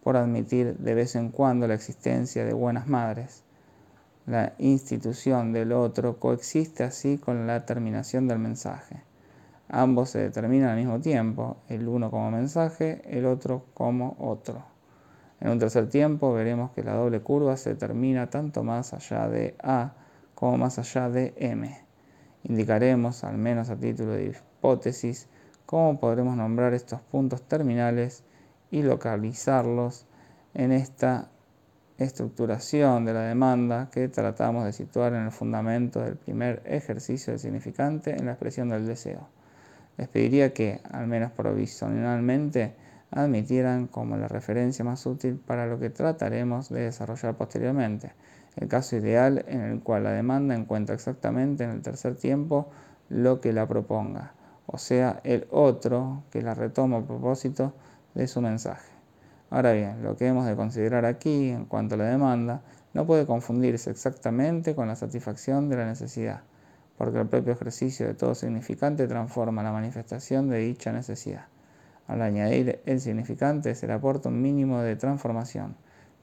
por 0.03 0.17
admitir 0.17 0.77
de 0.79 0.95
vez 0.95 1.15
en 1.17 1.31
cuando 1.31 1.67
la 1.67 1.75
existencia 1.75 2.45
de 2.45 2.53
buenas 2.53 2.89
madres. 2.89 3.45
La 4.27 4.53
institución 4.59 5.53
del 5.53 5.73
otro 5.73 6.19
coexiste 6.19 6.85
así 6.85 7.19
con 7.19 7.47
la 7.47 7.65
terminación 7.65 8.29
del 8.29 8.39
mensaje. 8.39 9.03
Ambos 9.69 10.11
se 10.11 10.19
determinan 10.19 10.71
al 10.71 10.77
mismo 10.77 11.01
tiempo, 11.01 11.57
el 11.69 11.89
uno 11.89 12.11
como 12.11 12.31
mensaje, 12.31 13.01
el 13.07 13.25
otro 13.25 13.65
como 13.75 14.17
otro. 14.19 14.63
En 15.41 15.51
un 15.51 15.59
tercer 15.59 15.89
tiempo 15.89 16.33
veremos 16.35 16.71
que 16.73 16.85
la 16.85 16.95
doble 16.95 17.21
curva 17.21 17.57
se 17.57 17.71
determina 17.71 18.29
tanto 18.29 18.63
más 18.63 18.93
allá 18.93 19.29
de 19.29 19.57
A 19.63 19.95
como 20.35 20.59
más 20.59 20.79
allá 20.79 21.09
de 21.09 21.35
M. 21.37 21.92
Indicaremos, 22.45 23.25
al 23.25 23.39
menos 23.39 23.71
a 23.71 23.77
título 23.77 24.13
de 24.13 24.27
hipótesis, 24.27 25.29
cómo 25.67 26.01
podremos 26.01 26.37
nombrar 26.37 26.75
estos 26.75 27.01
puntos 27.01 27.43
terminales 27.43 28.25
y 28.71 28.83
localizarlos 28.83 30.07
en 30.55 30.73
esta 30.73 31.29
estructuración 31.99 33.05
de 33.05 33.15
la 33.15 33.23
demanda 33.23 33.89
que 33.93 34.09
tratamos 34.09 34.65
de 34.65 34.73
situar 34.73 35.15
en 35.15 35.23
el 35.23 35.31
fundamento 35.31 36.01
del 36.01 36.17
primer 36.17 36.63
ejercicio 36.65 37.33
del 37.33 37.41
significante 37.41 38.11
en 38.11 38.27
la 38.27 38.33
expresión 38.33 38.69
del 38.69 38.87
deseo. 38.87 39.29
Les 39.97 40.09
pediría 40.09 40.53
que, 40.53 40.81
al 40.91 41.07
menos 41.07 41.33
provisionalmente, 41.33 42.75
admitieran 43.11 43.87
como 43.87 44.17
la 44.17 44.27
referencia 44.27 44.85
más 44.85 45.05
útil 45.07 45.37
para 45.37 45.67
lo 45.67 45.79
que 45.79 45.91
trataremos 45.91 46.71
de 46.71 46.83
desarrollar 46.85 47.37
posteriormente, 47.37 48.13
el 48.57 48.69
caso 48.69 48.97
ideal 48.97 49.45
en 49.49 49.61
el 49.61 49.81
cual 49.81 50.05
la 50.05 50.13
demanda 50.13 50.55
encuentra 50.55 50.95
exactamente 50.95 51.65
en 51.65 51.71
el 51.71 51.83
tercer 51.83 52.17
tiempo 52.17 52.69
lo 53.09 53.41
que 53.41 53.53
la 53.53 53.67
proponga, 53.67 54.35
o 54.67 54.79
sea, 54.79 55.21
el 55.25 55.47
otro 55.51 56.23
que 56.31 56.43
la 56.43 56.55
retoma 56.55 56.99
a 56.99 57.07
propósito 57.07 57.75
de 58.15 58.27
su 58.27 58.41
mensaje. 58.41 58.91
Ahora 59.51 59.73
bien, 59.73 60.03
lo 60.03 60.17
que 60.17 60.27
hemos 60.27 60.47
de 60.47 60.57
considerar 60.57 61.05
aquí 61.05 61.51
en 61.51 61.67
cuanto 61.67 61.95
a 61.95 61.99
la 61.99 62.05
demanda 62.05 62.63
no 62.95 63.07
puede 63.07 63.27
confundirse 63.27 63.91
exactamente 63.91 64.75
con 64.75 64.89
la 64.89 64.97
satisfacción 64.97 65.69
de 65.69 65.77
la 65.77 65.87
necesidad 65.87 66.43
porque 67.03 67.19
el 67.19 67.27
propio 67.27 67.55
ejercicio 67.55 68.07
de 68.07 68.15
todo 68.15 68.35
significante 68.35 69.09
transforma 69.09 69.65
la 69.65 69.73
manifestación 69.73 70.49
de 70.49 70.59
dicha 70.59 70.93
necesidad. 70.93 71.47
Al 72.07 72.23
añadir 72.23 72.81
el 72.87 73.01
significante 73.01 73.75
se 73.75 73.89
le 73.89 73.95
aporta 73.95 74.29
un 74.29 74.41
mínimo 74.41 74.81
de 74.81 74.95
transformación, 74.95 75.75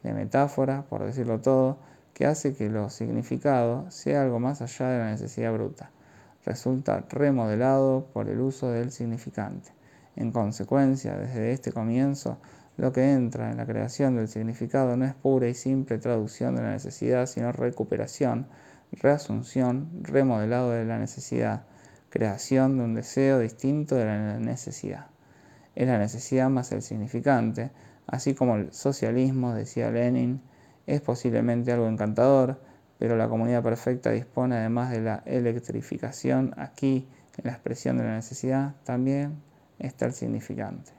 de 0.04 0.13
metáfora, 0.13 0.84
por 0.84 1.04
decirlo 1.04 1.42
todo, 1.42 1.80
que 2.20 2.26
hace 2.26 2.54
que 2.54 2.70
lo 2.70 2.90
significado 2.90 3.90
sea 3.92 4.24
algo 4.24 4.42
más 4.42 4.62
allá 4.62 4.90
de 4.90 5.00
la 5.00 5.12
necesidad 5.12 5.54
bruta. 5.54 5.90
Resulta 6.46 7.06
remodelado 7.10 8.08
por 8.12 8.28
el 8.28 8.42
uso 8.42 8.70
del 8.70 8.92
significante. 8.92 9.72
En 10.18 10.34
consecuencia, 10.34 11.16
desde 11.16 11.54
este 11.54 11.72
comienzo, 11.72 12.38
lo 12.76 12.92
que 12.92 13.14
entra 13.14 13.52
en 13.52 13.56
la 13.56 13.66
creación 13.66 14.18
del 14.18 14.28
significado 14.28 14.98
no 14.98 15.06
es 15.06 15.14
pura 15.14 15.48
y 15.48 15.54
simple 15.54 15.98
traducción 15.98 16.58
de 16.58 16.64
la 16.64 16.72
necesidad, 16.72 17.26
sino 17.26 17.54
recuperación, 17.54 18.48
reasunción, 18.92 19.88
remodelado 20.02 20.72
de 20.72 20.84
la 20.84 21.00
necesidad, 21.00 21.64
creación 22.10 22.78
de 22.78 22.84
un 22.84 22.96
deseo 22.96 23.40
distinto 23.40 23.96
de 23.96 24.04
la 24.04 24.40
necesidad. 24.40 25.08
Es 25.74 25.88
la 25.88 25.98
necesidad 25.98 26.50
más 26.50 26.74
el 26.74 26.82
significante, 26.82 27.72
así 28.08 28.34
como 28.34 28.58
el 28.58 28.74
socialismo, 28.74 29.54
decía 29.54 29.90
Lenin, 29.90 30.42
es 30.93 31.02
posiblemente 31.02 31.71
algo 31.71 31.88
encantador, 31.88 32.60
pero 32.97 33.15
la 33.15 33.30
comunidad 33.30 33.63
perfecta 33.63 34.12
dispone 34.12 34.58
además 34.58 34.91
de 34.91 35.02
la 35.02 35.23
electrificación 35.25 36.54
aquí, 36.58 37.08
en 37.38 37.45
la 37.45 37.52
expresión 37.52 37.97
de 37.97 38.04
la 38.04 38.15
necesidad, 38.15 38.75
también 38.84 39.41
está 39.80 40.06
el 40.06 40.13
significante. 40.13 40.91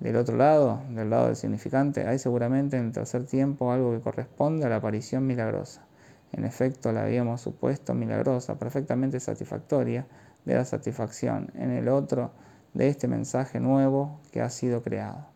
Del 0.00 0.16
otro 0.16 0.36
lado, 0.36 0.82
del 0.90 1.10
lado 1.10 1.26
del 1.26 1.36
significante, 1.36 2.06
hay 2.06 2.18
seguramente 2.18 2.76
en 2.76 2.86
el 2.86 2.92
tercer 2.92 3.24
tiempo 3.24 3.72
algo 3.72 3.92
que 3.92 4.00
corresponde 4.00 4.66
a 4.66 4.68
la 4.68 4.76
aparición 4.76 5.26
milagrosa 5.26 5.86
en 6.32 6.44
efecto, 6.44 6.92
la 6.92 7.04
habíamos 7.04 7.40
supuesto 7.40 7.94
milagrosa, 7.94 8.58
perfectamente 8.58 9.20
satisfactoria 9.20 10.06
de 10.44 10.54
la 10.54 10.64
satisfacción 10.64 11.50
en 11.54 11.70
el 11.70 11.88
otro 11.88 12.30
de 12.74 12.88
este 12.88 13.08
mensaje 13.08 13.60
nuevo 13.60 14.20
que 14.32 14.42
ha 14.42 14.50
sido 14.50 14.82
creado. 14.82 15.35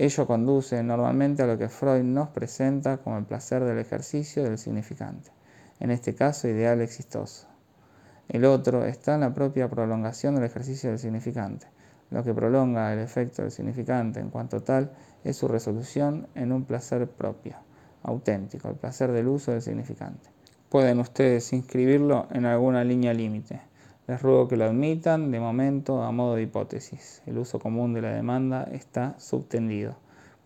Ello 0.00 0.28
conduce 0.28 0.80
normalmente 0.84 1.42
a 1.42 1.46
lo 1.48 1.58
que 1.58 1.68
Freud 1.68 2.04
nos 2.04 2.28
presenta 2.28 2.98
como 2.98 3.18
el 3.18 3.24
placer 3.24 3.64
del 3.64 3.80
ejercicio 3.80 4.44
del 4.44 4.56
significante, 4.56 5.32
en 5.80 5.90
este 5.90 6.14
caso 6.14 6.46
ideal 6.46 6.80
exitoso. 6.80 7.48
El 8.28 8.44
otro 8.44 8.84
está 8.84 9.16
en 9.16 9.22
la 9.22 9.34
propia 9.34 9.68
prolongación 9.68 10.36
del 10.36 10.44
ejercicio 10.44 10.90
del 10.90 11.00
significante. 11.00 11.66
Lo 12.10 12.22
que 12.22 12.32
prolonga 12.32 12.92
el 12.92 13.00
efecto 13.00 13.42
del 13.42 13.50
significante 13.50 14.20
en 14.20 14.30
cuanto 14.30 14.62
tal 14.62 14.92
es 15.24 15.36
su 15.36 15.48
resolución 15.48 16.28
en 16.36 16.52
un 16.52 16.64
placer 16.64 17.10
propio 17.10 17.56
auténtico, 18.04 18.68
el 18.68 18.76
placer 18.76 19.10
del 19.10 19.26
uso 19.26 19.50
del 19.50 19.62
significante. 19.62 20.30
Pueden 20.68 21.00
ustedes 21.00 21.52
inscribirlo 21.52 22.28
en 22.30 22.46
alguna 22.46 22.84
línea 22.84 23.12
límite. 23.12 23.67
Les 24.08 24.22
ruego 24.22 24.48
que 24.48 24.56
lo 24.56 24.64
admitan 24.64 25.30
de 25.30 25.38
momento 25.38 26.02
a 26.02 26.10
modo 26.12 26.36
de 26.36 26.44
hipótesis. 26.44 27.20
El 27.26 27.36
uso 27.36 27.58
común 27.58 27.92
de 27.92 28.00
la 28.00 28.10
demanda 28.10 28.62
está 28.72 29.14
subtendido 29.20 29.96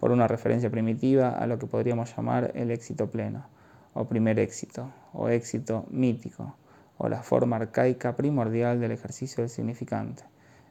por 0.00 0.10
una 0.10 0.26
referencia 0.26 0.68
primitiva 0.68 1.28
a 1.28 1.46
lo 1.46 1.60
que 1.60 1.68
podríamos 1.68 2.12
llamar 2.16 2.50
el 2.56 2.72
éxito 2.72 3.08
pleno, 3.08 3.46
o 3.94 4.04
primer 4.06 4.40
éxito, 4.40 4.92
o 5.12 5.28
éxito 5.28 5.86
mítico, 5.90 6.56
o 6.98 7.08
la 7.08 7.22
forma 7.22 7.54
arcaica 7.54 8.16
primordial 8.16 8.80
del 8.80 8.90
ejercicio 8.90 9.42
del 9.42 9.50
significante. 9.50 10.24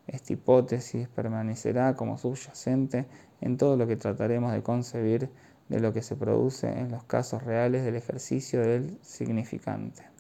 Esta 0.06 0.34
hipótesis 0.34 1.08
permanecerá 1.08 1.96
como 1.96 2.18
subyacente 2.18 3.06
en 3.40 3.56
todo 3.56 3.78
lo 3.78 3.88
que 3.88 3.96
trataremos 3.96 4.52
de 4.52 4.64
concebir 4.64 5.30
de 5.70 5.80
lo 5.80 5.94
que 5.94 6.02
se 6.02 6.18
produce 6.18 6.68
en 6.68 6.92
los 6.92 7.06
casos 7.06 7.42
reales 7.42 7.86
del 7.86 7.96
ejercicio 7.96 8.60
del 8.60 8.98
significante. 9.02 10.11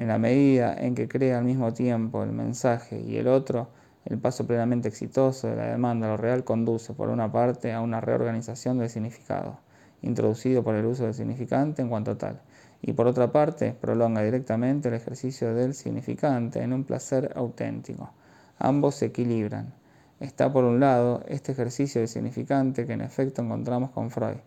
En 0.00 0.08
la 0.08 0.16
medida 0.16 0.74
en 0.78 0.94
que 0.94 1.08
crea 1.08 1.36
al 1.36 1.44
mismo 1.44 1.74
tiempo 1.74 2.22
el 2.22 2.32
mensaje 2.32 2.98
y 3.02 3.18
el 3.18 3.28
otro, 3.28 3.68
el 4.06 4.18
paso 4.18 4.46
plenamente 4.46 4.88
exitoso 4.88 5.46
de 5.46 5.56
la 5.56 5.66
demanda 5.66 6.06
a 6.06 6.12
lo 6.12 6.16
real 6.16 6.42
conduce, 6.42 6.94
por 6.94 7.10
una 7.10 7.30
parte, 7.30 7.74
a 7.74 7.82
una 7.82 8.00
reorganización 8.00 8.78
del 8.78 8.88
significado, 8.88 9.58
introducido 10.00 10.64
por 10.64 10.74
el 10.74 10.86
uso 10.86 11.04
del 11.04 11.12
significante 11.12 11.82
en 11.82 11.90
cuanto 11.90 12.16
tal, 12.16 12.40
y 12.80 12.94
por 12.94 13.08
otra 13.08 13.30
parte, 13.30 13.76
prolonga 13.78 14.22
directamente 14.22 14.88
el 14.88 14.94
ejercicio 14.94 15.52
del 15.54 15.74
significante 15.74 16.62
en 16.62 16.72
un 16.72 16.84
placer 16.84 17.34
auténtico. 17.36 18.10
Ambos 18.58 18.94
se 18.94 19.04
equilibran 19.04 19.74
está 20.18 20.50
por 20.50 20.64
un 20.64 20.80
lado 20.80 21.22
este 21.28 21.52
ejercicio 21.52 22.00
de 22.00 22.06
significante 22.06 22.86
que 22.86 22.94
en 22.94 23.02
efecto 23.02 23.42
encontramos 23.42 23.90
con 23.90 24.10
Freud, 24.10 24.38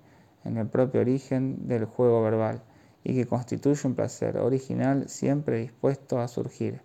en 0.46 0.58
el 0.58 0.66
propio 0.66 1.02
origen 1.02 1.68
del 1.68 1.86
juego 1.86 2.24
verbal, 2.24 2.64
y 3.04 3.14
que 3.14 3.28
constituye 3.28 3.88
un 3.88 3.96
placer 3.96 4.38
original 4.38 5.10
siempre 5.10 5.60
dispuesto 5.60 6.20
a 6.20 6.28
surgir. 6.28 6.82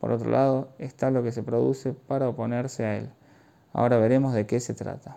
Por 0.00 0.12
otro 0.12 0.30
lado 0.30 0.68
está 0.78 1.10
lo 1.10 1.22
que 1.22 1.32
se 1.32 1.42
produce 1.42 1.92
para 1.92 2.28
oponerse 2.28 2.84
a 2.84 2.96
él. 2.96 3.10
Ahora 3.72 3.98
veremos 3.98 4.34
de 4.34 4.46
qué 4.46 4.60
se 4.60 4.74
trata. 4.74 5.16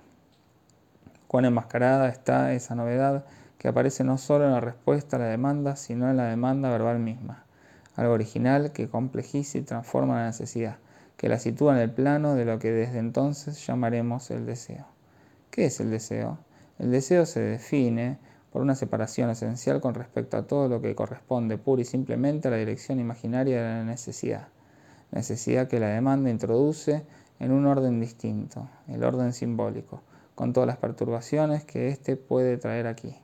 Cuán 1.27 1.45
enmascarada 1.45 2.09
está 2.09 2.53
esa 2.53 2.75
novedad 2.75 3.25
que 3.57 3.67
aparece 3.67 4.03
no 4.03 4.17
solo 4.17 4.45
en 4.45 4.51
la 4.51 4.59
respuesta 4.59 5.15
a 5.15 5.19
la 5.19 5.25
demanda, 5.25 5.75
sino 5.75 6.09
en 6.09 6.17
la 6.17 6.25
demanda 6.25 6.69
verbal 6.69 6.99
misma, 6.99 7.45
algo 7.95 8.13
original 8.13 8.71
que 8.71 8.89
complejiza 8.89 9.57
y 9.57 9.61
transforma 9.61 10.15
la 10.15 10.25
necesidad 10.27 10.77
que 11.17 11.29
la 11.29 11.39
sitúa 11.39 11.73
en 11.75 11.79
el 11.79 11.89
plano 11.89 12.35
de 12.35 12.43
lo 12.43 12.59
que 12.59 12.71
desde 12.71 12.99
entonces 12.99 13.65
llamaremos 13.65 14.29
el 14.29 14.45
deseo. 14.45 14.85
¿Qué 15.51 15.67
es 15.67 15.79
el 15.79 15.89
deseo? 15.89 16.37
El 16.79 16.91
deseo 16.91 17.25
se 17.25 17.39
define 17.39 18.17
por 18.53 18.61
una 18.61 18.75
separación 18.75 19.31
esencial 19.31 19.81
con 19.81 19.95
respecto 19.95 20.37
a 20.37 20.43
todo 20.43 20.69
lo 20.69 20.79
que 20.79 20.93
corresponde 20.93 21.57
pura 21.57 21.81
y 21.81 21.85
simplemente 21.85 22.47
a 22.47 22.51
la 22.51 22.57
dirección 22.57 22.99
imaginaria 22.99 23.61
de 23.61 23.67
la 23.79 23.83
necesidad, 23.83 24.47
necesidad 25.11 25.67
que 25.67 25.79
la 25.79 25.87
demanda 25.87 26.29
introduce 26.29 27.03
en 27.39 27.51
un 27.51 27.65
orden 27.65 27.99
distinto, 27.99 28.69
el 28.87 29.03
orden 29.03 29.33
simbólico, 29.33 30.03
con 30.35 30.53
todas 30.53 30.67
las 30.67 30.77
perturbaciones 30.77 31.65
que 31.65 31.89
éste 31.89 32.15
puede 32.15 32.57
traer 32.57 32.85
aquí. 32.85 33.17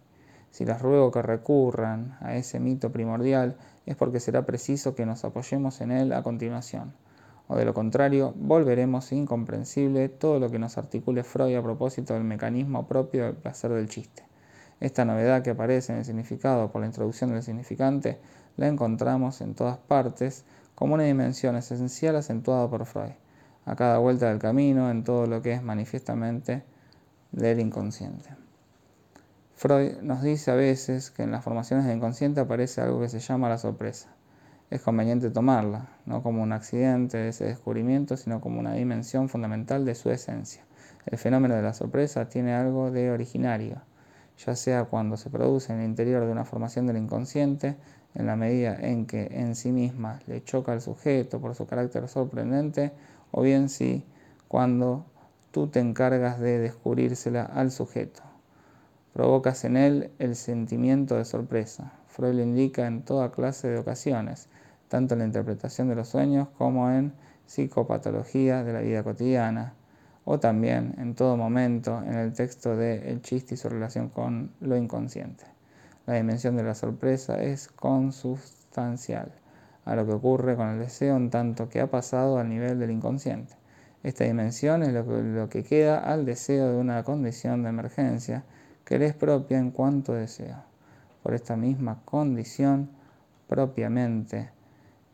Si 0.49 0.65
les 0.65 0.81
ruego 0.81 1.11
que 1.11 1.21
recurran 1.21 2.17
a 2.21 2.35
ese 2.35 2.59
mito 2.59 2.91
primordial, 2.91 3.55
es 3.85 3.95
porque 3.95 4.19
será 4.19 4.47
preciso 4.47 4.95
que 4.95 5.05
nos 5.05 5.23
apoyemos 5.23 5.79
en 5.79 5.91
él 5.91 6.11
a 6.11 6.23
continuación 6.23 6.93
o 7.51 7.55
de 7.55 7.65
lo 7.65 7.73
contrario, 7.73 8.31
volveremos 8.35 9.11
incomprensible 9.11 10.07
todo 10.07 10.39
lo 10.39 10.51
que 10.51 10.59
nos 10.59 10.77
articule 10.77 11.23
Freud 11.23 11.55
a 11.55 11.63
propósito 11.63 12.13
del 12.13 12.23
mecanismo 12.23 12.87
propio 12.87 13.25
del 13.25 13.35
placer 13.37 13.71
del 13.71 13.89
chiste. 13.89 14.28
Esta 14.79 15.05
novedad 15.05 15.41
que 15.41 15.51
aparece 15.51 15.91
en 15.91 15.99
el 15.99 16.05
significado 16.05 16.71
por 16.71 16.81
la 16.81 16.87
introducción 16.87 17.31
del 17.31 17.43
significante 17.43 18.19
la 18.57 18.67
encontramos 18.67 19.41
en 19.41 19.55
todas 19.55 19.77
partes 19.77 20.45
como 20.75 20.93
una 20.93 21.03
dimensión 21.03 21.55
esencial 21.55 22.15
acentuada 22.15 22.69
por 22.69 22.85
Freud, 22.85 23.11
a 23.65 23.75
cada 23.75 23.97
vuelta 23.97 24.29
del 24.29 24.39
camino 24.39 24.89
en 24.89 25.03
todo 25.03 25.25
lo 25.25 25.41
que 25.41 25.53
es 25.53 25.61
manifiestamente 25.61 26.63
del 27.31 27.59
inconsciente. 27.59 28.29
Freud 29.55 29.97
nos 30.01 30.21
dice 30.21 30.51
a 30.51 30.55
veces 30.55 31.11
que 31.11 31.23
en 31.23 31.31
las 31.31 31.43
formaciones 31.43 31.85
del 31.85 31.97
inconsciente 31.97 32.39
aparece 32.39 32.81
algo 32.81 33.01
que 33.01 33.09
se 33.09 33.19
llama 33.19 33.49
la 33.49 33.57
sorpresa 33.57 34.09
es 34.69 34.81
conveniente 34.81 35.31
tomarla, 35.31 35.87
no 36.05 36.21
como 36.21 36.43
un 36.43 36.51
accidente 36.51 37.17
de 37.17 37.29
ese 37.29 37.45
descubrimiento, 37.45 38.17
sino 38.17 38.39
como 38.39 38.59
una 38.59 38.73
dimensión 38.73 39.27
fundamental 39.27 39.83
de 39.83 39.95
su 39.95 40.11
esencia. 40.11 40.63
El 41.07 41.17
fenómeno 41.17 41.55
de 41.55 41.63
la 41.63 41.73
sorpresa 41.73 42.29
tiene 42.29 42.53
algo 42.53 42.91
de 42.91 43.09
originario, 43.09 43.81
ya 44.45 44.55
sea 44.55 44.85
cuando 44.85 45.17
se 45.17 45.29
produce 45.29 45.73
en 45.73 45.79
el 45.79 45.85
interior 45.85 46.25
de 46.25 46.31
una 46.31 46.45
formación 46.45 46.87
del 46.87 46.97
inconsciente, 46.97 47.75
en 48.15 48.25
la 48.25 48.35
medida 48.35 48.75
en 48.79 49.05
que 49.05 49.27
en 49.31 49.55
sí 49.55 49.71
misma 49.71 50.19
le 50.27 50.43
choca 50.43 50.71
al 50.71 50.81
sujeto 50.81 51.39
por 51.39 51.55
su 51.55 51.67
carácter 51.67 52.07
sorprendente, 52.07 52.93
o 53.31 53.41
bien 53.41 53.69
si 53.69 54.05
cuando 54.47 55.05
tú 55.51 55.67
te 55.67 55.79
encargas 55.79 56.39
de 56.39 56.57
descubrírsela 56.59 57.43
al 57.43 57.71
sujeto. 57.71 58.21
Provocas 59.13 59.65
en 59.65 59.75
él 59.75 60.11
el 60.19 60.35
sentimiento 60.35 61.15
de 61.15 61.25
sorpresa. 61.25 61.91
Freud 62.07 62.35
lo 62.35 62.41
indica 62.41 62.87
en 62.87 63.03
toda 63.03 63.31
clase 63.31 63.67
de 63.67 63.77
ocasiones, 63.77 64.47
tanto 64.87 65.13
en 65.13 65.19
la 65.19 65.25
interpretación 65.25 65.89
de 65.89 65.95
los 65.95 66.07
sueños 66.07 66.47
como 66.57 66.89
en 66.89 67.13
psicopatología 67.45 68.63
de 68.63 68.73
la 68.73 68.81
vida 68.81 69.03
cotidiana, 69.03 69.73
o 70.31 70.39
también 70.39 70.93
en 70.99 71.15
todo 71.15 71.35
momento 71.37 72.03
en 72.05 72.13
el 72.13 72.33
texto 72.33 72.77
de 72.77 73.09
El 73.09 73.23
chiste 73.23 73.55
y 73.55 73.57
su 73.57 73.67
relación 73.67 74.09
con 74.09 74.51
lo 74.59 74.77
inconsciente. 74.77 75.43
La 76.05 76.13
dimensión 76.13 76.55
de 76.55 76.61
la 76.61 76.75
sorpresa 76.75 77.41
es 77.41 77.67
consustancial 77.67 79.31
a 79.85 79.95
lo 79.95 80.05
que 80.05 80.13
ocurre 80.13 80.55
con 80.55 80.67
el 80.69 80.77
deseo 80.77 81.17
en 81.17 81.31
tanto 81.31 81.67
que 81.67 81.81
ha 81.81 81.89
pasado 81.89 82.37
al 82.37 82.47
nivel 82.47 82.77
del 82.77 82.91
inconsciente. 82.91 83.55
Esta 84.03 84.23
dimensión 84.23 84.83
es 84.83 84.93
lo 84.93 85.49
que, 85.49 85.63
queda 85.63 85.97
al 85.97 86.25
deseo 86.25 86.73
de 86.73 86.77
una 86.77 87.03
condición 87.03 87.63
de 87.63 87.69
emergencia 87.69 88.43
que 88.85 88.99
le 88.99 89.07
es 89.07 89.15
propia 89.15 89.57
en 89.57 89.71
cuanto 89.71 90.13
deseo. 90.13 90.57
Por 91.23 91.33
esta 91.33 91.55
misma 91.55 92.03
condición 92.05 92.91
propiamente 93.47 94.51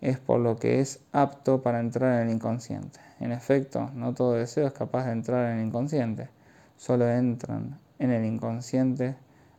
es 0.01 0.19
por 0.19 0.39
lo 0.39 0.57
que 0.57 0.79
es 0.79 0.99
apto 1.11 1.61
para 1.61 1.79
entrar 1.79 2.21
en 2.21 2.27
el 2.27 2.35
inconsciente. 2.35 2.99
En 3.19 3.31
efecto, 3.31 3.89
no 3.93 4.13
todo 4.13 4.33
deseo 4.33 4.67
es 4.67 4.73
capaz 4.73 5.05
de 5.05 5.13
entrar 5.13 5.51
en 5.51 5.59
el 5.59 5.67
inconsciente, 5.67 6.29
solo 6.77 7.09
entran 7.09 7.79
en 7.99 8.11
el 8.11 8.25
inconsciente 8.25 9.15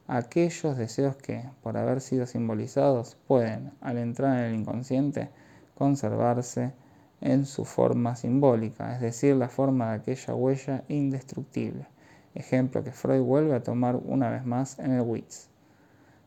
aquellos 0.07 0.77
deseos 0.77 1.17
que, 1.17 1.49
por 1.63 1.77
haber 1.77 2.01
sido 2.01 2.27
simbolizados, 2.27 3.17
pueden, 3.27 3.73
al 3.81 3.99
entrar 3.99 4.39
en 4.39 4.45
el 4.45 4.55
inconsciente, 4.55 5.31
conservarse 5.75 6.73
en 7.21 7.47
su 7.47 7.65
forma 7.65 8.15
simbólica, 8.15 8.95
es 8.95 9.01
decir, 9.01 9.37
la 9.37 9.49
forma 9.49 9.91
de 9.91 9.97
aquella 9.97 10.35
huella 10.35 10.85
indestructible, 10.89 11.87
ejemplo 12.35 12.85
que 12.85 12.93
Freud 12.93 13.23
vuelve 13.23 13.55
a 13.55 13.63
tomar 13.63 13.97
una 13.97 14.31
vez 14.31 14.45
más 14.45 14.79
en 14.79 14.93
el 14.93 15.01
Witz. 15.01 15.49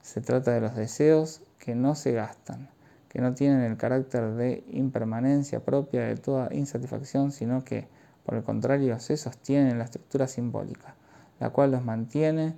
Se 0.02 0.22
trata 0.22 0.52
de 0.52 0.62
los 0.62 0.76
deseos 0.76 1.41
que 1.60 1.76
no 1.76 1.95
se 1.95 2.13
gastan, 2.13 2.69
que 3.10 3.22
no 3.22 3.34
tienen 3.34 3.62
el 3.62 3.76
carácter 3.76 4.36
de 4.36 4.63
impermanencia 4.69 5.60
propia 5.60 6.06
de 6.06 6.15
toda 6.15 6.54
insatisfacción, 6.54 7.32
sino 7.32 7.63
que, 7.63 7.88
por 8.24 8.36
el 8.36 8.43
contrario, 8.43 9.00
se 9.00 9.17
sostienen 9.17 9.72
en 9.72 9.80
la 9.80 9.86
estructura 9.86 10.28
simbólica, 10.28 10.95
la 11.39 11.50
cual 11.50 11.72
los 11.72 11.84
mantiene 11.84 12.56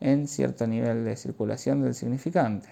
en 0.00 0.28
cierto 0.28 0.66
nivel 0.66 1.04
de 1.04 1.16
circulación 1.16 1.82
del 1.82 1.94
significante, 1.94 2.68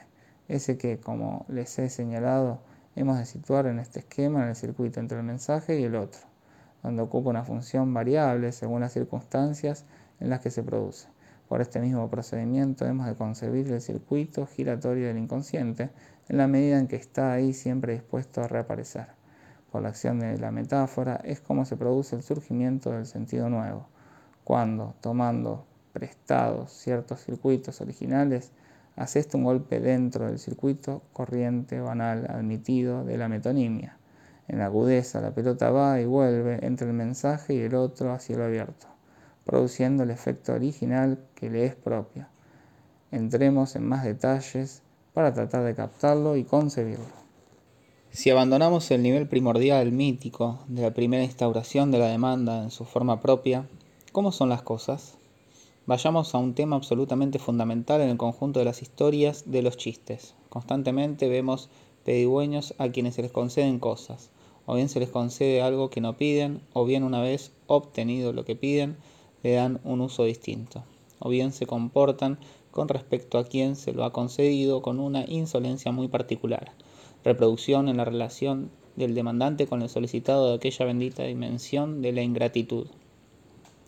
ese 0.48 0.78
que, 0.78 1.00
como 1.00 1.44
les 1.48 1.76
he 1.80 1.90
señalado, 1.90 2.60
hemos 2.94 3.18
de 3.18 3.26
situar 3.26 3.66
en 3.66 3.80
este 3.80 4.00
esquema 4.00 4.42
en 4.42 4.50
el 4.50 4.56
circuito 4.56 5.00
entre 5.00 5.18
el 5.18 5.24
mensaje 5.24 5.80
y 5.80 5.84
el 5.84 5.96
otro, 5.96 6.20
donde 6.84 7.02
ocupa 7.02 7.30
una 7.30 7.44
función 7.44 7.92
variable 7.92 8.52
según 8.52 8.80
las 8.80 8.92
circunstancias 8.92 9.84
en 10.20 10.30
las 10.30 10.40
que 10.40 10.50
se 10.50 10.62
produce. 10.62 11.08
Por 11.48 11.60
este 11.60 11.80
mismo 11.80 12.08
procedimiento 12.10 12.86
hemos 12.86 13.06
de 13.06 13.14
concebir 13.14 13.70
el 13.70 13.80
circuito 13.80 14.46
giratorio 14.46 15.08
del 15.08 15.18
inconsciente 15.18 15.90
en 16.28 16.38
la 16.38 16.46
medida 16.46 16.78
en 16.78 16.88
que 16.88 16.96
está 16.96 17.32
ahí 17.32 17.52
siempre 17.52 17.92
dispuesto 17.94 18.42
a 18.42 18.48
reaparecer. 18.48 19.06
Por 19.70 19.82
la 19.82 19.90
acción 19.90 20.18
de 20.20 20.38
la 20.38 20.50
metáfora 20.50 21.20
es 21.24 21.40
como 21.40 21.64
se 21.64 21.76
produce 21.76 22.16
el 22.16 22.22
surgimiento 22.22 22.90
del 22.90 23.06
sentido 23.06 23.48
nuevo, 23.48 23.88
cuando, 24.44 24.94
tomando 25.00 25.66
prestados 25.92 26.72
ciertos 26.72 27.24
circuitos 27.24 27.80
originales, 27.80 28.52
hace 28.96 29.18
esto 29.18 29.38
un 29.38 29.44
golpe 29.44 29.80
dentro 29.80 30.26
del 30.26 30.38
circuito 30.38 31.02
corriente 31.12 31.80
banal 31.80 32.26
admitido 32.30 33.04
de 33.04 33.18
la 33.18 33.28
metonimia. 33.28 33.98
En 34.48 34.58
la 34.58 34.66
agudeza 34.66 35.20
la 35.20 35.32
pelota 35.34 35.70
va 35.70 36.00
y 36.00 36.06
vuelve 36.06 36.64
entre 36.64 36.86
el 36.86 36.92
mensaje 36.92 37.54
y 37.54 37.60
el 37.60 37.74
otro 37.74 38.12
a 38.12 38.20
cielo 38.20 38.44
abierto, 38.44 38.86
produciendo 39.44 40.04
el 40.04 40.10
efecto 40.10 40.54
original 40.54 41.18
que 41.34 41.50
le 41.50 41.66
es 41.66 41.74
propio. 41.74 42.26
Entremos 43.10 43.76
en 43.76 43.86
más 43.86 44.04
detalles 44.04 44.82
para 45.16 45.32
tratar 45.32 45.64
de 45.64 45.74
captarlo 45.74 46.36
y 46.36 46.44
concebirlo. 46.44 47.06
Si 48.10 48.28
abandonamos 48.28 48.90
el 48.90 49.02
nivel 49.02 49.26
primordial 49.26 49.90
mítico 49.90 50.58
de 50.68 50.82
la 50.82 50.92
primera 50.92 51.24
instauración 51.24 51.90
de 51.90 51.98
la 51.98 52.08
demanda 52.08 52.62
en 52.62 52.70
su 52.70 52.84
forma 52.84 53.22
propia, 53.22 53.66
¿cómo 54.12 54.30
son 54.30 54.50
las 54.50 54.60
cosas? 54.60 55.16
Vayamos 55.86 56.34
a 56.34 56.38
un 56.38 56.52
tema 56.52 56.76
absolutamente 56.76 57.38
fundamental 57.38 58.02
en 58.02 58.10
el 58.10 58.18
conjunto 58.18 58.58
de 58.58 58.66
las 58.66 58.82
historias 58.82 59.44
de 59.46 59.62
los 59.62 59.78
chistes. 59.78 60.34
Constantemente 60.50 61.30
vemos 61.30 61.70
pedigüeños 62.04 62.74
a 62.76 62.90
quienes 62.90 63.14
se 63.14 63.22
les 63.22 63.32
conceden 63.32 63.78
cosas, 63.78 64.28
o 64.66 64.74
bien 64.74 64.90
se 64.90 65.00
les 65.00 65.08
concede 65.08 65.62
algo 65.62 65.88
que 65.88 66.02
no 66.02 66.18
piden, 66.18 66.60
o 66.74 66.84
bien 66.84 67.04
una 67.04 67.22
vez 67.22 67.52
obtenido 67.68 68.34
lo 68.34 68.44
que 68.44 68.54
piden, 68.54 68.98
le 69.42 69.52
dan 69.52 69.80
un 69.82 70.02
uso 70.02 70.24
distinto, 70.24 70.84
o 71.20 71.30
bien 71.30 71.54
se 71.54 71.64
comportan 71.64 72.38
con 72.76 72.88
respecto 72.88 73.38
a 73.38 73.44
quien 73.44 73.74
se 73.74 73.94
lo 73.94 74.04
ha 74.04 74.12
concedido 74.12 74.82
con 74.82 75.00
una 75.00 75.24
insolencia 75.26 75.92
muy 75.92 76.08
particular, 76.08 76.72
reproducción 77.24 77.88
en 77.88 77.96
la 77.96 78.04
relación 78.04 78.70
del 78.96 79.14
demandante 79.14 79.66
con 79.66 79.80
el 79.80 79.88
solicitado 79.88 80.50
de 80.50 80.56
aquella 80.56 80.84
bendita 80.84 81.22
dimensión 81.22 82.02
de 82.02 82.12
la 82.12 82.20
ingratitud 82.20 82.86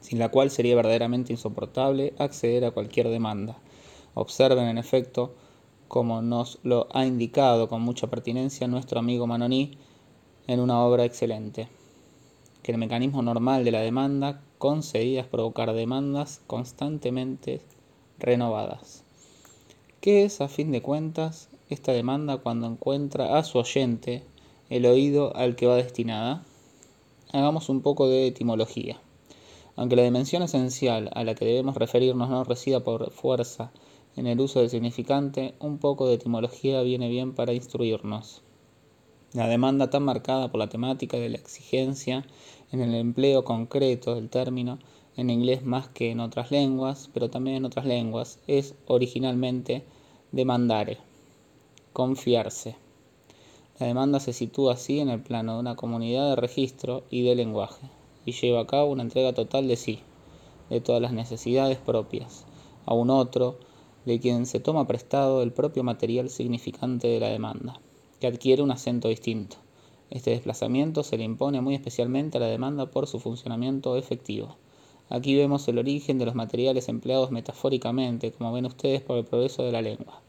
sin 0.01 0.19
la 0.19 0.31
cual 0.31 0.51
sería 0.51 0.75
verdaderamente 0.75 1.35
insoportable 1.35 2.15
acceder 2.19 2.65
a 2.65 2.71
cualquier 2.71 3.11
demanda. 3.11 3.59
Observen, 4.15 4.65
en 4.65 4.79
efecto, 4.79 5.35
como 5.87 6.23
nos 6.23 6.59
lo 6.63 6.89
ha 6.95 7.05
indicado 7.05 7.69
con 7.69 7.83
mucha 7.83 8.07
pertinencia 8.07 8.69
nuestro 8.69 9.01
amigo 9.01 9.27
Manoní 9.27 9.73
en 10.47 10.61
una 10.61 10.81
obra 10.81 11.05
excelente, 11.05 11.69
que 12.63 12.73
el 12.73 12.79
mecanismo 12.79 13.21
normal 13.21 13.67
de 13.67 13.73
la 13.73 13.83
demanda 13.83 14.41
concedida 14.57 15.21
es 15.21 15.27
provocar 15.27 15.75
demandas 15.75 16.41
constantemente 16.47 17.61
renovadas. 18.19 19.05
¿Qué 20.01 20.25
es, 20.25 20.41
a 20.41 20.49
fin 20.49 20.71
de 20.73 20.83
cuentas, 20.83 21.49
esta 21.69 21.93
demanda 21.93 22.39
cuando 22.39 22.67
encuentra 22.67 23.39
a 23.39 23.45
su 23.45 23.59
oyente 23.59 24.23
el 24.71 24.87
oído 24.87 25.35
al 25.37 25.57
que 25.57 25.67
va 25.67 25.77
destinada? 25.77 26.45
Hagamos 27.33 27.69
un 27.69 27.83
poco 27.83 28.09
de 28.09 28.27
etimología. 28.27 29.01
Aunque 29.77 29.97
la 29.97 30.03
dimensión 30.03 30.43
esencial 30.43 31.11
a 31.15 31.25
la 31.25 31.35
que 31.35 31.45
debemos 31.45 31.77
referirnos 31.77 32.31
no 32.31 32.45
resida 32.45 32.81
por 32.81 33.11
fuerza 33.11 33.71
en 34.17 34.27
el 34.27 34.41
uso 34.41 34.61
del 34.61 34.71
significante, 34.71 35.55
un 35.61 35.79
poco 35.79 36.09
de 36.09 36.15
etimología 36.15 36.83
viene 36.83 37.09
bien 37.09 37.35
para 37.35 37.53
instruirnos. 37.53 38.43
La 39.35 39.47
demanda 39.47 39.91
tan 39.91 40.05
marcada 40.05 40.51
por 40.51 40.59
la 40.59 40.69
temática 40.69 41.19
de 41.19 41.29
la 41.29 41.37
exigencia 41.37 42.25
en 42.73 42.81
el 42.81 42.95
empleo 42.95 43.45
concreto 43.45 44.15
del 44.15 44.31
término, 44.31 44.79
en 45.19 45.31
inglés 45.31 45.65
más 45.65 45.89
que 45.89 46.13
en 46.13 46.21
otras 46.21 46.53
lenguas, 46.53 47.11
pero 47.13 47.29
también 47.29 47.57
en 47.57 47.65
otras 47.65 47.85
lenguas, 47.85 48.39
es 48.47 48.77
originalmente 48.87 49.83
demandare, 50.31 50.99
confiarse. 51.93 52.77
La 53.81 53.89
demanda 53.89 54.21
se 54.21 54.33
sitúa 54.33 54.75
así 54.75 55.01
en 55.01 55.09
el 55.09 55.21
plano 55.21 55.55
de 55.55 55.61
una 55.61 55.75
comunidad 55.75 56.31
de 56.31 56.37
registro 56.37 57.03
y 57.11 57.23
de 57.23 57.35
lenguaje 57.35 57.89
y 58.25 58.33
lleva 58.33 58.61
a 58.61 58.67
cabo 58.67 58.93
una 58.93 59.03
entrega 59.03 59.33
total 59.33 59.67
de 59.67 59.75
sí, 59.75 59.99
de 60.71 60.81
todas 60.81 61.03
las 61.03 61.13
necesidades 61.13 61.79
propias, 61.79 62.45
a 62.87 62.95
un 62.95 63.11
otro, 63.11 63.59
de 64.05 64.21
quien 64.21 64.47
se 64.47 64.61
toma 64.61 64.87
prestado 64.87 65.43
el 65.43 65.53
propio 65.53 65.83
material 65.83 66.31
significante 66.31 67.09
de 67.09 67.19
la 67.19 67.29
demanda, 67.29 67.81
que 68.21 68.29
adquiere 68.29 68.63
un 68.63 68.71
acento 68.71 69.09
distinto. 69.09 69.57
Este 70.11 70.31
desplazamiento 70.31 71.03
se 71.03 71.19
le 71.19 71.25
impone 71.25 71.61
muy 71.61 71.75
especialmente 71.75 72.39
a 72.39 72.41
la 72.41 72.47
demanda 72.47 72.87
por 72.87 73.09
su 73.09 73.19
funcionamiento 73.19 73.97
efectivo. 73.97 74.57
Aquí 75.11 75.35
vemos 75.37 75.67
el 75.69 75.79
origen 75.79 76.19
de 76.19 76.27
los 76.27 76.35
materiales 76.35 76.89
empleados 76.89 77.31
metafóricamente, 77.31 78.33
como 78.33 78.53
ven 78.53 78.67
ustedes, 78.67 79.01
por 79.01 79.17
el 79.17 79.25
progreso 79.25 79.63
de 79.65 79.73
la 79.73 79.81
lengua. 79.81 80.21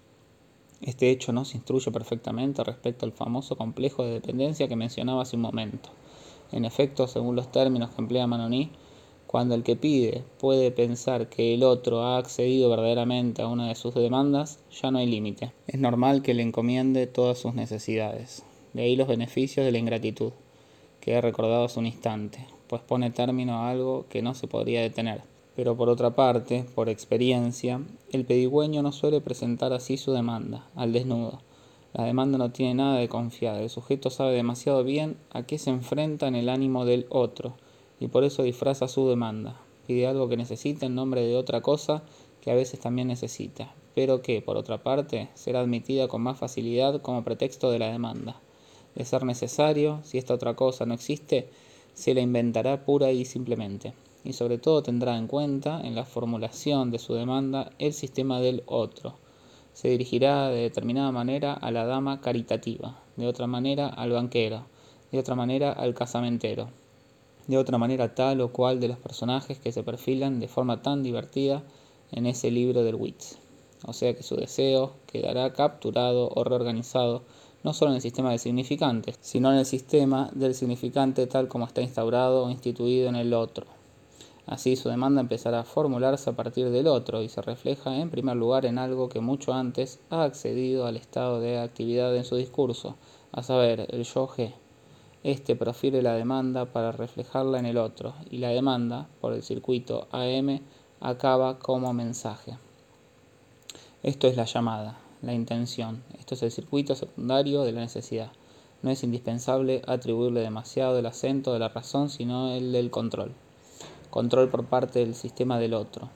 Este 0.81 1.09
hecho 1.09 1.33
nos 1.33 1.53
instruye 1.53 1.91
perfectamente 1.91 2.63
respecto 2.63 3.05
al 3.05 3.11
famoso 3.11 3.57
complejo 3.57 4.05
de 4.05 4.13
dependencia 4.13 4.69
que 4.69 4.77
mencionaba 4.77 5.23
hace 5.23 5.35
un 5.35 5.41
momento. 5.41 5.89
En 6.53 6.63
efecto, 6.63 7.07
según 7.07 7.35
los 7.35 7.51
términos 7.51 7.89
que 7.89 8.01
emplea 8.01 8.25
Manoní, 8.25 8.71
cuando 9.27 9.53
el 9.53 9.63
que 9.63 9.75
pide 9.75 10.23
puede 10.39 10.71
pensar 10.71 11.27
que 11.29 11.53
el 11.53 11.63
otro 11.63 12.01
ha 12.01 12.17
accedido 12.17 12.69
verdaderamente 12.69 13.41
a 13.41 13.47
una 13.47 13.67
de 13.67 13.75
sus 13.75 13.93
demandas, 13.93 14.59
ya 14.81 14.89
no 14.89 14.99
hay 14.99 15.07
límite. 15.07 15.51
Es 15.67 15.79
normal 15.79 16.21
que 16.21 16.33
le 16.33 16.41
encomiende 16.41 17.05
todas 17.05 17.37
sus 17.37 17.53
necesidades. 17.53 18.43
De 18.73 18.83
ahí 18.83 18.95
los 18.95 19.07
beneficios 19.07 19.65
de 19.65 19.73
la 19.73 19.77
ingratitud, 19.77 20.31
que 21.01 21.11
he 21.11 21.21
recordado 21.21 21.65
hace 21.65 21.79
un 21.79 21.85
instante, 21.85 22.47
pues 22.69 22.81
pone 22.81 23.11
término 23.11 23.55
a 23.55 23.69
algo 23.69 24.05
que 24.07 24.21
no 24.21 24.33
se 24.33 24.47
podría 24.47 24.81
detener. 24.81 25.23
Pero 25.57 25.75
por 25.75 25.89
otra 25.89 26.15
parte, 26.15 26.65
por 26.75 26.87
experiencia, 26.87 27.81
el 28.13 28.23
pedigüeño 28.23 28.81
no 28.81 28.93
suele 28.93 29.19
presentar 29.19 29.73
así 29.73 29.97
su 29.97 30.13
demanda, 30.13 30.65
al 30.75 30.93
desnudo, 30.93 31.41
la 31.91 32.03
demanda 32.03 32.37
no 32.37 32.51
tiene 32.51 32.75
nada 32.75 32.99
de 32.99 33.09
confiada, 33.09 33.61
el 33.61 33.69
sujeto 33.69 34.11
sabe 34.11 34.33
demasiado 34.33 34.83
bien 34.83 35.17
a 35.31 35.43
qué 35.43 35.57
se 35.57 35.71
enfrenta 35.71 36.27
en 36.27 36.35
el 36.35 36.47
ánimo 36.47 36.85
del 36.85 37.07
otro, 37.09 37.55
y 37.99 38.09
por 38.09 38.23
eso 38.23 38.43
disfraza 38.43 38.87
su 38.87 39.09
demanda. 39.09 39.59
Pide 39.87 40.05
algo 40.05 40.29
que 40.29 40.37
necesita 40.37 40.85
en 40.85 40.93
nombre 40.93 41.21
de 41.21 41.35
otra 41.35 41.61
cosa 41.61 42.03
que 42.41 42.51
a 42.51 42.55
veces 42.55 42.79
también 42.79 43.07
necesita, 43.07 43.73
pero 43.95 44.21
que, 44.21 44.39
por 44.43 44.55
otra 44.55 44.83
parte, 44.83 45.29
será 45.33 45.61
admitida 45.61 46.07
con 46.07 46.21
más 46.21 46.37
facilidad 46.37 47.01
como 47.01 47.23
pretexto 47.23 47.71
de 47.71 47.79
la 47.79 47.91
demanda. 47.91 48.39
De 48.93 49.03
ser 49.03 49.23
necesario, 49.23 49.99
si 50.03 50.19
esta 50.19 50.35
otra 50.35 50.55
cosa 50.55 50.85
no 50.85 50.93
existe, 50.93 51.49
se 51.99 52.13
la 52.13 52.21
inventará 52.21 52.85
pura 52.85 53.11
y 53.11 53.25
simplemente, 53.25 53.93
y 54.23 54.31
sobre 54.31 54.57
todo 54.57 54.81
tendrá 54.81 55.17
en 55.17 55.27
cuenta 55.27 55.81
en 55.81 55.95
la 55.95 56.05
formulación 56.05 56.91
de 56.91 56.97
su 56.97 57.13
demanda 57.13 57.73
el 57.77 57.91
sistema 57.91 58.39
del 58.39 58.63
otro. 58.67 59.15
Se 59.73 59.89
dirigirá 59.89 60.47
de 60.47 60.61
determinada 60.61 61.11
manera 61.11 61.53
a 61.53 61.71
la 61.71 61.85
dama 61.85 62.21
caritativa, 62.21 62.97
de 63.17 63.27
otra 63.27 63.47
manera 63.47 63.89
al 63.89 64.11
banquero, 64.11 64.63
de 65.11 65.19
otra 65.19 65.35
manera 65.35 65.73
al 65.73 65.93
casamentero, 65.93 66.69
de 67.47 67.57
otra 67.57 67.77
manera 67.77 68.15
tal 68.15 68.39
o 68.39 68.53
cual 68.53 68.79
de 68.79 68.87
los 68.87 68.97
personajes 68.97 69.59
que 69.59 69.73
se 69.73 69.83
perfilan 69.83 70.39
de 70.39 70.47
forma 70.47 70.81
tan 70.81 71.03
divertida 71.03 71.63
en 72.13 72.27
ese 72.27 72.49
libro 72.49 72.83
del 72.83 72.95
Witz. 72.95 73.37
O 73.85 73.91
sea 73.91 74.15
que 74.15 74.23
su 74.23 74.37
deseo 74.37 74.93
quedará 75.05 75.51
capturado 75.51 76.29
o 76.33 76.45
reorganizado 76.45 77.23
no 77.63 77.73
solo 77.73 77.91
en 77.91 77.95
el 77.95 78.01
sistema 78.01 78.31
de 78.31 78.37
significantes, 78.37 79.17
sino 79.21 79.51
en 79.51 79.57
el 79.57 79.65
sistema 79.65 80.29
del 80.33 80.55
significante 80.55 81.27
tal 81.27 81.47
como 81.47 81.65
está 81.65 81.81
instaurado 81.81 82.45
o 82.45 82.49
instituido 82.49 83.09
en 83.09 83.15
el 83.15 83.33
otro. 83.33 83.65
Así 84.49 84.75
su 84.75 84.89
demanda 84.89 85.21
empezará 85.21 85.59
a 85.59 85.63
formularse 85.63 86.29
a 86.29 86.35
partir 86.35 86.71
del 86.71 86.87
otro 86.87 87.21
y 87.21 87.29
se 87.29 87.41
refleja 87.41 87.97
en 87.97 88.09
primer 88.09 88.35
lugar 88.35 88.65
en 88.65 88.79
algo 88.79 89.07
que 89.07 89.19
mucho 89.19 89.53
antes 89.53 89.99
ha 90.09 90.23
accedido 90.23 90.87
al 90.87 90.97
estado 90.97 91.39
de 91.39 91.59
actividad 91.59 92.15
en 92.15 92.25
su 92.25 92.35
discurso, 92.35 92.95
a 93.31 93.43
saber, 93.43 93.85
el 93.91 94.05
yo 94.05 94.27
G. 94.27 94.53
Este 95.23 95.55
profiere 95.55 96.01
la 96.01 96.13
demanda 96.13 96.65
para 96.65 96.91
reflejarla 96.91 97.59
en 97.59 97.67
el 97.67 97.77
otro 97.77 98.15
y 98.31 98.37
la 98.39 98.49
demanda, 98.49 99.07
por 99.21 99.33
el 99.33 99.43
circuito 99.43 100.07
AM, 100.11 100.61
acaba 100.99 101.59
como 101.59 101.93
mensaje. 101.93 102.57
Esto 104.01 104.27
es 104.27 104.35
la 104.35 104.45
llamada, 104.45 104.97
la 105.21 105.33
intención. 105.33 106.03
Esto 106.17 106.35
es 106.35 106.43
el 106.43 106.51
circuito 106.51 106.95
secundario 106.95 107.63
de 107.63 107.71
la 107.71 107.81
necesidad. 107.81 108.31
No 108.81 108.89
es 108.89 109.03
indispensable 109.03 109.81
atribuirle 109.87 110.39
demasiado 110.39 110.97
el 110.97 111.05
acento 111.05 111.51
de 111.53 111.59
la 111.59 111.69
razón, 111.69 112.09
sino 112.09 112.51
el 112.53 112.71
del 112.71 112.91
control. 112.91 113.33
Control 114.09 114.49
por 114.49 114.65
parte 114.65 114.99
del 114.99 115.15
sistema 115.15 115.59
del 115.59 115.73
otro. 115.73 116.09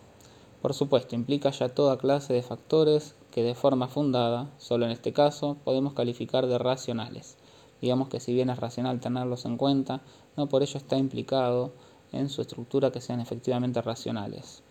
Por 0.62 0.74
supuesto, 0.74 1.16
implica 1.16 1.52
ya 1.52 1.70
toda 1.70 1.98
clase 1.98 2.34
de 2.34 2.42
factores 2.42 3.16
que 3.32 3.44
de 3.44 3.56
forma 3.56 3.90
fundada, 3.90 4.50
solo 4.58 4.86
en 4.86 4.92
este 4.92 5.12
caso, 5.12 5.58
podemos 5.66 5.94
calificar 5.94 6.48
de 6.48 6.58
racionales. 6.58 7.36
Digamos 7.82 8.08
que 8.08 8.22
si 8.22 8.34
bien 8.34 8.50
es 8.50 8.60
racional 8.60 9.02
tenerlos 9.02 9.44
en 9.44 9.58
cuenta, 9.58 10.02
no 10.38 10.48
por 10.48 10.64
ello 10.64 10.78
está 10.78 10.98
implicado 10.98 11.74
en 12.14 12.30
su 12.30 12.42
estructura 12.42 12.92
que 12.92 13.02
sean 13.02 13.20
efectivamente 13.20 13.82
racionales. 13.82 14.64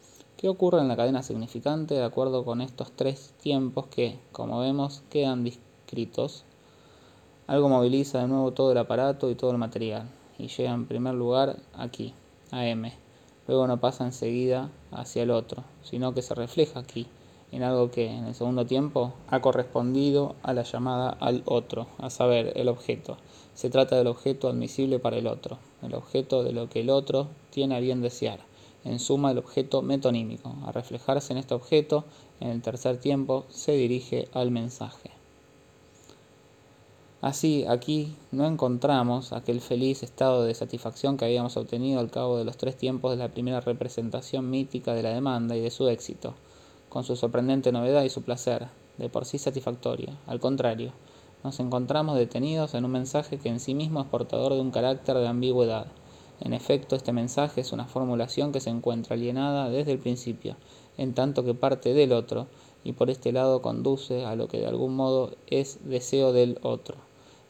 ¿Qué 0.43 0.49
ocurre 0.49 0.81
en 0.81 0.89
la 0.89 0.97
cadena 0.97 1.23
significante 1.23 1.95
de 1.95 2.03
acuerdo 2.03 2.45
con 2.45 2.61
estos 2.63 2.91
tres 2.91 3.33
tiempos 3.41 3.87
que, 3.87 4.19
como 4.33 4.59
vemos, 4.59 5.05
quedan 5.09 5.45
descritos? 5.45 6.43
Algo 7.47 7.69
moviliza 7.69 8.23
de 8.23 8.27
nuevo 8.27 8.51
todo 8.51 8.73
el 8.73 8.79
aparato 8.79 9.31
y 9.31 9.37
todo 9.37 9.53
el 9.53 9.59
material 9.59 10.09
y 10.41 10.49
llega 10.49 10.73
en 10.73 10.89
primer 10.89 11.15
lugar 11.15 11.59
aquí, 11.75 12.13
a 12.51 12.67
M. 12.67 12.93
Luego 13.47 13.69
no 13.69 13.79
pasa 13.79 14.05
enseguida 14.05 14.69
hacia 14.91 15.23
el 15.23 15.31
otro, 15.31 15.63
sino 15.85 16.13
que 16.13 16.23
se 16.23 16.35
refleja 16.35 16.81
aquí, 16.81 17.07
en 17.53 17.63
algo 17.63 17.93
que 17.93 18.11
en 18.11 18.25
el 18.25 18.35
segundo 18.35 18.67
tiempo 18.67 19.13
ha 19.29 19.41
correspondido 19.41 20.35
a 20.43 20.55
la 20.55 20.65
llamada 20.65 21.11
al 21.21 21.45
otro, 21.45 21.87
a 21.99 22.11
saber, 22.11 22.53
el 22.57 22.69
objeto. 22.69 23.17
Se 23.55 23.71
trata 23.71 23.95
del 23.95 24.09
objeto 24.09 24.49
admisible 24.49 24.99
para 24.99 25.19
el 25.19 25.29
otro, 25.29 25.59
el 25.83 25.95
objeto 25.95 26.43
de 26.43 26.51
lo 26.51 26.69
que 26.69 26.81
el 26.81 26.91
otro 26.91 27.29
tiene 27.51 27.77
a 27.77 27.81
bien 27.81 28.03
desear 28.03 28.41
en 28.85 28.99
suma 28.99 29.31
el 29.31 29.39
objeto 29.39 29.83
metonímico. 29.83 30.55
A 30.65 30.73
reflejarse 30.73 31.33
en 31.33 31.39
este 31.39 31.55
objeto, 31.55 32.05
en 32.41 32.49
el 32.49 32.63
tercer 32.63 32.99
tiempo 32.99 33.45
se 33.49 33.73
dirige 33.73 34.29
al 34.33 34.51
mensaje. 34.51 35.11
Así, 37.21 37.65
aquí 37.69 38.17
no 38.33 38.47
encontramos 38.47 39.33
aquel 39.33 39.61
feliz 39.61 40.03
estado 40.03 40.43
de 40.43 40.55
satisfacción 40.55 41.17
que 41.17 41.25
habíamos 41.25 41.57
obtenido 41.57 42.01
al 42.01 42.11
cabo 42.11 42.37
de 42.37 42.45
los 42.45 42.57
tres 42.57 42.77
tiempos 42.77 43.13
de 43.13 43.17
la 43.17 43.29
primera 43.29 43.61
representación 43.61 44.51
mítica 44.51 44.93
de 44.93 45.05
la 45.05 45.11
demanda 45.11 45.57
y 45.57 45.61
de 45.61 45.71
su 45.71 45.87
éxito, 45.87 46.35
con 46.89 47.05
su 47.05 47.15
sorprendente 47.15 47.71
novedad 47.71 48.03
y 48.03 48.11
su 48.11 48.23
placer, 48.23 48.67
de 48.99 49.09
por 49.09 49.25
sí 49.25 49.39
satisfactorio. 49.39 50.09
Al 50.27 50.41
contrario, 50.41 50.93
nos 51.45 51.61
encontramos 51.61 52.17
detenidos 52.17 52.75
en 52.75 52.85
un 52.85 52.91
mensaje 52.91 53.39
que 53.39 53.49
en 53.49 53.61
sí 53.61 53.75
mismo 53.75 54.01
es 54.01 54.07
portador 54.07 54.55
de 54.55 54.61
un 54.61 54.73
carácter 54.73 55.17
de 55.17 55.29
ambigüedad, 55.29 55.87
en 56.45 56.55
efecto, 56.55 56.97
este 56.97 57.13
mensaje 57.13 57.61
es 57.61 57.71
una 57.71 57.85
formulación 57.85 58.51
que 58.51 58.59
se 58.59 58.69
encuentra 58.69 59.15
alienada 59.15 59.71
desde 59.71 59.93
el 59.93 60.01
principio, 60.01 60.57
en 60.99 61.15
tanto 61.15 61.45
que 61.45 61.55
parte 61.55 61.95
del 61.95 62.13
otro, 62.13 62.49
y 62.83 62.95
por 62.95 63.11
este 63.11 63.31
lado 63.31 63.63
conduce 63.63 64.25
a 64.25 64.35
lo 64.35 64.49
que 64.49 64.59
de 64.59 64.67
algún 64.67 64.97
modo 64.97 65.37
es 65.47 65.79
deseo 65.85 66.33
del 66.33 66.59
otro. 66.63 66.97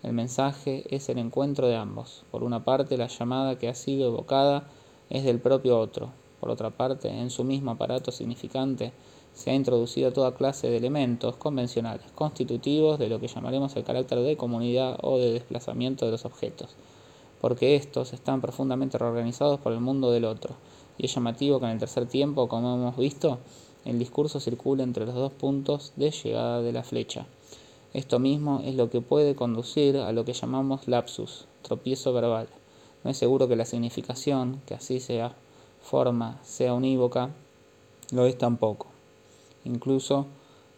El 0.02 0.12
mensaje 0.12 0.84
es 0.94 1.08
el 1.08 1.16
encuentro 1.16 1.68
de 1.68 1.76
ambos. 1.76 2.24
Por 2.30 2.42
una 2.42 2.64
parte, 2.64 2.98
la 2.98 3.06
llamada 3.06 3.56
que 3.56 3.68
ha 3.68 3.74
sido 3.74 4.08
evocada 4.08 4.68
es 5.08 5.24
del 5.24 5.40
propio 5.40 5.78
otro. 5.78 6.10
Por 6.38 6.50
otra 6.50 6.68
parte, 6.68 7.08
en 7.08 7.30
su 7.30 7.44
mismo 7.44 7.70
aparato 7.70 8.12
significante, 8.12 8.92
se 9.32 9.52
ha 9.52 9.54
introducido 9.54 10.12
toda 10.12 10.34
clase 10.34 10.68
de 10.68 10.76
elementos 10.76 11.36
convencionales, 11.36 12.12
constitutivos 12.14 12.98
de 12.98 13.08
lo 13.08 13.20
que 13.20 13.28
llamaremos 13.28 13.74
el 13.74 13.84
carácter 13.84 14.18
de 14.18 14.36
comunidad 14.36 14.98
o 15.00 15.16
de 15.16 15.32
desplazamiento 15.32 16.04
de 16.04 16.12
los 16.12 16.26
objetos 16.26 16.76
porque 17.42 17.74
estos 17.74 18.12
están 18.12 18.40
profundamente 18.40 18.98
reorganizados 18.98 19.58
por 19.58 19.72
el 19.72 19.80
mundo 19.80 20.12
del 20.12 20.24
otro, 20.24 20.54
y 20.96 21.06
es 21.06 21.14
llamativo 21.14 21.58
que 21.58 21.66
en 21.66 21.72
el 21.72 21.78
tercer 21.80 22.06
tiempo, 22.06 22.48
como 22.48 22.76
hemos 22.76 22.96
visto, 22.96 23.40
el 23.84 23.98
discurso 23.98 24.38
circula 24.38 24.84
entre 24.84 25.06
los 25.06 25.16
dos 25.16 25.32
puntos 25.32 25.92
de 25.96 26.12
llegada 26.12 26.62
de 26.62 26.72
la 26.72 26.84
flecha. 26.84 27.26
Esto 27.94 28.20
mismo 28.20 28.62
es 28.64 28.76
lo 28.76 28.90
que 28.90 29.00
puede 29.00 29.34
conducir 29.34 29.96
a 29.96 30.12
lo 30.12 30.24
que 30.24 30.34
llamamos 30.34 30.86
lapsus, 30.86 31.46
tropiezo 31.62 32.12
verbal. 32.12 32.46
No 33.02 33.10
es 33.10 33.16
seguro 33.16 33.48
que 33.48 33.56
la 33.56 33.64
significación, 33.64 34.62
que 34.64 34.74
así 34.74 35.00
sea 35.00 35.34
forma, 35.82 36.38
sea 36.44 36.74
unívoca, 36.74 37.30
lo 38.12 38.24
es 38.26 38.38
tampoco. 38.38 38.86
Incluso 39.64 40.26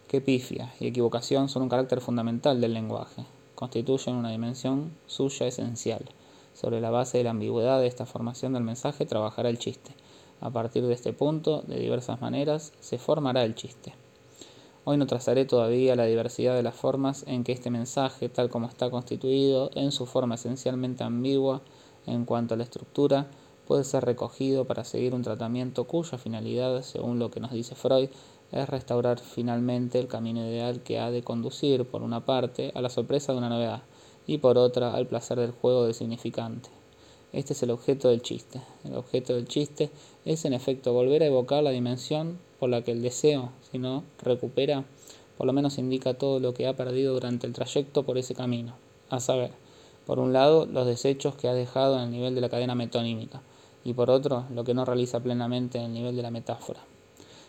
que 0.07 0.19
pifia 0.19 0.73
y 0.79 0.87
equivocación 0.87 1.47
son 1.47 1.61
un 1.61 1.69
carácter 1.69 2.01
fundamental 2.01 2.59
del 2.59 2.73
lenguaje, 2.73 3.23
constituyen 3.53 4.15
una 4.15 4.31
dimensión 4.31 4.91
suya 5.05 5.45
esencial. 5.45 6.05
Sobre 6.55 6.79
la 6.79 6.89
base 6.89 7.17
de 7.17 7.25
la 7.25 7.31
ambigüedad 7.31 7.81
de 7.81 7.87
esta 7.87 8.05
formación 8.05 8.53
del 8.53 8.63
mensaje 8.63 9.05
trabajará 9.05 9.49
el 9.49 9.59
chiste. 9.59 9.91
A 10.39 10.49
partir 10.49 10.85
de 10.85 10.93
este 10.93 11.11
punto, 11.11 11.63
de 11.67 11.77
diversas 11.77 12.21
maneras, 12.21 12.71
se 12.79 12.97
formará 12.97 13.43
el 13.43 13.55
chiste. 13.55 13.93
Hoy 14.85 14.95
no 14.95 15.05
trazaré 15.05 15.43
todavía 15.43 15.97
la 15.97 16.05
diversidad 16.05 16.55
de 16.55 16.63
las 16.63 16.75
formas 16.75 17.25
en 17.27 17.43
que 17.43 17.51
este 17.51 17.71
mensaje, 17.71 18.29
tal 18.29 18.49
como 18.49 18.67
está 18.67 18.89
constituido, 18.89 19.69
en 19.75 19.91
su 19.91 20.05
forma 20.05 20.35
esencialmente 20.35 21.03
ambigua 21.03 21.61
en 22.05 22.23
cuanto 22.23 22.53
a 22.53 22.57
la 22.57 22.63
estructura, 22.63 23.27
puede 23.67 23.83
ser 23.83 24.05
recogido 24.05 24.63
para 24.63 24.85
seguir 24.85 25.13
un 25.13 25.23
tratamiento 25.23 25.83
cuya 25.83 26.17
finalidad, 26.17 26.83
según 26.83 27.19
lo 27.19 27.31
que 27.31 27.41
nos 27.41 27.51
dice 27.51 27.75
Freud, 27.75 28.09
es 28.53 28.69
restaurar 28.69 29.19
finalmente 29.19 29.99
el 29.99 30.07
camino 30.07 30.39
ideal 30.47 30.81
que 30.83 30.99
ha 30.99 31.11
de 31.11 31.21
conducir, 31.21 31.83
por 31.85 32.01
una 32.01 32.23
parte, 32.23 32.71
a 32.75 32.81
la 32.81 32.89
sorpresa 32.89 33.33
de 33.33 33.39
una 33.39 33.49
novedad, 33.49 33.81
y 34.27 34.37
por 34.39 34.57
otra 34.57 34.93
al 34.93 35.07
placer 35.07 35.39
del 35.39 35.51
juego 35.51 35.85
del 35.85 35.93
significante. 35.93 36.69
Este 37.33 37.53
es 37.53 37.63
el 37.63 37.71
objeto 37.71 38.09
del 38.09 38.21
chiste. 38.21 38.61
El 38.83 38.95
objeto 38.95 39.33
del 39.33 39.47
chiste 39.47 39.89
es 40.23 40.45
en 40.45 40.53
efecto 40.53 40.93
volver 40.93 41.21
a 41.21 41.27
evocar 41.27 41.63
la 41.63 41.71
dimensión 41.71 42.39
por 42.59 42.69
la 42.69 42.81
que 42.81 42.91
el 42.91 43.01
deseo, 43.01 43.51
si 43.69 43.77
no 43.77 44.03
recupera, 44.23 44.85
por 45.37 45.45
lo 45.45 45.53
menos 45.53 45.77
indica 45.77 46.13
todo 46.13 46.39
lo 46.39 46.53
que 46.53 46.67
ha 46.67 46.75
perdido 46.75 47.13
durante 47.13 47.45
el 47.45 47.53
trayecto 47.53 48.03
por 48.03 48.17
ese 48.17 48.35
camino. 48.35 48.75
A 49.09 49.19
saber, 49.19 49.51
por 50.05 50.19
un 50.19 50.33
lado, 50.33 50.65
los 50.65 50.87
desechos 50.87 51.35
que 51.35 51.49
ha 51.49 51.53
dejado 51.53 51.97
en 51.97 52.03
el 52.03 52.11
nivel 52.11 52.35
de 52.35 52.41
la 52.41 52.49
cadena 52.49 52.75
metonímica, 52.75 53.41
y 53.83 53.93
por 53.93 54.09
otro, 54.09 54.45
lo 54.53 54.63
que 54.63 54.73
no 54.73 54.85
realiza 54.85 55.19
plenamente 55.19 55.77
en 55.77 55.85
el 55.85 55.93
nivel 55.93 56.15
de 56.15 56.21
la 56.21 56.31
metáfora. 56.31 56.79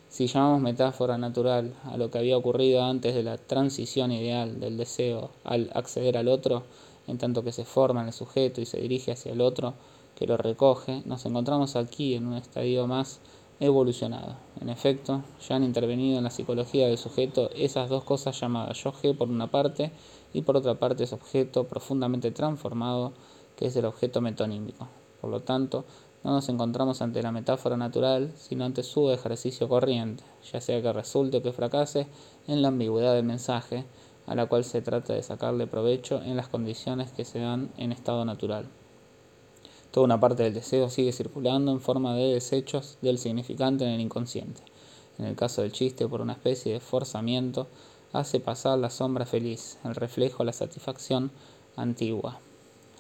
Si 0.09 0.29
llamamos 0.29 0.63
metáfora 0.63 1.19
natural 1.19 1.75
a 1.85 1.97
lo 1.97 2.11
que 2.11 2.19
había 2.19 2.37
ocurrido 2.37 2.83
antes 2.83 3.15
de 3.15 3.23
la 3.23 3.37
transición 3.39 4.13
ideal 4.13 4.61
del 4.61 4.77
deseo 4.77 5.31
al 5.45 5.71
acceder 5.75 6.17
al 6.17 6.29
otro, 6.29 6.63
en 7.07 7.19
tanto 7.19 7.43
que 7.43 7.53
se 7.53 7.65
forma 7.65 8.01
en 8.01 8.09
el 8.09 8.13
sujeto 8.13 8.61
y 8.61 8.67
se 8.67 8.81
dirige 8.81 9.13
hacia 9.13 9.33
el 9.33 9.41
otro 9.41 9.75
que 10.15 10.27
lo 10.27 10.37
recoge, 10.37 11.03
nos 11.05 11.27
encontramos 11.27 11.77
aquí 11.77 12.15
en 12.15 12.27
un 12.27 12.35
estadio 12.35 12.87
más 12.87 13.21
evolucionado. 13.61 14.37
En 14.61 14.69
efecto, 14.69 15.23
ya 15.47 15.57
han 15.57 15.65
intervenido 15.65 16.19
en 16.19 16.25
la 16.25 16.31
psicología 16.31 16.89
del 16.89 16.99
sujeto 16.99 17.51
esas 17.55 17.89
dos 17.89 18.05
cosas 18.05 18.39
llamadas 18.41 18.83
yo 18.83 18.93
por 19.15 19.29
una 19.29 19.51
parte 19.51 19.93
y 20.33 20.43
por 20.43 20.57
otra 20.57 20.75
parte 20.75 21.05
ese 21.05 21.15
objeto 21.15 21.65
profundamente 21.65 22.31
transformado 22.31 23.13
que 23.57 23.67
es 23.67 23.77
el 23.77 23.87
objeto 23.87 24.21
metonímico. 24.21 24.89
Por 25.21 25.31
lo 25.31 25.41
tanto, 25.41 25.85
no 26.27 26.33
nos 26.33 26.49
encontramos 26.49 27.03
ante 27.03 27.23
la 27.23 27.31
metáfora 27.31 27.77
natural, 27.77 28.33
sino 28.37 28.65
ante 28.65 28.83
su 28.83 29.13
ejercicio 29.13 29.69
corriente, 29.69 30.25
ya 30.53 30.61
sea 30.61 30.83
que 30.83 30.93
resulte 30.93 31.37
o 31.37 31.43
que 31.43 31.53
fracase 31.53 32.09
en 32.49 32.63
la 32.63 32.69
ambigüedad 32.69 33.15
del 33.15 33.25
mensaje, 33.25 33.85
a 34.27 34.35
la 34.35 34.47
cual 34.47 34.65
se 34.65 34.83
trata 34.83 35.13
de 35.13 35.23
sacarle 35.23 35.69
provecho 35.69 36.21
en 36.21 36.37
las 36.37 36.49
condiciones 36.49 37.13
que 37.13 37.25
se 37.25 37.39
dan 37.39 37.71
en 37.77 37.93
estado 37.93 38.25
natural. 38.25 38.67
Toda 39.93 40.07
una 40.07 40.19
parte 40.19 40.43
del 40.43 40.55
deseo 40.55 40.89
sigue 40.89 41.13
circulando 41.13 41.71
en 41.71 41.81
forma 41.81 42.17
de 42.17 42.35
desechos 42.35 42.99
del 43.03 43.19
significante 43.19 43.85
en 43.85 43.91
el 43.91 44.01
inconsciente. 44.01 44.63
en 45.19 45.27
el 45.27 45.37
caso 45.37 45.63
del 45.63 45.71
chiste 45.71 46.09
por 46.09 46.23
una 46.23 46.33
especie 46.33 46.73
de 46.73 46.81
forzamiento, 46.81 47.69
hace 48.13 48.41
pasar 48.41 48.81
la 48.81 48.91
sombra 48.91 49.27
feliz, 49.27 49.79
el 49.85 49.95
reflejo, 49.95 50.43
la 50.43 50.53
satisfacción 50.53 51.31
antigua. 51.77 52.41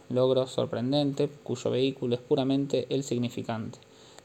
Logro 0.08 0.46
sorprendente 0.46 1.28
cuyo 1.42 1.70
vehículo 1.70 2.14
es 2.14 2.20
puramente 2.20 2.86
el 2.90 3.02
significante. 3.02 3.80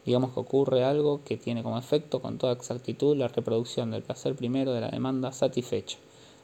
Digamos 0.06 0.32
que 0.32 0.40
ocurre 0.40 0.84
algo 0.84 1.22
que 1.26 1.38
tiene 1.38 1.64
como 1.64 1.80
efecto 1.80 2.22
con 2.22 2.38
toda 2.38 2.54
exactitud 2.54 3.18
la 3.18 3.28
reproducción 3.28 3.90
del 3.90 4.04
placer 4.04 4.36
primero 4.36 4.74
de 4.74 4.82
la 4.82 4.90
demanda 4.90 5.32
satisfecha, 5.32 5.98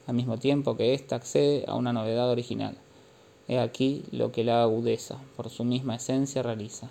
al 0.07 0.15
mismo 0.15 0.37
tiempo 0.37 0.75
que 0.75 0.95
ésta 0.95 1.15
accede 1.15 1.65
a 1.67 1.75
una 1.75 1.93
novedad 1.93 2.31
original. 2.31 2.77
He 3.47 3.59
aquí 3.59 4.03
lo 4.11 4.31
que 4.31 4.43
la 4.43 4.63
agudeza, 4.63 5.19
por 5.35 5.49
su 5.49 5.63
misma 5.63 5.95
esencia, 5.95 6.41
realiza. 6.41 6.89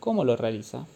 ¿Cómo 0.00 0.24
lo 0.24 0.36
realiza? 0.36 0.86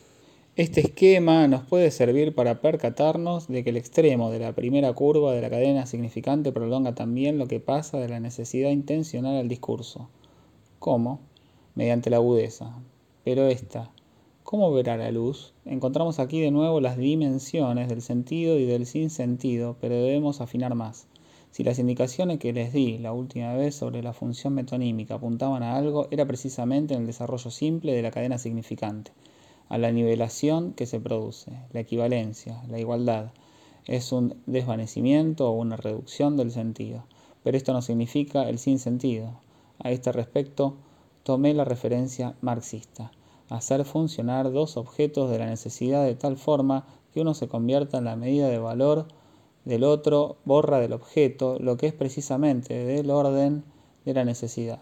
Este 0.56 0.82
esquema 0.82 1.48
nos 1.48 1.62
puede 1.62 1.90
servir 1.90 2.34
para 2.34 2.60
percatarnos 2.60 3.48
de 3.48 3.64
que 3.64 3.70
el 3.70 3.76
extremo 3.76 4.30
de 4.30 4.38
la 4.38 4.52
primera 4.52 4.92
curva 4.92 5.32
de 5.32 5.40
la 5.40 5.50
cadena 5.50 5.86
significante 5.86 6.52
prolonga 6.52 6.94
también 6.94 7.38
lo 7.38 7.48
que 7.48 7.58
pasa 7.58 7.98
de 7.98 8.08
la 8.08 8.20
necesidad 8.20 8.70
intencional 8.70 9.36
al 9.36 9.48
discurso. 9.48 10.08
¿Cómo? 10.84 11.20
Mediante 11.74 12.10
la 12.10 12.16
agudeza. 12.16 12.78
Pero 13.24 13.46
esta, 13.46 13.90
¿cómo 14.42 14.70
verá 14.70 14.98
la 14.98 15.10
luz? 15.10 15.54
Encontramos 15.64 16.18
aquí 16.18 16.42
de 16.42 16.50
nuevo 16.50 16.78
las 16.82 16.98
dimensiones 16.98 17.88
del 17.88 18.02
sentido 18.02 18.58
y 18.58 18.66
del 18.66 18.84
sinsentido, 18.84 19.78
pero 19.80 19.94
debemos 19.94 20.42
afinar 20.42 20.74
más. 20.74 21.06
Si 21.52 21.64
las 21.64 21.78
indicaciones 21.78 22.38
que 22.38 22.52
les 22.52 22.74
di 22.74 22.98
la 22.98 23.14
última 23.14 23.54
vez 23.54 23.74
sobre 23.74 24.02
la 24.02 24.12
función 24.12 24.52
metonímica 24.52 25.14
apuntaban 25.14 25.62
a 25.62 25.74
algo, 25.74 26.06
era 26.10 26.26
precisamente 26.26 26.92
en 26.92 27.00
el 27.00 27.06
desarrollo 27.06 27.50
simple 27.50 27.94
de 27.94 28.02
la 28.02 28.10
cadena 28.10 28.36
significante 28.36 29.12
a 29.70 29.78
la 29.78 29.90
nivelación 29.90 30.74
que 30.74 30.84
se 30.84 31.00
produce, 31.00 31.50
la 31.72 31.80
equivalencia, 31.80 32.62
la 32.68 32.78
igualdad. 32.78 33.32
Es 33.86 34.12
un 34.12 34.36
desvanecimiento 34.44 35.48
o 35.48 35.52
una 35.52 35.78
reducción 35.78 36.36
del 36.36 36.50
sentido, 36.50 37.06
pero 37.42 37.56
esto 37.56 37.72
no 37.72 37.80
significa 37.80 38.50
el 38.50 38.58
sinsentido. 38.58 39.40
A 39.78 39.90
este 39.90 40.12
respecto, 40.12 40.76
tomé 41.22 41.54
la 41.54 41.64
referencia 41.64 42.36
marxista, 42.40 43.12
hacer 43.48 43.84
funcionar 43.84 44.52
dos 44.52 44.76
objetos 44.76 45.30
de 45.30 45.38
la 45.38 45.46
necesidad 45.46 46.04
de 46.04 46.14
tal 46.14 46.36
forma 46.36 46.86
que 47.12 47.20
uno 47.20 47.34
se 47.34 47.48
convierta 47.48 47.98
en 47.98 48.04
la 48.04 48.16
medida 48.16 48.48
de 48.48 48.58
valor 48.58 49.06
del 49.64 49.84
otro, 49.84 50.36
borra 50.44 50.78
del 50.78 50.92
objeto 50.92 51.58
lo 51.58 51.76
que 51.76 51.86
es 51.86 51.94
precisamente 51.94 52.84
del 52.84 53.10
orden 53.10 53.64
de 54.04 54.14
la 54.14 54.24
necesidad, 54.24 54.80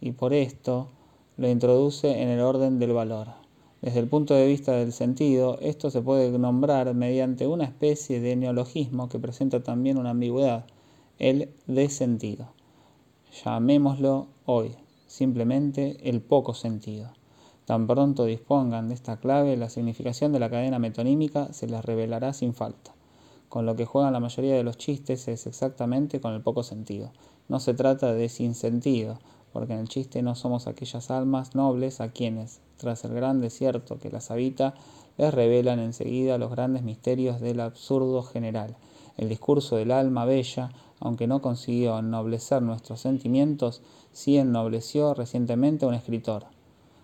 y 0.00 0.12
por 0.12 0.32
esto 0.32 0.88
lo 1.36 1.48
introduce 1.48 2.22
en 2.22 2.28
el 2.28 2.40
orden 2.40 2.78
del 2.78 2.92
valor. 2.92 3.28
Desde 3.82 4.00
el 4.00 4.08
punto 4.08 4.34
de 4.34 4.46
vista 4.46 4.72
del 4.72 4.92
sentido, 4.92 5.58
esto 5.60 5.90
se 5.90 6.02
puede 6.02 6.30
nombrar 6.38 6.94
mediante 6.94 7.46
una 7.46 7.64
especie 7.64 8.20
de 8.20 8.36
neologismo 8.36 9.08
que 9.08 9.18
presenta 9.18 9.62
también 9.62 9.96
una 9.96 10.10
ambigüedad, 10.10 10.66
el 11.18 11.48
desentido. 11.66 12.48
Llamémoslo 13.32 14.26
hoy 14.44 14.74
simplemente 15.06 16.08
el 16.10 16.20
poco 16.20 16.52
sentido. 16.52 17.12
Tan 17.64 17.86
pronto 17.86 18.24
dispongan 18.24 18.88
de 18.88 18.94
esta 18.94 19.18
clave, 19.18 19.56
la 19.56 19.68
significación 19.68 20.32
de 20.32 20.40
la 20.40 20.50
cadena 20.50 20.80
metonímica 20.80 21.52
se 21.52 21.68
les 21.68 21.84
revelará 21.84 22.32
sin 22.32 22.54
falta. 22.54 22.92
Con 23.48 23.66
lo 23.66 23.76
que 23.76 23.84
juegan 23.84 24.12
la 24.12 24.20
mayoría 24.20 24.56
de 24.56 24.64
los 24.64 24.78
chistes 24.78 25.28
es 25.28 25.46
exactamente 25.46 26.20
con 26.20 26.34
el 26.34 26.42
poco 26.42 26.64
sentido. 26.64 27.12
No 27.48 27.60
se 27.60 27.72
trata 27.72 28.12
de 28.12 28.28
sinsentido, 28.28 29.20
porque 29.52 29.74
en 29.74 29.78
el 29.80 29.88
chiste 29.88 30.22
no 30.22 30.34
somos 30.34 30.66
aquellas 30.66 31.10
almas 31.12 31.54
nobles 31.54 32.00
a 32.00 32.10
quienes, 32.10 32.60
tras 32.78 33.04
el 33.04 33.14
gran 33.14 33.40
desierto 33.40 33.98
que 33.98 34.10
las 34.10 34.32
habita, 34.32 34.74
les 35.18 35.32
revelan 35.32 35.78
enseguida 35.78 36.36
los 36.36 36.50
grandes 36.50 36.82
misterios 36.82 37.40
del 37.40 37.60
absurdo 37.60 38.24
general. 38.24 38.76
El 39.16 39.28
discurso 39.28 39.76
del 39.76 39.92
alma 39.92 40.24
bella, 40.24 40.70
aunque 41.00 41.26
no 41.26 41.42
consiguió 41.42 41.98
ennoblecer 41.98 42.62
nuestros 42.62 43.00
sentimientos, 43.00 43.82
sí 44.12 44.36
ennobleció 44.36 45.14
recientemente 45.14 45.84
a 45.84 45.88
un 45.88 45.94
escritor. 45.94 46.44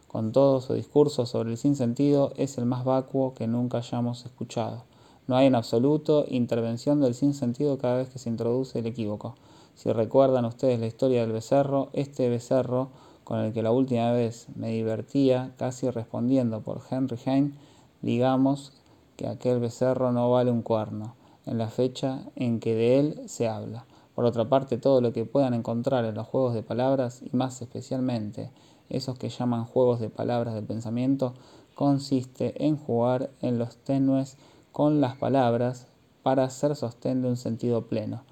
Con 0.06 0.32
todo 0.32 0.60
su 0.60 0.74
discurso 0.74 1.26
sobre 1.26 1.50
el 1.50 1.56
sinsentido 1.56 2.32
es 2.36 2.58
el 2.58 2.66
más 2.66 2.84
vacuo 2.84 3.34
que 3.34 3.46
nunca 3.46 3.78
hayamos 3.78 4.24
escuchado. 4.24 4.84
No 5.26 5.36
hay 5.36 5.46
en 5.46 5.56
absoluto 5.56 6.24
intervención 6.28 7.00
del 7.00 7.14
sinsentido 7.14 7.78
cada 7.78 7.96
vez 7.96 8.08
que 8.10 8.18
se 8.18 8.28
introduce 8.28 8.78
el 8.78 8.86
equívoco. 8.86 9.34
Si 9.74 9.90
recuerdan 9.92 10.44
ustedes 10.44 10.78
la 10.78 10.86
historia 10.86 11.22
del 11.22 11.32
becerro, 11.32 11.88
este 11.92 12.28
becerro 12.28 12.90
con 13.24 13.40
el 13.40 13.52
que 13.52 13.64
la 13.64 13.72
última 13.72 14.12
vez 14.12 14.46
me 14.54 14.68
divertía, 14.68 15.52
casi 15.58 15.90
respondiendo 15.90 16.60
por 16.60 16.80
Henry 16.88 17.18
Heine, 17.26 17.54
digamos 18.00 18.72
que 19.16 19.26
aquel 19.26 19.58
becerro 19.58 20.12
no 20.12 20.30
vale 20.30 20.52
un 20.52 20.62
cuerno, 20.62 21.15
en 21.46 21.58
la 21.58 21.68
fecha 21.68 22.24
en 22.34 22.60
que 22.60 22.74
de 22.74 22.98
él 22.98 23.22
se 23.26 23.48
habla. 23.48 23.86
Por 24.14 24.24
otra 24.24 24.48
parte, 24.48 24.78
todo 24.78 25.00
lo 25.00 25.12
que 25.12 25.24
puedan 25.24 25.54
encontrar 25.54 26.04
en 26.04 26.14
los 26.14 26.26
juegos 26.26 26.54
de 26.54 26.62
palabras, 26.62 27.22
y 27.22 27.34
más 27.36 27.60
especialmente 27.62 28.50
esos 28.88 29.18
que 29.18 29.28
llaman 29.28 29.64
juegos 29.64 30.00
de 30.00 30.10
palabras 30.10 30.54
del 30.54 30.64
pensamiento, 30.64 31.34
consiste 31.74 32.64
en 32.64 32.76
jugar 32.76 33.30
en 33.40 33.58
los 33.58 33.76
tenues 33.76 34.38
con 34.72 35.00
las 35.00 35.16
palabras 35.16 35.88
para 36.22 36.44
hacer 36.44 36.74
sostén 36.76 37.22
de 37.22 37.28
un 37.28 37.36
sentido 37.36 37.86
pleno. 37.86 38.24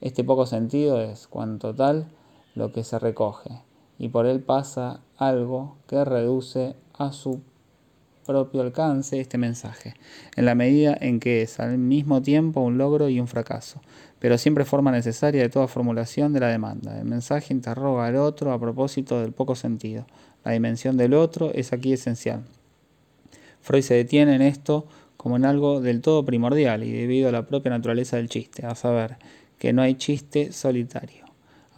Este 0.00 0.24
poco 0.24 0.46
sentido 0.46 1.00
es, 1.00 1.28
cuanto 1.28 1.74
tal, 1.74 2.06
lo 2.54 2.72
que 2.72 2.84
se 2.84 2.98
recoge, 2.98 3.62
y 3.98 4.08
por 4.08 4.26
él 4.26 4.42
pasa 4.42 5.00
algo 5.16 5.76
que 5.86 6.04
reduce 6.04 6.76
a 6.94 7.12
su 7.12 7.40
propio 8.28 8.60
alcance 8.60 9.18
este 9.18 9.38
mensaje, 9.38 9.94
en 10.36 10.44
la 10.44 10.54
medida 10.54 10.94
en 11.00 11.18
que 11.18 11.40
es 11.40 11.58
al 11.60 11.78
mismo 11.78 12.20
tiempo 12.20 12.60
un 12.60 12.76
logro 12.76 13.08
y 13.08 13.20
un 13.20 13.26
fracaso, 13.26 13.80
pero 14.18 14.36
siempre 14.36 14.66
forma 14.66 14.92
necesaria 14.92 15.40
de 15.40 15.48
toda 15.48 15.66
formulación 15.66 16.34
de 16.34 16.40
la 16.40 16.48
demanda. 16.48 16.98
El 16.98 17.06
mensaje 17.06 17.54
interroga 17.54 18.06
al 18.06 18.16
otro 18.16 18.52
a 18.52 18.60
propósito 18.60 19.18
del 19.22 19.32
poco 19.32 19.56
sentido. 19.56 20.06
La 20.44 20.52
dimensión 20.52 20.98
del 20.98 21.14
otro 21.14 21.52
es 21.54 21.72
aquí 21.72 21.94
esencial. 21.94 22.44
Freud 23.62 23.82
se 23.82 23.94
detiene 23.94 24.34
en 24.34 24.42
esto 24.42 24.86
como 25.16 25.36
en 25.36 25.46
algo 25.46 25.80
del 25.80 26.02
todo 26.02 26.22
primordial 26.26 26.84
y 26.84 26.92
debido 26.92 27.30
a 27.30 27.32
la 27.32 27.46
propia 27.46 27.70
naturaleza 27.70 28.18
del 28.18 28.28
chiste, 28.28 28.66
a 28.66 28.74
saber, 28.74 29.16
que 29.58 29.72
no 29.72 29.80
hay 29.80 29.94
chiste 29.94 30.52
solitario. 30.52 31.27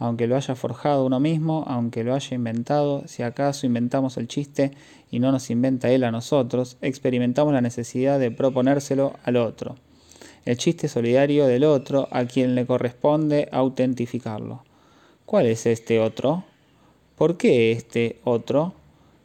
Aunque 0.01 0.25
lo 0.25 0.35
haya 0.35 0.55
forjado 0.55 1.05
uno 1.05 1.19
mismo, 1.19 1.63
aunque 1.67 2.03
lo 2.03 2.15
haya 2.15 2.33
inventado, 2.33 3.03
si 3.05 3.21
acaso 3.21 3.67
inventamos 3.67 4.17
el 4.17 4.27
chiste 4.27 4.71
y 5.11 5.19
no 5.19 5.31
nos 5.31 5.51
inventa 5.51 5.91
él 5.91 6.03
a 6.03 6.09
nosotros, 6.09 6.77
experimentamos 6.81 7.53
la 7.53 7.61
necesidad 7.61 8.19
de 8.19 8.31
proponérselo 8.31 9.13
al 9.23 9.35
otro. 9.35 9.75
El 10.43 10.57
chiste 10.57 10.87
solidario 10.87 11.45
del 11.45 11.63
otro 11.63 12.07
a 12.09 12.25
quien 12.25 12.55
le 12.55 12.65
corresponde 12.65 13.47
autentificarlo. 13.51 14.63
¿Cuál 15.27 15.45
es 15.45 15.67
este 15.67 15.99
otro? 15.99 16.45
¿Por 17.15 17.37
qué 17.37 17.71
este 17.71 18.19
otro? 18.23 18.73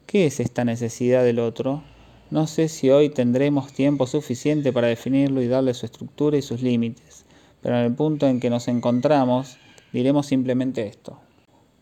¿Qué 0.05 0.27
es 0.27 0.41
esta 0.41 0.67
necesidad 0.67 1.25
del 1.25 1.39
otro? 1.39 1.85
No 2.31 2.47
sé 2.47 2.69
si 2.69 2.91
hoy 2.91 3.09
tendremos 3.09 3.73
tiempo 3.73 4.07
suficiente 4.07 4.75
para 4.75 4.89
definirlo 4.89 5.41
y 5.41 5.49
darle 5.49 5.73
su 5.73 5.87
estructura 5.87 6.37
y 6.37 6.43
sus 6.43 6.61
límites 6.61 7.25
pero 7.67 7.79
en 7.79 7.85
el 7.85 7.95
punto 7.95 8.29
en 8.29 8.39
que 8.39 8.49
nos 8.49 8.69
encontramos 8.69 9.59
diremos 9.93 10.27
simplemente 10.27 10.87
esto. 10.87 11.19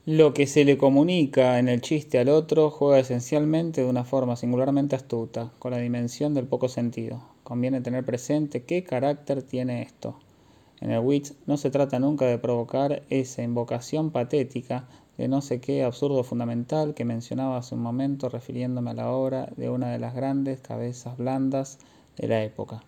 Lo 0.06 0.34
que 0.34 0.46
se 0.46 0.66
le 0.66 0.76
comunica 0.76 1.58
en 1.58 1.68
el 1.68 1.80
chiste 1.80 2.18
al 2.18 2.28
otro 2.28 2.70
juega 2.70 2.98
esencialmente 2.98 3.80
de 3.80 3.88
una 3.88 4.04
forma 4.04 4.36
singularmente 4.36 4.94
astuta, 4.94 5.50
con 5.58 5.70
la 5.70 5.78
dimensión 5.78 6.34
del 6.34 6.46
poco 6.46 6.68
sentido. 6.68 7.22
Conviene 7.42 7.80
tener 7.80 8.04
presente 8.04 8.64
qué 8.64 8.84
carácter 8.84 9.42
tiene 9.42 9.80
esto. 9.80 10.18
En 10.82 10.90
el 10.90 11.00
witch 11.00 11.32
no 11.46 11.56
se 11.56 11.70
trata 11.70 11.98
nunca 11.98 12.26
de 12.26 12.36
provocar 12.36 13.02
esa 13.08 13.42
invocación 13.42 14.10
patética 14.10 14.86
de 15.16 15.28
no 15.28 15.40
sé 15.40 15.60
qué 15.60 15.84
absurdo 15.84 16.22
fundamental 16.24 16.92
que 16.92 17.06
mencionaba 17.06 17.56
hace 17.56 17.74
un 17.74 17.80
momento 17.80 18.28
refiriéndome 18.28 18.90
a 18.90 18.94
la 18.94 19.10
obra 19.10 19.48
de 19.56 19.70
una 19.70 19.90
de 19.90 19.98
las 19.98 20.14
grandes 20.14 20.60
cabezas 20.60 21.16
blandas 21.16 21.78
de 22.18 22.28
la 22.28 22.42
época. 22.42 22.82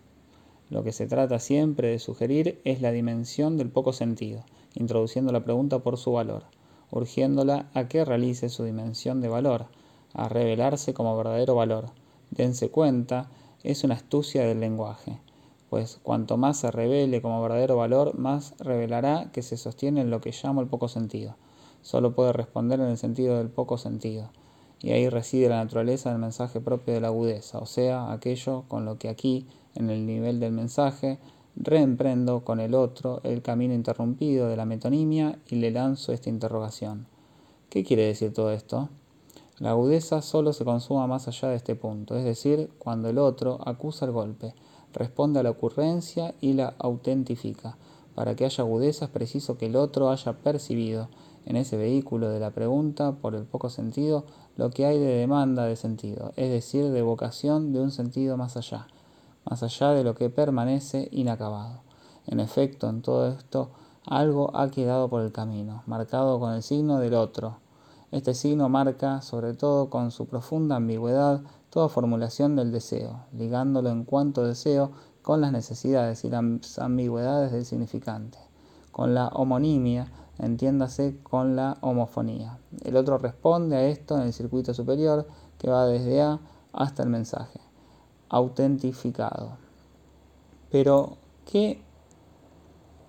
Lo 0.69 0.83
que 0.83 0.91
se 0.91 1.07
trata 1.07 1.39
siempre 1.39 1.87
de 1.87 1.99
sugerir 1.99 2.59
es 2.65 2.81
la 2.81 2.91
dimensión 2.91 3.57
del 3.57 3.69
poco 3.69 3.93
sentido, 3.93 4.43
introduciendo 4.75 5.31
la 5.31 5.43
pregunta 5.43 5.79
por 5.79 5.97
su 5.97 6.11
valor, 6.11 6.43
urgiéndola 6.91 7.67
a 7.73 7.87
que 7.87 8.05
realice 8.05 8.49
su 8.49 8.63
dimensión 8.63 9.21
de 9.21 9.29
valor, 9.29 9.65
a 10.13 10.29
revelarse 10.29 10.93
como 10.93 11.15
verdadero 11.17 11.55
valor. 11.55 11.91
Dense 12.31 12.69
cuenta, 12.69 13.29
es 13.63 13.83
una 13.83 13.95
astucia 13.95 14.43
del 14.43 14.59
lenguaje, 14.59 15.19
pues 15.69 15.99
cuanto 16.03 16.37
más 16.37 16.57
se 16.57 16.71
revele 16.71 17.21
como 17.21 17.41
verdadero 17.41 17.75
valor, 17.75 18.17
más 18.17 18.55
revelará 18.59 19.29
que 19.31 19.41
se 19.41 19.57
sostiene 19.57 20.01
en 20.01 20.09
lo 20.09 20.21
que 20.21 20.31
llamo 20.31 20.61
el 20.61 20.67
poco 20.67 20.87
sentido. 20.87 21.35
Solo 21.81 22.13
puede 22.15 22.33
responder 22.33 22.79
en 22.79 22.87
el 22.87 22.97
sentido 22.97 23.37
del 23.37 23.49
poco 23.49 23.77
sentido, 23.77 24.29
y 24.79 24.91
ahí 24.91 25.09
reside 25.09 25.49
la 25.49 25.63
naturaleza 25.63 26.09
del 26.09 26.19
mensaje 26.19 26.61
propio 26.61 26.93
de 26.93 27.01
la 27.01 27.07
agudeza, 27.07 27.59
o 27.59 27.65
sea, 27.65 28.11
aquello 28.11 28.63
con 28.67 28.85
lo 28.85 28.97
que 28.97 29.09
aquí 29.09 29.47
en 29.75 29.89
el 29.89 30.05
nivel 30.05 30.39
del 30.39 30.51
mensaje, 30.51 31.19
reemprendo 31.59 32.43
con 32.43 32.59
el 32.59 32.75
otro 32.75 33.19
el 33.23 33.41
camino 33.41 33.73
interrumpido 33.73 34.47
de 34.47 34.57
la 34.57 34.65
metonimia 34.65 35.39
y 35.49 35.55
le 35.55 35.71
lanzo 35.71 36.13
esta 36.13 36.29
interrogación. 36.29 37.07
¿Qué 37.69 37.83
quiere 37.83 38.05
decir 38.05 38.31
todo 38.33 38.51
esto? 38.51 38.89
La 39.59 39.71
agudeza 39.71 40.21
solo 40.21 40.53
se 40.53 40.65
consuma 40.65 41.07
más 41.07 41.27
allá 41.27 41.49
de 41.49 41.55
este 41.55 41.75
punto, 41.75 42.15
es 42.15 42.23
decir, 42.23 42.69
cuando 42.77 43.09
el 43.09 43.17
otro 43.17 43.59
acusa 43.65 44.05
el 44.05 44.11
golpe, 44.11 44.53
responde 44.93 45.39
a 45.39 45.43
la 45.43 45.49
ocurrencia 45.49 46.35
y 46.41 46.53
la 46.53 46.75
autentifica. 46.77 47.77
Para 48.13 48.35
que 48.35 48.45
haya 48.45 48.63
agudeza 48.63 49.05
es 49.05 49.11
preciso 49.11 49.57
que 49.57 49.65
el 49.65 49.75
otro 49.75 50.09
haya 50.09 50.33
percibido 50.33 51.09
en 51.45 51.55
ese 51.55 51.77
vehículo 51.77 52.29
de 52.29 52.39
la 52.39 52.51
pregunta 52.51 53.13
por 53.13 53.33
el 53.33 53.45
poco 53.45 53.69
sentido 53.69 54.25
lo 54.57 54.69
que 54.69 54.85
hay 54.85 54.99
de 54.99 55.17
demanda 55.17 55.65
de 55.65 55.75
sentido, 55.75 56.33
es 56.35 56.49
decir, 56.49 56.89
de 56.91 57.01
vocación 57.01 57.73
de 57.73 57.79
un 57.79 57.91
sentido 57.91 58.37
más 58.37 58.57
allá, 58.57 58.87
más 59.49 59.63
allá 59.63 59.91
de 59.91 60.03
lo 60.03 60.15
que 60.15 60.29
permanece 60.29 61.07
inacabado. 61.11 61.81
En 62.25 62.39
efecto, 62.39 62.89
en 62.89 63.01
todo 63.01 63.27
esto 63.27 63.71
algo 64.05 64.55
ha 64.55 64.69
quedado 64.69 65.09
por 65.09 65.21
el 65.21 65.31
camino, 65.31 65.83
marcado 65.85 66.39
con 66.39 66.53
el 66.53 66.63
signo 66.63 66.99
del 66.99 67.13
otro. 67.13 67.59
Este 68.11 68.33
signo 68.33 68.69
marca, 68.69 69.21
sobre 69.21 69.53
todo 69.53 69.89
con 69.89 70.11
su 70.11 70.27
profunda 70.27 70.77
ambigüedad, 70.77 71.41
toda 71.69 71.89
formulación 71.89 72.55
del 72.55 72.71
deseo, 72.71 73.25
ligándolo 73.33 73.89
en 73.89 74.03
cuanto 74.03 74.43
deseo 74.43 74.91
con 75.21 75.41
las 75.41 75.51
necesidades 75.51 76.23
y 76.23 76.29
las 76.29 76.79
ambigüedades 76.79 77.51
del 77.51 77.65
significante, 77.65 78.39
con 78.91 79.13
la 79.13 79.27
homonimia, 79.27 80.11
entiéndase 80.39 81.19
con 81.23 81.55
la 81.55 81.77
homofonía. 81.81 82.59
El 82.83 82.95
otro 82.95 83.17
responde 83.17 83.75
a 83.75 83.87
esto 83.87 84.15
en 84.15 84.23
el 84.23 84.33
circuito 84.33 84.73
superior 84.73 85.27
que 85.57 85.69
va 85.69 85.85
desde 85.85 86.21
A 86.21 86.39
hasta 86.71 87.03
el 87.03 87.09
mensaje, 87.09 87.59
autentificado. 88.29 89.57
Pero, 90.69 91.17
¿qué 91.49 91.79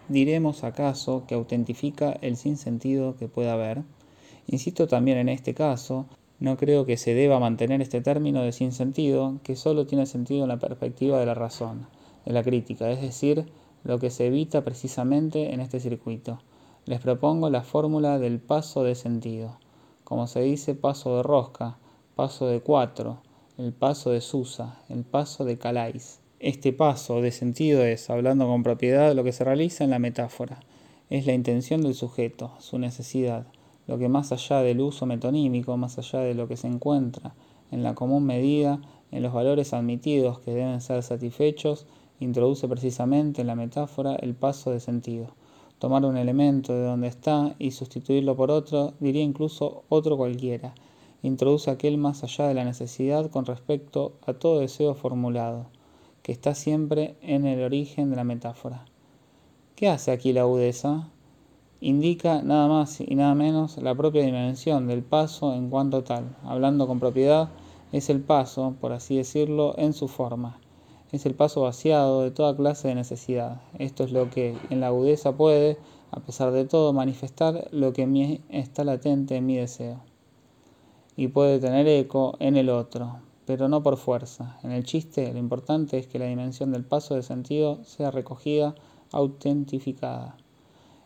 diremos 0.08 0.64
acaso 0.64 1.24
que 1.26 1.34
autentifica 1.34 2.12
el 2.22 2.36
sinsentido 2.36 3.16
que 3.16 3.28
pueda 3.28 3.54
haber? 3.54 3.82
Insisto 4.46 4.86
también 4.86 5.18
en 5.18 5.28
este 5.28 5.54
caso, 5.54 6.06
no 6.40 6.56
creo 6.56 6.86
que 6.86 6.96
se 6.96 7.14
deba 7.14 7.40
mantener 7.40 7.82
este 7.82 8.00
término 8.00 8.42
de 8.42 8.52
sinsentido, 8.52 9.40
que 9.42 9.56
solo 9.56 9.86
tiene 9.86 10.06
sentido 10.06 10.44
en 10.44 10.48
la 10.48 10.58
perspectiva 10.58 11.18
de 11.18 11.26
la 11.26 11.34
razón 11.34 11.86
de 12.24 12.32
la 12.32 12.42
crítica, 12.42 12.90
es 12.90 13.00
decir, 13.00 13.46
lo 13.84 13.98
que 13.98 14.10
se 14.10 14.26
evita 14.26 14.64
precisamente 14.64 15.52
en 15.52 15.60
este 15.60 15.80
circuito. 15.80 16.38
Les 16.84 17.00
propongo 17.00 17.50
la 17.50 17.62
fórmula 17.62 18.18
del 18.18 18.38
paso 18.38 18.84
de 18.84 18.94
sentido. 18.94 19.58
Como 20.04 20.26
se 20.26 20.40
dice, 20.40 20.74
paso 20.74 21.16
de 21.16 21.22
rosca, 21.22 21.76
paso 22.14 22.46
de 22.46 22.60
cuatro, 22.60 23.18
el 23.58 23.72
paso 23.72 24.12
de 24.12 24.20
Susa, 24.20 24.78
el 24.88 25.02
paso 25.02 25.44
de 25.44 25.58
Calais. 25.58 26.20
Este 26.38 26.72
paso 26.72 27.20
de 27.20 27.32
sentido 27.32 27.82
es, 27.82 28.08
hablando 28.08 28.46
con 28.46 28.62
propiedad, 28.62 29.12
lo 29.16 29.24
que 29.24 29.32
se 29.32 29.42
realiza 29.42 29.82
en 29.82 29.90
la 29.90 29.98
metáfora. 29.98 30.60
Es 31.10 31.26
la 31.26 31.32
intención 31.32 31.82
del 31.82 31.96
sujeto, 31.96 32.52
su 32.60 32.78
necesidad, 32.78 33.48
lo 33.88 33.98
que 33.98 34.08
más 34.08 34.30
allá 34.30 34.62
del 34.62 34.80
uso 34.80 35.06
metonímico, 35.06 35.76
más 35.76 35.98
allá 35.98 36.20
de 36.20 36.34
lo 36.34 36.46
que 36.46 36.56
se 36.56 36.68
encuentra 36.68 37.34
en 37.72 37.82
la 37.82 37.96
común 37.96 38.24
medida, 38.26 38.80
en 39.10 39.24
los 39.24 39.32
valores 39.32 39.72
admitidos 39.72 40.38
que 40.38 40.54
deben 40.54 40.80
ser 40.80 41.02
satisfechos, 41.02 41.86
introduce 42.20 42.68
precisamente 42.68 43.40
en 43.40 43.48
la 43.48 43.56
metáfora 43.56 44.14
el 44.14 44.36
paso 44.36 44.70
de 44.70 44.78
sentido. 44.78 45.34
Tomar 45.80 46.04
un 46.04 46.16
elemento 46.16 46.74
de 46.74 46.84
donde 46.84 47.08
está 47.08 47.56
y 47.58 47.72
sustituirlo 47.72 48.36
por 48.36 48.52
otro, 48.52 48.94
diría 49.00 49.22
incluso 49.22 49.82
otro 49.88 50.16
cualquiera, 50.16 50.74
introduce 51.22 51.70
aquel 51.70 51.98
más 51.98 52.24
allá 52.24 52.48
de 52.48 52.54
la 52.54 52.64
necesidad 52.64 53.30
con 53.30 53.46
respecto 53.46 54.12
a 54.26 54.34
todo 54.34 54.60
deseo 54.60 54.94
formulado, 54.94 55.66
que 56.22 56.32
está 56.32 56.54
siempre 56.54 57.16
en 57.22 57.46
el 57.46 57.62
origen 57.62 58.10
de 58.10 58.16
la 58.16 58.24
metáfora. 58.24 58.84
¿Qué 59.74 59.88
hace 59.88 60.10
aquí 60.10 60.32
la 60.32 60.42
agudeza? 60.42 61.08
Indica 61.80 62.42
nada 62.42 62.68
más 62.68 63.00
y 63.00 63.14
nada 63.14 63.34
menos 63.34 63.78
la 63.78 63.94
propia 63.94 64.24
dimensión 64.24 64.86
del 64.86 65.02
paso 65.02 65.54
en 65.54 65.70
cuanto 65.70 66.04
tal. 66.04 66.36
Hablando 66.42 66.86
con 66.86 67.00
propiedad, 67.00 67.50
es 67.92 68.10
el 68.10 68.20
paso, 68.20 68.74
por 68.80 68.92
así 68.92 69.16
decirlo, 69.16 69.74
en 69.78 69.92
su 69.92 70.08
forma 70.08 70.58
es 71.12 71.24
el 71.24 71.34
paso 71.34 71.62
vaciado 71.62 72.22
de 72.22 72.30
toda 72.30 72.56
clase 72.56 72.88
de 72.88 72.94
necesidad. 72.94 73.60
Esto 73.78 74.04
es 74.04 74.12
lo 74.12 74.28
que 74.30 74.56
en 74.70 74.80
la 74.80 74.88
agudeza 74.88 75.32
puede, 75.32 75.78
a 76.10 76.20
pesar 76.20 76.52
de 76.52 76.64
todo, 76.64 76.92
manifestar 76.92 77.68
lo 77.70 77.92
que 77.92 78.40
está 78.50 78.84
latente 78.84 79.36
en 79.36 79.46
mi 79.46 79.56
deseo. 79.56 80.00
Y 81.18 81.26
puede 81.26 81.58
tener 81.58 81.88
eco 81.88 82.36
en 82.38 82.56
el 82.56 82.70
otro, 82.70 83.16
pero 83.44 83.68
no 83.68 83.82
por 83.82 83.96
fuerza. 83.96 84.56
En 84.62 84.70
el 84.70 84.84
chiste 84.84 85.32
lo 85.32 85.40
importante 85.40 85.98
es 85.98 86.06
que 86.06 86.20
la 86.20 86.26
dimensión 86.26 86.70
del 86.70 86.84
paso 86.84 87.16
de 87.16 87.24
sentido 87.24 87.82
sea 87.82 88.12
recogida, 88.12 88.76
autentificada. 89.10 90.36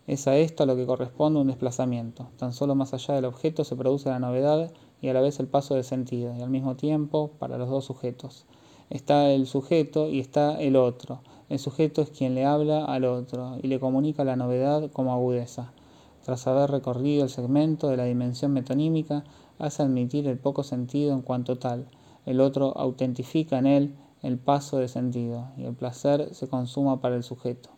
Es 0.07 0.29
a 0.29 0.37
esto 0.37 0.65
a 0.65 0.67
lo 0.67 0.77
que 0.77 0.85
corresponde 0.85 1.41
un 1.41 1.47
desplazamiento. 1.47 2.29
Tan 2.37 2.53
solo 2.53 2.75
más 2.75 2.93
allá 2.93 3.15
del 3.15 3.25
objeto 3.25 3.65
se 3.65 3.75
produce 3.75 4.11
la 4.11 4.19
novedad 4.19 4.71
y 5.01 5.09
a 5.09 5.15
la 5.15 5.23
vez 5.23 5.41
el 5.41 5.47
paso 5.47 5.77
de 5.77 5.83
sentido, 5.83 6.37
y 6.37 6.43
al 6.43 6.51
mismo 6.51 6.77
tiempo 6.77 7.31
para 7.39 7.57
los 7.57 7.71
dos 7.71 7.87
sujetos 7.87 8.45
está 8.91 9.31
el 9.31 9.47
sujeto 9.47 10.11
y 10.11 10.21
está 10.21 10.61
el 10.61 10.77
otro. 10.77 11.23
El 11.49 11.59
sujeto 11.59 12.03
es 12.03 12.11
quien 12.11 12.35
le 12.35 12.45
habla 12.45 12.85
al 12.85 13.07
otro 13.07 13.57
y 13.63 13.69
le 13.69 13.81
comunica 13.81 14.25
la 14.25 14.37
novedad 14.37 14.91
como 14.91 15.15
agudeza. 15.15 15.73
Tras 16.23 16.47
haber 16.47 16.71
recorrido 16.71 17.25
el 17.25 17.31
segmento 17.31 17.89
de 17.89 17.97
la 17.97 18.05
dimensión 18.05 18.53
metonímica, 18.53 19.25
hace 19.63 19.85
admitir 19.85 20.27
el 20.27 20.39
poco 20.39 20.65
sentido 20.65 21.15
en 21.15 21.23
cuanto 21.23 21.57
tal. 21.57 21.87
El 22.27 22.41
otro 22.41 22.77
autentifica 22.77 23.59
en 23.59 23.67
él 23.67 23.95
el 24.23 24.37
paso 24.39 24.79
de 24.79 24.89
sentido 24.89 25.51
y 25.57 25.65
el 25.65 25.75
placer 25.75 26.35
se 26.35 26.49
consuma 26.49 27.01
para 27.01 27.15
el 27.15 27.23
sujeto. 27.23 27.71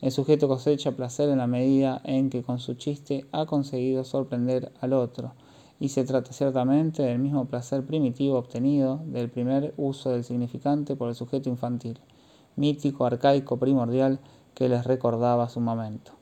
El 0.00 0.10
sujeto 0.10 0.48
cosecha 0.48 0.92
placer 0.92 1.28
en 1.28 1.38
la 1.38 1.46
medida 1.46 2.00
en 2.04 2.28
que 2.28 2.42
con 2.42 2.58
su 2.58 2.74
chiste 2.74 3.24
ha 3.30 3.46
conseguido 3.46 4.04
sorprender 4.04 4.72
al 4.80 4.92
otro 4.92 5.32
y 5.80 5.90
se 5.90 6.04
trata 6.04 6.32
ciertamente 6.32 7.02
del 7.04 7.20
mismo 7.20 7.44
placer 7.44 7.86
primitivo 7.86 8.36
obtenido 8.36 9.00
del 9.06 9.30
primer 9.30 9.74
uso 9.76 10.10
del 10.10 10.24
significante 10.24 10.96
por 10.96 11.08
el 11.08 11.14
sujeto 11.14 11.48
infantil, 11.48 12.00
mítico, 12.56 13.06
arcaico, 13.06 13.58
primordial, 13.58 14.18
que 14.54 14.68
les 14.68 14.84
recordaba 14.84 15.48
su 15.48 15.60
momento. 15.60 16.12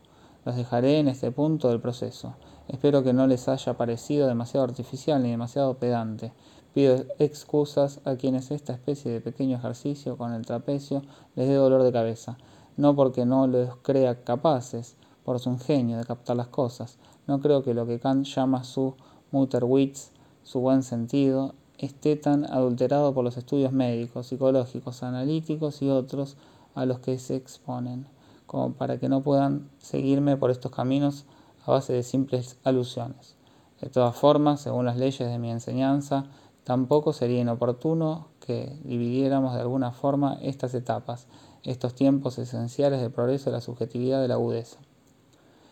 Los 0.45 0.57
dejaré 0.57 0.99
en 0.99 1.09
este 1.09 1.31
punto 1.33 1.69
del 1.69 1.81
proceso. 1.81 2.35
Espero 2.69 3.03
que 3.03 3.13
no 3.13 3.27
les 3.27 3.49
haya 3.49 3.77
parecido 3.77 4.27
demasiado 4.27 4.65
artificial 4.65 5.23
ni 5.23 5.31
demasiado 5.31 5.75
pedante. 5.75 6.33
Pido 6.75 7.05
excusas 7.19 8.01
a 8.05 8.17
quienes 8.17 8.51
esta 8.51 8.73
especie 8.73 9.11
de 9.11 9.21
pequeño 9.21 9.57
ejercicio 9.57 10.17
con 10.17 10.33
el 10.33 10.45
trapecio 10.45 11.03
les 11.35 11.49
dé 11.49 11.55
dolor 11.55 11.83
de 11.83 11.93
cabeza, 11.93 12.37
no 12.77 12.95
porque 12.97 13.25
no 13.25 13.47
los 13.47 13.77
crea 13.77 14.25
capaces, 14.25 14.97
por 15.27 15.41
su 15.41 15.51
ingenio 15.51 15.99
de 15.99 16.05
captar 16.05 16.37
las 16.37 16.47
cosas. 16.47 16.99
No 17.27 17.41
creo 17.41 17.65
que 17.65 17.75
lo 17.75 17.85
que 17.85 17.99
Kant 17.99 18.25
llama 18.25 18.63
su 18.63 18.95
Mutterwitz, 19.33 20.13
su 20.45 20.61
buen 20.61 20.85
sentido, 20.85 21.57
esté 21.79 22.15
tan 22.15 22.45
adulterado 22.45 23.13
por 23.13 23.25
los 23.25 23.37
estudios 23.37 23.73
médicos, 23.73 24.29
psicológicos, 24.29 25.03
analíticos 25.03 25.83
y 25.83 25.91
otros 25.91 26.37
a 26.77 26.87
los 26.87 27.01
que 27.01 27.19
se 27.19 27.35
exponen, 27.35 28.07
como 28.47 28.75
para 28.75 28.99
que 28.99 29.09
no 29.09 29.21
puedan 29.21 29.69
seguirme 29.79 30.37
por 30.37 30.53
estos 30.53 30.71
caminos 30.71 31.27
a 31.67 31.73
base 31.73 31.93
de 31.93 32.03
simples 32.03 32.59
alusiones. 32.65 33.35
De 33.81 33.91
todas 33.91 34.17
formas, 34.17 34.61
según 34.61 34.87
las 34.87 34.97
leyes 34.97 35.29
de 35.29 35.39
mi 35.39 35.51
enseñanza, 35.51 36.25
tampoco 36.65 37.13
sería 37.13 37.41
inoportuno 37.41 38.29
que 38.41 38.79
dividiéramos 38.85 39.55
de 39.55 39.61
alguna 39.61 39.93
forma 39.93 40.39
estas 40.41 40.75
etapas, 40.75 41.27
estos 41.63 41.95
tiempos 41.95 42.39
esenciales 42.39 43.01
del 43.01 43.11
progreso 43.11 43.51
de 43.51 43.57
la 43.57 43.61
subjetividad 43.61 44.23
de 44.23 44.29
la 44.29 44.35
agudeza. 44.35 44.79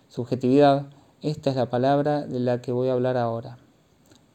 Subjetividad 0.08 0.86
esta 1.22 1.48
es 1.48 1.56
la 1.56 1.70
palabra 1.70 2.26
de 2.26 2.38
la 2.38 2.60
que 2.60 2.70
voy 2.72 2.88
a 2.88 2.92
hablar 2.92 3.16
ahora, 3.16 3.56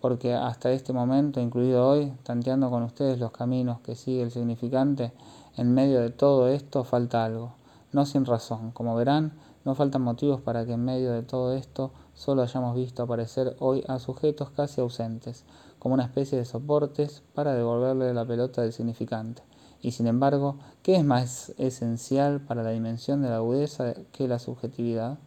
porque 0.02 0.34
hasta 0.34 0.72
este 0.72 0.92
momento, 0.92 1.40
incluido 1.40 1.88
hoy, 1.88 2.14
tanteando 2.24 2.72
con 2.72 2.82
ustedes 2.82 3.20
los 3.20 3.32
caminos 3.32 3.80
que 3.82 3.94
sigue 3.94 4.24
el 4.24 4.32
significante, 4.32 5.14
en 5.56 5.72
medio 5.74 6.02
de 6.02 6.10
todo 6.10 6.48
esto 6.48 6.84
falta 6.84 7.24
algo, 7.24 7.54
no 7.92 8.08
sin 8.08 8.26
razón. 8.26 8.72
Como 8.72 8.96
verán, 8.96 9.34
no 9.66 9.76
faltan 9.76 10.02
motivos 10.02 10.42
para 10.42 10.66
que 10.66 10.74
en 10.74 10.86
medio 10.86 11.12
de 11.12 11.24
todo 11.24 11.54
esto 11.54 11.92
solo 12.14 12.42
hayamos 12.42 12.76
visto 12.76 13.04
aparecer 13.04 13.56
hoy 13.60 13.84
a 13.88 14.00
sujetos 14.00 14.50
casi 14.52 14.82
ausentes, 14.82 15.46
como 15.80 15.94
una 15.94 16.06
especie 16.06 16.38
de 16.38 16.46
soportes 16.46 17.24
para 17.34 17.54
devolverle 17.54 18.14
la 18.14 18.26
pelota 18.26 18.62
del 18.62 18.74
significante. 18.74 19.44
Y 19.82 19.92
sin 19.92 20.08
embargo, 20.08 20.58
¿qué 20.84 20.96
es 20.96 21.06
más 21.06 21.54
esencial 21.58 22.42
para 22.42 22.64
la 22.64 22.72
dimensión 22.72 23.22
de 23.22 23.30
la 23.30 23.38
agudeza 23.38 23.94
que 24.12 24.28
la 24.28 24.40
subjetividad? 24.40 25.18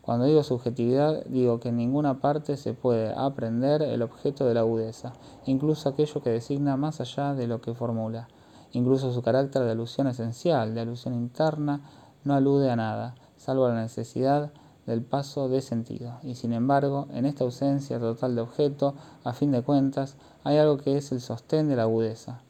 Cuando 0.00 0.24
digo 0.26 0.44
subjetividad, 0.44 1.24
digo 1.26 1.58
que 1.58 1.70
en 1.70 1.76
ninguna 1.76 2.20
parte 2.20 2.56
se 2.56 2.74
puede 2.74 3.12
aprender 3.12 3.82
el 3.82 4.02
objeto 4.02 4.46
de 4.46 4.54
la 4.54 4.60
agudeza, 4.60 5.12
incluso 5.46 5.88
aquello 5.88 6.22
que 6.22 6.30
designa 6.30 6.76
más 6.76 7.00
allá 7.00 7.34
de 7.34 7.48
lo 7.48 7.60
que 7.60 7.74
formula. 7.74 8.28
Incluso 8.72 9.12
su 9.12 9.20
carácter 9.20 9.64
de 9.64 9.72
alusión 9.72 10.06
esencial, 10.06 10.74
de 10.74 10.80
alusión 10.80 11.12
interna, 11.12 11.80
no 12.24 12.34
alude 12.34 12.70
a 12.70 12.76
nada, 12.76 13.14
salvo 13.46 13.68
la 13.68 13.80
necesidad 13.80 14.50
del 14.86 15.02
paso 15.02 15.48
de 15.48 15.60
sentido. 15.60 16.18
Y 16.24 16.34
sin 16.34 16.52
embargo, 16.52 17.06
en 17.12 17.26
esta 17.26 17.44
ausencia 17.44 18.00
total 18.00 18.34
de 18.34 18.40
objeto, 18.40 18.96
a 19.22 19.34
fin 19.34 19.52
de 19.52 19.62
cuentas, 19.62 20.16
hay 20.42 20.58
algo 20.58 20.78
que 20.78 20.96
es 20.96 21.12
el 21.12 21.20
sostén 21.20 21.68
de 21.68 21.76
la 21.76 21.82
agudeza. 21.82 22.40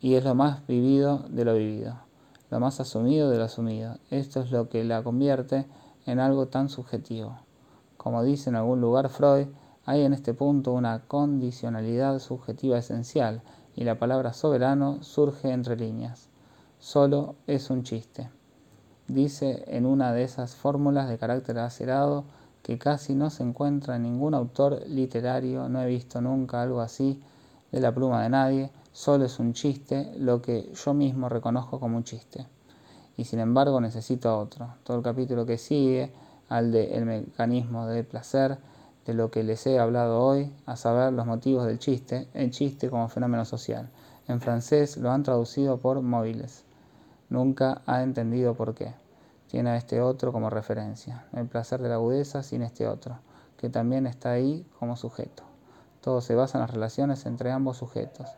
Y 0.00 0.14
es 0.14 0.24
lo 0.24 0.34
más 0.34 0.66
vivido 0.66 1.26
de 1.28 1.44
lo 1.44 1.52
vivido, 1.54 1.96
lo 2.50 2.58
más 2.58 2.80
asumido 2.80 3.28
de 3.28 3.36
lo 3.36 3.44
asumido. 3.44 3.98
Esto 4.08 4.40
es 4.40 4.50
lo 4.50 4.70
que 4.70 4.82
la 4.82 5.02
convierte 5.02 5.66
en 6.06 6.20
algo 6.20 6.46
tan 6.46 6.70
subjetivo. 6.70 7.36
Como 7.98 8.22
dice 8.22 8.48
en 8.48 8.56
algún 8.56 8.80
lugar 8.80 9.10
Freud, 9.10 9.48
hay 9.84 10.04
en 10.04 10.14
este 10.14 10.32
punto 10.32 10.72
una 10.72 11.02
condicionalidad 11.06 12.18
subjetiva 12.18 12.78
esencial 12.78 13.42
y 13.76 13.84
la 13.84 13.98
palabra 13.98 14.32
soberano 14.32 15.02
surge 15.02 15.50
entre 15.50 15.76
líneas. 15.76 16.30
solo 16.78 17.34
es 17.46 17.68
un 17.68 17.82
chiste. 17.82 18.30
Dice 19.08 19.64
en 19.66 19.86
una 19.86 20.12
de 20.12 20.22
esas 20.22 20.54
fórmulas 20.54 21.08
de 21.08 21.18
carácter 21.18 21.58
acerado 21.58 22.24
que 22.62 22.78
casi 22.78 23.14
no 23.14 23.30
se 23.30 23.42
encuentra 23.42 23.96
en 23.96 24.04
ningún 24.04 24.34
autor 24.34 24.82
literario, 24.86 25.68
no 25.68 25.82
he 25.82 25.88
visto 25.88 26.20
nunca 26.20 26.62
algo 26.62 26.80
así 26.80 27.20
de 27.72 27.80
la 27.80 27.92
pluma 27.92 28.22
de 28.22 28.28
nadie, 28.28 28.70
solo 28.92 29.24
es 29.24 29.38
un 29.38 29.54
chiste, 29.54 30.12
lo 30.18 30.40
que 30.40 30.70
yo 30.72 30.94
mismo 30.94 31.28
reconozco 31.28 31.80
como 31.80 31.96
un 31.96 32.04
chiste. 32.04 32.46
Y 33.16 33.24
sin 33.24 33.40
embargo 33.40 33.80
necesito 33.80 34.38
otro. 34.38 34.74
Todo 34.84 34.98
el 34.98 35.02
capítulo 35.02 35.44
que 35.46 35.58
sigue, 35.58 36.12
al 36.48 36.70
de 36.70 36.94
el 36.94 37.06
mecanismo 37.06 37.86
del 37.86 38.04
placer, 38.04 38.58
de 39.06 39.14
lo 39.14 39.30
que 39.30 39.42
les 39.42 39.66
he 39.66 39.78
hablado 39.78 40.20
hoy, 40.20 40.52
a 40.66 40.76
saber 40.76 41.12
los 41.12 41.26
motivos 41.26 41.66
del 41.66 41.78
chiste, 41.78 42.28
el 42.34 42.50
chiste 42.50 42.88
como 42.88 43.08
fenómeno 43.08 43.44
social. 43.44 43.88
En 44.28 44.40
francés 44.40 44.96
lo 44.96 45.10
han 45.10 45.24
traducido 45.24 45.78
por 45.78 46.00
móviles. 46.02 46.64
Nunca 47.32 47.80
ha 47.86 48.02
entendido 48.02 48.54
por 48.54 48.74
qué. 48.74 48.92
Tiene 49.46 49.70
a 49.70 49.78
este 49.78 50.02
otro 50.02 50.32
como 50.32 50.50
referencia, 50.50 51.24
el 51.32 51.46
placer 51.46 51.80
de 51.80 51.88
la 51.88 51.94
agudeza 51.94 52.42
sin 52.42 52.60
este 52.60 52.86
otro, 52.86 53.20
que 53.56 53.70
también 53.70 54.06
está 54.06 54.32
ahí 54.32 54.66
como 54.78 54.96
sujeto. 54.96 55.42
Todo 56.02 56.20
se 56.20 56.34
basa 56.34 56.58
en 56.58 56.62
las 56.64 56.72
relaciones 56.72 57.24
entre 57.24 57.50
ambos 57.50 57.78
sujetos. 57.78 58.28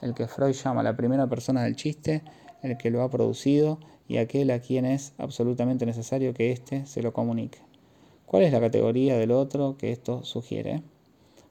El 0.00 0.14
que 0.14 0.28
Freud 0.28 0.52
llama 0.52 0.84
la 0.84 0.96
primera 0.96 1.26
persona 1.26 1.64
del 1.64 1.74
chiste, 1.74 2.22
el 2.62 2.76
que 2.76 2.92
lo 2.92 3.02
ha 3.02 3.10
producido 3.10 3.80
y 4.06 4.18
aquel 4.18 4.52
a 4.52 4.60
quien 4.60 4.84
es 4.84 5.14
absolutamente 5.18 5.84
necesario 5.84 6.32
que 6.32 6.52
éste 6.52 6.86
se 6.86 7.02
lo 7.02 7.12
comunique. 7.12 7.58
¿Cuál 8.24 8.44
es 8.44 8.52
la 8.52 8.60
categoría 8.60 9.18
del 9.18 9.32
otro 9.32 9.76
que 9.76 9.90
esto 9.90 10.22
sugiere? 10.22 10.84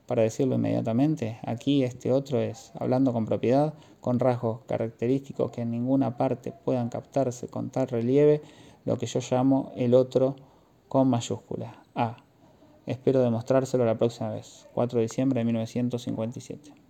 Para 0.06 0.24
decirlo 0.24 0.56
inmediatamente, 0.56 1.40
aquí 1.46 1.84
este 1.84 2.12
otro 2.12 2.40
es, 2.40 2.72
hablando 2.78 3.14
con 3.14 3.26
propiedad, 3.26 3.74
con 4.02 4.20
rasgos 4.20 4.62
característicos 4.68 5.52
que 5.52 5.62
en 5.62 5.72
ninguna 5.72 6.18
parte 6.18 6.52
puedan 6.52 6.90
captarse 6.90 7.48
con 7.48 7.70
tal 7.70 7.88
relieve, 7.88 8.42
lo 8.84 8.98
que 8.98 9.06
yo 9.06 9.20
llamo 9.32 9.72
el 9.76 9.94
otro 9.94 10.36
con 10.90 11.08
mayúscula, 11.08 11.84
A. 11.96 12.18
Espero 12.86 13.22
demostrárselo 13.22 13.86
la 13.86 13.98
próxima 13.98 14.30
vez, 14.32 14.68
4 14.74 15.00
de 15.00 15.04
diciembre 15.04 15.40
de 15.40 15.46
1957. 15.46 16.83